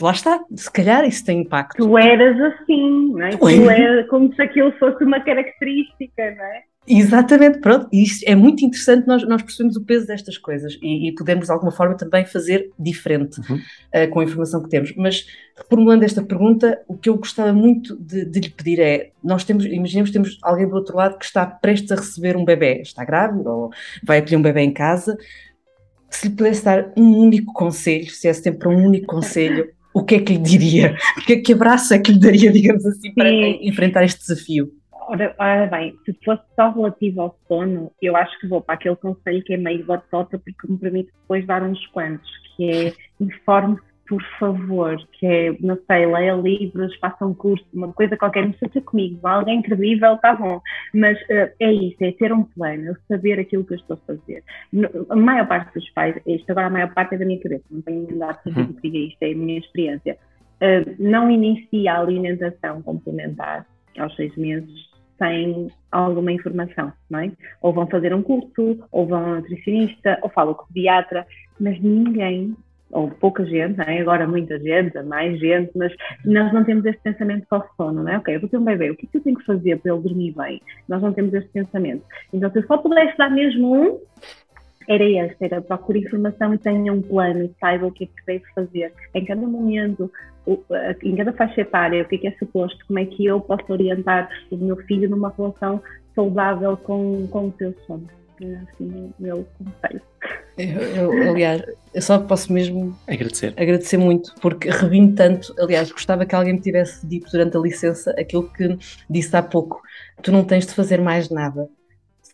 lá 0.00 0.12
está, 0.12 0.40
se 0.54 0.70
calhar 0.70 1.04
isso 1.04 1.24
tem 1.24 1.40
impacto. 1.40 1.76
Tu 1.76 1.98
eras 1.98 2.40
assim, 2.40 3.12
não 3.12 3.22
é? 3.22 3.30
Tu, 3.30 3.38
tu 3.38 3.70
eras 3.70 4.08
como 4.08 4.34
se 4.34 4.42
aquilo 4.42 4.72
fosse 4.78 5.04
uma 5.04 5.20
característica, 5.20 6.34
não 6.36 6.44
é? 6.44 6.62
Exatamente, 6.86 7.60
pronto, 7.60 7.88
e 7.92 8.02
isto 8.02 8.24
é 8.26 8.34
muito 8.34 8.64
interessante 8.64 9.06
nós, 9.06 9.22
nós 9.28 9.40
percebemos 9.40 9.76
o 9.76 9.84
peso 9.84 10.04
destas 10.04 10.36
coisas 10.36 10.76
e, 10.82 11.08
e 11.08 11.14
podemos 11.14 11.46
de 11.46 11.52
alguma 11.52 11.70
forma 11.70 11.96
também 11.96 12.24
fazer 12.24 12.70
diferente 12.76 13.40
uhum. 13.48 13.56
uh, 13.56 14.10
com 14.10 14.18
a 14.18 14.24
informação 14.24 14.60
que 14.60 14.68
temos. 14.68 14.92
Mas 14.96 15.24
reformulando 15.56 16.04
esta 16.04 16.24
pergunta, 16.24 16.82
o 16.88 16.96
que 16.96 17.08
eu 17.08 17.16
gostava 17.16 17.52
muito 17.52 17.96
de, 17.96 18.24
de 18.24 18.40
lhe 18.40 18.50
pedir 18.50 18.80
é: 18.80 19.10
nós 19.22 19.44
temos, 19.44 19.64
imaginemos 19.64 20.10
que 20.10 20.14
temos 20.14 20.38
alguém 20.42 20.68
do 20.68 20.74
outro 20.74 20.96
lado 20.96 21.18
que 21.18 21.24
está 21.24 21.46
prestes 21.46 21.92
a 21.92 21.96
receber 21.96 22.36
um 22.36 22.44
bebê, 22.44 22.80
está 22.80 23.04
grávida 23.04 23.48
ou 23.48 23.70
vai 24.02 24.18
acolher 24.18 24.36
um 24.36 24.42
bebê 24.42 24.62
em 24.62 24.72
casa. 24.72 25.16
Se 26.10 26.28
lhe 26.28 26.34
pudesse 26.34 26.64
dar 26.64 26.92
um 26.96 27.16
único 27.16 27.52
conselho, 27.52 28.10
se 28.10 28.26
é 28.26 28.32
sempre 28.32 28.66
um 28.66 28.84
único 28.84 29.06
conselho, 29.06 29.70
o 29.94 30.04
que 30.04 30.16
é 30.16 30.20
que 30.20 30.32
lhe 30.34 30.38
diria? 30.38 30.96
Que, 31.26 31.36
que 31.36 31.52
abraço 31.52 31.94
é 31.94 31.98
que 31.98 32.12
lhe 32.12 32.18
daria, 32.18 32.50
digamos 32.50 32.84
assim, 32.84 33.12
para 33.14 33.28
Sim. 33.28 33.58
enfrentar 33.62 34.04
este 34.04 34.20
desafio? 34.20 34.72
Ora, 35.08 35.34
ora, 35.38 35.66
bem, 35.66 35.94
se 36.04 36.16
fosse 36.24 36.42
só 36.56 36.70
relativo 36.70 37.20
ao 37.20 37.38
sono, 37.46 37.92
eu 38.00 38.16
acho 38.16 38.38
que 38.40 38.46
vou 38.46 38.60
para 38.60 38.76
aquele 38.76 38.96
conselho 38.96 39.42
que 39.44 39.54
é 39.54 39.56
meio 39.56 39.84
batota, 39.84 40.38
porque 40.38 40.72
me 40.72 40.78
permite 40.78 41.10
depois 41.20 41.46
dar 41.46 41.62
uns 41.62 41.84
quantos, 41.88 42.28
que 42.56 42.70
é 42.70 42.94
informe-se 43.20 43.91
por 44.08 44.22
favor, 44.38 44.96
que 45.12 45.26
é, 45.26 45.56
não 45.60 45.78
sei, 45.86 46.06
leia 46.06 46.34
livros, 46.34 46.94
faça 46.96 47.24
um 47.24 47.34
curso, 47.34 47.64
uma 47.72 47.92
coisa 47.92 48.16
qualquer, 48.16 48.46
não 48.46 48.54
seja 48.54 48.80
comigo, 48.80 49.26
alguém 49.26 49.58
incrível, 49.58 50.14
está 50.14 50.34
bom. 50.34 50.60
Mas 50.94 51.18
uh, 51.22 51.50
é 51.60 51.72
isso, 51.72 51.96
é 52.00 52.12
ter 52.12 52.32
um 52.32 52.44
plano, 52.44 52.96
saber 53.08 53.38
aquilo 53.38 53.64
que 53.64 53.74
eu 53.74 53.78
estou 53.78 53.96
a 53.96 54.06
fazer. 54.06 54.42
No, 54.72 54.88
a 55.08 55.16
maior 55.16 55.46
parte 55.46 55.74
dos 55.74 55.88
pais, 55.90 56.20
isto 56.26 56.50
agora 56.50 56.66
a 56.66 56.70
maior 56.70 56.92
parte 56.92 57.14
é 57.14 57.18
da 57.18 57.24
minha 57.24 57.40
cabeça, 57.40 57.64
não 57.70 57.82
tenho 57.82 58.16
nada 58.16 58.38
a 58.44 58.48
dizer 58.48 58.66
que 58.74 58.90
diga 58.90 58.98
isto, 58.98 59.22
é 59.22 59.32
a 59.32 59.36
minha 59.36 59.58
experiência. 59.58 60.18
Uh, 60.56 60.94
não 60.98 61.30
inicia 61.30 61.94
a 61.94 62.00
alimentação 62.00 62.82
complementar 62.82 63.66
aos 63.98 64.14
seis 64.16 64.34
meses 64.36 64.92
sem 65.18 65.68
alguma 65.90 66.32
informação, 66.32 66.92
não 67.08 67.20
é? 67.20 67.30
Ou 67.60 67.72
vão 67.72 67.86
fazer 67.86 68.12
um 68.12 68.22
curso, 68.22 68.78
ou 68.90 69.06
vão 69.06 69.24
a 69.24 69.28
um 69.28 69.34
nutricionista, 69.36 70.18
ou 70.22 70.28
falam 70.30 70.54
com 70.54 70.64
o 70.64 70.66
pediatra, 70.66 71.26
mas 71.60 71.80
ninguém, 71.80 72.56
ou 72.92 73.10
pouca 73.10 73.44
gente, 73.44 73.80
é? 73.80 74.00
agora 74.00 74.28
muita 74.28 74.58
gente, 74.58 75.02
mais 75.02 75.38
gente, 75.40 75.70
mas 75.74 75.92
nós 76.24 76.52
não 76.52 76.62
temos 76.62 76.84
este 76.84 77.00
pensamento 77.02 77.46
para 77.48 77.58
o 77.58 77.68
sono, 77.76 78.02
não 78.02 78.12
é? 78.12 78.18
Ok, 78.18 78.34
eu 78.34 78.40
vou 78.40 78.48
ter 78.48 78.58
um 78.58 78.64
bebê, 78.64 78.90
o 78.90 78.96
que 78.96 79.06
é 79.06 79.08
que 79.10 79.16
eu 79.16 79.22
tenho 79.22 79.36
que 79.36 79.46
fazer 79.46 79.78
para 79.78 79.92
ele 79.92 80.02
dormir 80.02 80.34
bem? 80.36 80.60
Nós 80.88 81.02
não 81.02 81.12
temos 81.12 81.32
este 81.32 81.48
pensamento. 81.50 82.04
Então, 82.32 82.50
se 82.50 82.58
eu 82.58 82.66
só 82.66 82.76
pudesse 82.76 83.16
dar 83.16 83.30
mesmo 83.30 83.74
um, 83.74 84.00
era 84.88 85.04
este, 85.04 85.44
era 85.44 85.60
procure 85.62 86.00
informação 86.00 86.52
e 86.52 86.58
tenha 86.58 86.92
um 86.92 87.00
plano 87.00 87.44
e 87.44 87.54
saiba 87.58 87.86
o 87.86 87.92
que 87.92 88.04
é 88.04 88.06
que 88.06 88.26
deve 88.26 88.44
fazer 88.54 88.92
em 89.14 89.24
cada 89.24 89.40
momento, 89.40 90.10
em 91.02 91.16
cada 91.16 91.32
faixa 91.32 91.60
etária, 91.60 92.02
o 92.02 92.06
que 92.06 92.16
é 92.16 92.18
que 92.18 92.26
é 92.28 92.32
suposto, 92.32 92.84
como 92.86 92.98
é 92.98 93.06
que 93.06 93.24
eu 93.24 93.40
posso 93.40 93.64
orientar 93.72 94.28
o 94.50 94.56
meu 94.56 94.76
filho 94.76 95.08
numa 95.08 95.32
relação 95.36 95.80
saudável 96.14 96.76
com, 96.76 97.26
com 97.28 97.48
o 97.48 97.54
seu 97.56 97.72
sono. 97.86 98.06
É 98.40 98.54
assim 98.54 98.88
o 98.88 99.14
meu 99.18 99.46
conselho. 99.58 100.02
Eu, 100.58 101.12
eu, 101.12 101.30
aliás, 101.30 101.62
eu 101.94 102.02
só 102.02 102.18
posso 102.18 102.52
mesmo 102.52 102.96
agradecer. 103.06 103.54
agradecer 103.56 103.96
muito, 103.96 104.34
porque 104.40 104.70
revim 104.70 105.14
tanto. 105.14 105.54
Aliás, 105.58 105.90
gostava 105.90 106.26
que 106.26 106.34
alguém 106.34 106.54
me 106.54 106.60
tivesse 106.60 107.06
dito 107.06 107.30
durante 107.30 107.56
a 107.56 107.60
licença 107.60 108.10
aquilo 108.18 108.48
que 108.50 108.78
disse 109.08 109.36
há 109.36 109.42
pouco: 109.42 109.80
tu 110.22 110.30
não 110.32 110.44
tens 110.44 110.66
de 110.66 110.74
fazer 110.74 111.00
mais 111.00 111.30
nada 111.30 111.68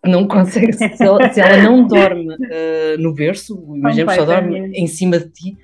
não 0.05 0.27
consegue, 0.29 0.73
se 0.73 1.03
ela, 1.03 1.33
se 1.33 1.41
ela 1.41 1.63
não 1.63 1.87
dorme 1.87 2.29
uh, 2.29 2.99
no 2.99 3.13
berço, 3.13 3.61
imagina 3.75 4.15
só 4.15 4.25
dorme 4.25 4.71
em 4.73 4.87
cima 4.87 5.19
de 5.19 5.29
ti, 5.29 5.59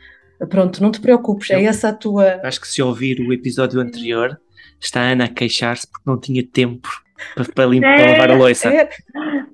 pronto, 0.48 0.82
não 0.82 0.90
te 0.90 1.00
preocupes, 1.00 1.50
é 1.50 1.62
essa 1.62 1.90
a 1.90 1.92
tua. 1.92 2.40
Acho 2.42 2.60
que 2.60 2.68
se 2.68 2.82
ouvir 2.82 3.20
o 3.20 3.32
episódio 3.32 3.80
anterior, 3.80 4.38
está 4.80 5.02
a 5.02 5.12
Ana 5.12 5.24
a 5.24 5.28
queixar-se 5.28 5.86
porque 5.86 6.02
não 6.04 6.18
tinha 6.18 6.44
tempo 6.44 6.88
para, 7.34 7.44
para, 7.44 7.66
limpar, 7.66 7.96
para 7.96 8.10
lavar 8.12 8.30
a 8.30 8.34
louça. 8.34 8.68
É. 8.68 8.88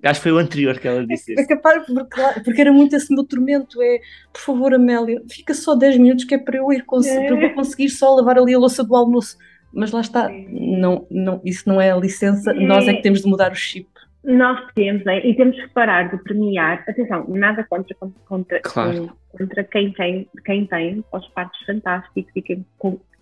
Acho 0.02 0.20
que 0.20 0.22
foi 0.24 0.32
o 0.32 0.38
anterior 0.38 0.78
que 0.78 0.88
ela 0.88 1.06
disse 1.06 1.32
é, 1.32 1.34
isso. 1.34 1.42
É 1.42 1.46
capaz, 1.46 1.84
porque, 1.86 2.40
porque, 2.44 2.61
era 2.61 2.72
muito 2.72 2.96
esse 2.96 3.14
meu 3.14 3.24
tormento: 3.24 3.80
é 3.82 4.00
por 4.32 4.40
favor, 4.40 4.74
Amélia, 4.74 5.22
fica 5.28 5.54
só 5.54 5.74
10 5.74 5.98
minutos 5.98 6.24
que 6.24 6.34
é 6.34 6.38
para 6.38 6.56
eu 6.56 6.72
ir 6.72 6.84
cons 6.84 7.06
é. 7.06 7.26
para 7.26 7.40
eu 7.40 7.54
conseguir 7.54 7.88
só 7.90 8.14
lavar 8.14 8.38
ali 8.38 8.54
a 8.54 8.58
louça 8.58 8.82
do 8.82 8.94
almoço. 8.96 9.36
Mas 9.72 9.92
lá 9.92 10.00
está, 10.00 10.28
não, 10.28 11.06
não, 11.11 11.40
isso 11.44 11.68
não 11.68 11.80
é 11.80 11.92
a 11.92 11.96
licença, 11.96 12.52
nós 12.52 12.88
é 12.88 12.94
que 12.94 13.02
temos 13.02 13.20
de 13.22 13.28
mudar 13.28 13.52
o 13.52 13.54
chip. 13.54 13.88
Nós 14.22 14.61
temos, 14.74 15.06
é, 15.06 15.26
e 15.26 15.34
temos 15.34 15.56
que 15.56 15.68
parar 15.68 16.11
de 16.11 16.22
premiar, 16.22 16.84
atenção, 16.86 17.24
nada 17.28 17.64
contra, 17.68 17.96
contra, 18.26 18.61
claro. 18.61 19.16
contra 19.30 19.64
quem 19.64 19.92
tem, 19.92 20.28
quem 20.44 20.66
tem 20.66 21.02
pós-partos 21.11 21.58
fantásticos 21.64 22.30
e 22.36 22.42
quem, 22.42 22.66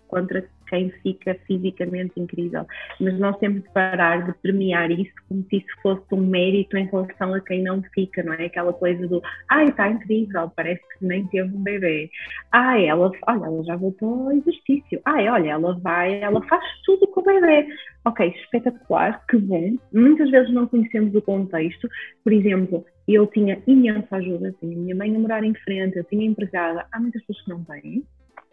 contra 0.07 0.43
quem 0.69 0.89
fica 1.01 1.35
fisicamente 1.47 2.19
incrível. 2.19 2.65
Mas 2.99 3.17
nós 3.19 3.37
temos 3.39 3.63
de 3.63 3.69
parar 3.71 4.25
de 4.25 4.33
premiar 4.41 4.91
isso 4.91 5.11
como 5.27 5.43
se 5.49 5.57
isso 5.57 5.81
fosse 5.81 6.03
um 6.11 6.21
mérito 6.21 6.77
em 6.77 6.85
relação 6.85 7.33
a 7.33 7.39
quem 7.41 7.63
não 7.63 7.81
fica, 7.93 8.23
não 8.23 8.33
é? 8.33 8.45
Aquela 8.45 8.71
coisa 8.71 9.07
do, 9.07 9.21
ai, 9.49 9.65
está 9.65 9.89
incrível, 9.89 10.51
parece 10.55 10.81
que 10.97 11.05
nem 11.05 11.25
teve 11.27 11.55
um 11.55 11.63
bebê. 11.63 12.09
Ai, 12.51 12.85
ela, 12.85 13.11
olha, 13.27 13.45
ela 13.45 13.63
já 13.63 13.75
voltou 13.75 14.27
ao 14.27 14.31
exercício. 14.31 15.01
Ai, 15.05 15.27
olha, 15.27 15.51
ela 15.51 15.79
vai, 15.79 16.21
ela 16.21 16.41
faz 16.43 16.63
tudo 16.85 17.07
com 17.07 17.21
o 17.21 17.23
bebê. 17.23 17.67
Ok, 18.05 18.27
espetacular, 18.43 19.25
que 19.27 19.37
bom. 19.37 19.75
Muitas 19.93 20.29
vezes 20.29 20.53
não 20.53 20.67
conhecemos 20.67 21.13
o 21.15 21.21
contexto. 21.21 21.87
Por 22.23 22.31
exemplo, 22.31 22.85
eu 23.07 23.25
tinha 23.27 23.61
imensa 23.67 24.15
ajuda, 24.15 24.55
tinha 24.59 24.77
minha 24.77 24.95
mãe 24.95 25.15
a 25.15 25.19
morar 25.19 25.43
em 25.43 25.53
frente, 25.55 25.97
eu 25.97 26.03
tinha 26.05 26.25
empregada. 26.25 26.85
Há 26.91 26.99
muitas 26.99 27.21
pessoas 27.23 27.43
que 27.43 27.49
não 27.49 27.63
têm 27.63 28.03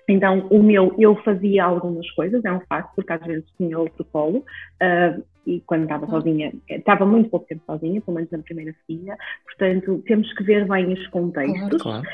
então, 0.09 0.47
o 0.51 0.63
meu, 0.63 0.95
eu 0.99 1.17
fazia 1.23 1.65
algumas 1.65 2.09
coisas, 2.13 2.45
é 2.45 2.53
um 2.53 2.61
facto, 2.61 2.95
porque 2.95 3.13
às 3.13 3.25
vezes 3.25 3.45
tinha 3.57 3.79
outro 3.79 4.05
colo, 4.05 4.39
uh, 4.39 5.23
e 5.47 5.61
quando 5.61 5.85
estava 5.85 6.07
sozinha, 6.07 6.53
estava 6.69 7.07
muito 7.07 7.31
pouco 7.31 7.47
tempo 7.47 7.63
sozinha, 7.67 8.01
pelo 8.01 8.17
menos 8.17 8.31
na 8.31 8.39
primeira 8.39 8.75
filha, 8.87 9.17
portanto, 9.45 10.03
temos 10.07 10.33
que 10.35 10.45
ver 10.45 10.67
bem 10.67 10.93
os 10.93 11.07
contextos. 11.09 11.83
Claro, 11.83 12.03
claro. 12.03 12.09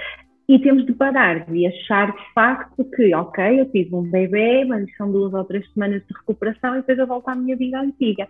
E 0.49 0.59
temos 0.59 0.85
de 0.85 0.93
parar 0.93 1.47
de 1.47 1.67
achar 1.67 2.13
de 2.13 2.33
facto 2.35 2.85
que, 2.85 3.15
ok, 3.15 3.61
eu 3.61 3.71
tive 3.71 3.95
um 3.95 4.03
bebê, 4.03 4.65
mas 4.65 4.85
são 4.97 5.11
duas 5.11 5.33
ou 5.33 5.45
três 5.45 5.67
semanas 5.73 6.03
de 6.07 6.15
recuperação 6.15 6.75
e 6.75 6.79
depois 6.79 6.99
eu 6.99 7.07
volto 7.07 7.29
à 7.29 7.35
minha 7.35 7.57
vida 7.57 7.81
antiga 7.81 8.29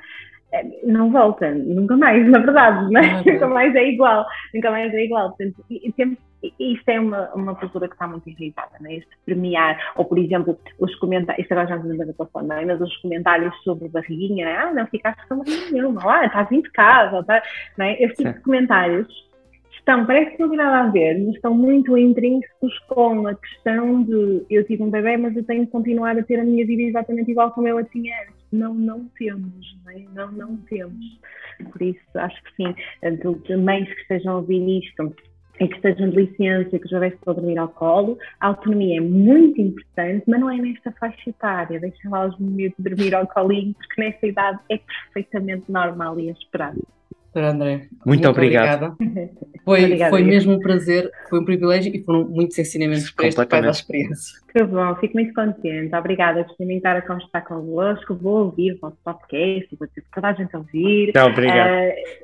é, 0.52 0.62
não 0.84 1.10
volta, 1.10 1.50
nunca 1.50 1.96
mais, 1.96 2.24
na 2.28 2.38
verdade, 2.38 2.92
né? 2.92 3.22
nunca 3.26 3.48
mais 3.48 3.74
é 3.74 3.88
igual, 3.88 4.26
nunca 4.54 4.70
mais 4.70 4.92
é 4.92 5.04
igual. 5.04 5.28
Portanto, 5.30 5.64
temos, 5.96 6.18
isto 6.58 6.88
é 6.88 7.00
uma, 7.00 7.32
uma 7.34 7.54
cultura 7.54 7.88
que 7.88 7.94
está 7.94 8.06
muito 8.06 8.28
irritada, 8.28 8.72
né? 8.80 8.96
este 8.96 9.10
premiar, 9.24 9.92
ou 9.96 10.04
por 10.04 10.18
exemplo, 10.18 10.58
os 10.78 10.94
comentários, 10.96 11.42
isto 11.42 11.52
agora 11.52 11.68
já 11.68 11.76
não 11.76 11.96
da 11.96 12.12
telefone, 12.12 12.48
não 12.48 12.56
é? 12.56 12.64
mas 12.64 12.80
os 12.80 12.96
comentários 12.98 13.54
sobre 13.62 13.88
barriguinha, 13.88 14.44
né? 14.44 14.56
ah, 14.56 14.72
não 14.72 14.86
ficaste 14.86 15.26
com 15.28 15.38
barriguinha 15.38 15.70
nenhuma, 15.72 16.02
ah, 16.04 16.26
estás 16.26 16.48
casa, 16.72 17.22
tá? 17.24 17.42
não 17.76 17.86
é? 17.86 18.02
Esse 18.02 18.16
tipo 18.16 18.32
de 18.32 18.40
comentários 18.40 19.32
estão, 19.82 20.06
parece 20.06 20.32
que 20.32 20.40
não 20.40 20.48
tem 20.48 20.58
nada 20.58 20.88
a 20.88 20.90
ver, 20.90 21.18
mas 21.24 21.34
estão 21.34 21.54
muito 21.54 21.96
intrínsecos 21.96 22.78
com 22.88 23.26
a 23.26 23.34
questão 23.34 24.02
de 24.02 24.44
eu 24.48 24.64
tive 24.64 24.82
um 24.82 24.90
bebê, 24.90 25.16
mas 25.16 25.36
eu 25.36 25.44
tenho 25.44 25.66
que 25.66 25.72
continuar 25.72 26.16
a 26.16 26.22
ter 26.22 26.40
a 26.40 26.44
minha 26.44 26.66
vida 26.66 26.82
exatamente 26.82 27.30
igual 27.30 27.50
como 27.50 27.68
eu 27.68 27.78
a 27.78 27.84
tinha 27.84 28.14
antes. 28.22 28.42
Não, 28.52 28.74
não 28.74 29.08
temos, 29.18 29.76
não, 29.84 29.92
é? 29.92 30.04
não, 30.14 30.32
não 30.32 30.56
temos. 30.68 31.20
Por 31.72 31.82
isso, 31.82 32.00
acho 32.14 32.42
que 32.44 32.56
sim, 32.56 32.74
de 33.46 33.56
mães 33.56 33.88
que 33.88 34.00
estejam 34.02 34.34
a 34.34 34.36
ouvir 34.36 34.78
isto, 34.78 35.14
e 35.60 35.68
que 35.68 35.76
estejam 35.76 36.10
de 36.10 36.16
licença, 36.16 36.78
que 36.78 36.88
já 36.88 36.98
bebê 36.98 37.16
para 37.22 37.34
dormir 37.34 37.58
ao 37.58 37.68
colo, 37.68 38.18
a 38.40 38.48
autonomia 38.48 38.98
é 38.98 39.00
muito 39.00 39.60
importante, 39.60 40.24
mas 40.26 40.40
não 40.40 40.50
é 40.50 40.56
nesta 40.56 40.92
faixa 40.92 41.30
etária. 41.30 41.78
Deixem 41.78 42.10
lá 42.10 42.26
os 42.26 42.38
meninos 42.38 42.74
dormir 42.78 43.14
ao 43.14 43.26
colinho, 43.26 43.74
porque 43.74 44.00
nessa 44.00 44.26
idade 44.26 44.58
é 44.70 44.78
perfeitamente 44.78 45.70
normal 45.70 46.18
e 46.18 46.30
esperado. 46.30 46.82
Doutora 47.32 47.50
André. 47.50 47.76
Muito, 47.76 48.06
muito 48.06 48.28
obrigado. 48.28 48.96
Foi, 49.64 49.84
Obrigada, 49.84 50.10
foi 50.10 50.24
mesmo 50.24 50.54
um 50.54 50.58
prazer, 50.58 51.08
foi 51.30 51.38
um 51.38 51.44
privilégio 51.44 51.94
e 51.94 52.02
foram 52.02 52.24
muitos 52.24 52.58
ensinamentos 52.58 53.12
para 53.12 53.28
este 53.28 53.46
pai 53.46 53.62
da 53.62 53.70
experiência. 53.70 54.40
Que 54.52 54.64
bom, 54.64 54.92
fico 54.96 55.14
muito 55.14 55.32
contente. 55.32 55.94
Obrigada 55.94 56.42
por 56.42 56.66
me 56.66 56.78
estar 56.78 56.96
a 56.96 57.02
conversar 57.02 57.42
convosco. 57.42 58.12
Vou 58.16 58.46
ouvir 58.46 58.72
o 58.72 58.78
vosso 58.80 58.96
podcast, 59.04 59.76
vou 59.78 59.86
ter 59.86 60.02
toda 60.12 60.28
a 60.30 60.32
gente 60.32 60.52
a 60.56 60.58
ouvir. 60.58 61.12
Não, 61.14 61.28
obrigado. 61.28 61.70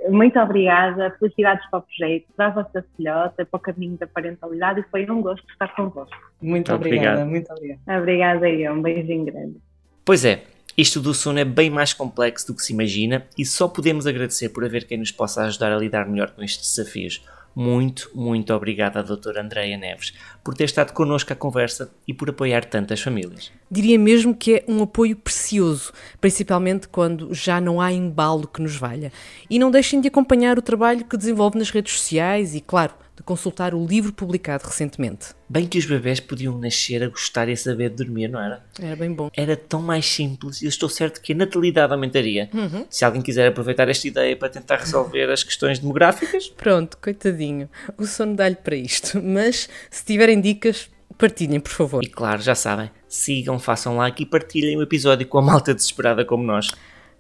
Uh, 0.09 0.13
muito 0.13 0.37
obrigada. 0.37 1.15
Felicidades 1.21 1.65
para 1.71 1.79
o 1.79 1.83
projeto, 1.83 2.25
para 2.37 2.47
a 2.47 2.51
vossa 2.51 2.85
filhota, 2.97 3.47
para 3.47 3.57
o 3.57 3.61
caminho 3.61 3.97
da 3.97 4.09
parentalidade 4.09 4.81
e 4.81 4.85
foi 4.91 5.09
um 5.09 5.23
gosto 5.23 5.49
estar 5.49 5.73
convosco. 5.77 6.17
Muito 6.43 6.75
obrigada, 6.75 7.25
muito 7.25 7.53
obrigada. 7.53 8.01
Obrigada 8.01 8.51
eu, 8.51 8.73
um 8.73 8.83
beijinho 8.83 9.27
grande. 9.27 9.59
Pois 10.05 10.25
é, 10.25 10.43
isto 10.79 11.01
do 11.01 11.13
sono 11.13 11.41
é 11.41 11.45
bem 11.45 11.69
mais 11.69 11.93
complexo 11.93 12.47
do 12.47 12.55
que 12.55 12.63
se 12.63 12.73
imagina 12.73 13.27
e 13.37 13.45
só 13.45 13.67
podemos 13.67 14.07
agradecer 14.07 14.51
por 14.51 14.65
haver 14.65 14.87
quem 14.87 14.97
nos 14.97 15.11
possa 15.11 15.43
ajudar 15.43 15.73
a 15.73 15.77
lidar 15.77 16.09
melhor 16.09 16.31
com 16.31 16.41
estes 16.41 16.77
desafios. 16.77 17.21
Muito, 17.53 18.09
muito 18.15 18.55
obrigado 18.55 18.99
à 18.99 19.03
doutora 19.03 19.43
Andreia 19.43 19.77
Neves 19.77 20.15
por 20.45 20.55
ter 20.55 20.63
estado 20.63 20.93
connosco 20.93 21.33
à 21.33 21.37
conversa 21.37 21.91
e 22.07 22.15
por 22.15 22.31
apoiar 22.31 22.65
tantas 22.65 23.01
famílias. 23.01 23.51
Diria 23.69 23.99
mesmo 23.99 24.33
que 24.33 24.55
é 24.55 24.65
um 24.69 24.81
apoio 24.81 25.17
precioso, 25.17 25.93
principalmente 26.21 26.87
quando 26.87 27.35
já 27.35 27.61
não 27.61 27.81
há 27.81 27.93
embalo 27.93 28.47
que 28.47 28.63
nos 28.63 28.77
valha. 28.77 29.11
E 29.51 29.59
não 29.59 29.73
deixem 29.73 30.01
de 30.01 30.07
acompanhar 30.07 30.57
o 30.57 30.63
trabalho 30.63 31.05
que 31.05 31.17
desenvolve 31.17 31.59
nas 31.59 31.71
redes 31.71 31.95
sociais 31.95 32.55
e, 32.55 32.61
claro, 32.61 32.95
de 33.19 33.23
consultar 33.25 33.75
o 33.75 33.85
livro 33.85 34.13
publicado 34.13 34.65
recentemente. 34.65 35.35
Bem 35.49 35.67
que 35.67 35.77
os 35.77 35.85
bebés 35.85 36.21
podiam 36.21 36.57
nascer 36.57 37.03
a 37.03 37.09
gostar 37.09 37.49
e 37.49 37.53
a 37.53 37.57
saber 37.57 37.91
dormir, 37.91 38.29
não 38.29 38.41
era? 38.41 38.65
Era 38.81 38.95
bem 38.95 39.13
bom. 39.13 39.29
Era 39.37 39.57
tão 39.57 39.83
mais 39.83 40.07
simples 40.07 40.63
e 40.63 40.67
eu 40.67 40.69
estou 40.69 40.89
certo 40.89 41.21
que 41.21 41.33
a 41.33 41.37
natalidade 41.37 41.93
aumentaria. 41.93 42.49
Uhum. 42.55 42.87
Se 42.89 43.05
alguém 43.05 43.21
quiser 43.21 43.49
aproveitar 43.49 43.89
esta 43.89 44.07
ideia 44.07 44.37
para 44.37 44.49
tentar 44.49 44.77
resolver 44.77 45.29
as 45.31 45.43
questões 45.43 45.81
demográficas, 45.81 46.49
Pronto, 46.57 46.97
coitadinho. 46.99 47.69
O 47.97 48.07
sono 48.07 48.37
dá-lhe 48.37 48.55
para 48.55 48.77
isto. 48.77 49.21
Mas 49.21 49.69
se 49.91 50.05
tiverem 50.05 50.41
dicas, 50.41 50.89
partilhem, 51.17 51.59
por 51.59 51.73
favor. 51.73 52.05
e 52.05 52.09
claro, 52.09 52.41
já 52.41 52.55
sabem, 52.55 52.89
sigam, 53.09 53.59
façam 53.59 53.97
like 53.97 54.23
e 54.23 54.27
partilhem 54.27 54.77
o 54.77 54.83
episódio 54.83 55.27
com 55.27 55.39
a 55.39 55.43
malta 55.43 55.75
desesperada 55.75 56.25
como 56.25 56.45
nós. 56.45 56.69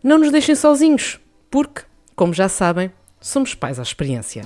Não 0.01 0.16
nos 0.16 0.30
deixem 0.30 0.55
sozinhos, 0.55 1.18
porque, 1.51 1.82
como 2.14 2.32
já 2.32 2.49
sabem, 2.49 2.92
somos 3.20 3.53
pais 3.53 3.80
à 3.80 3.82
experiência. 3.82 4.42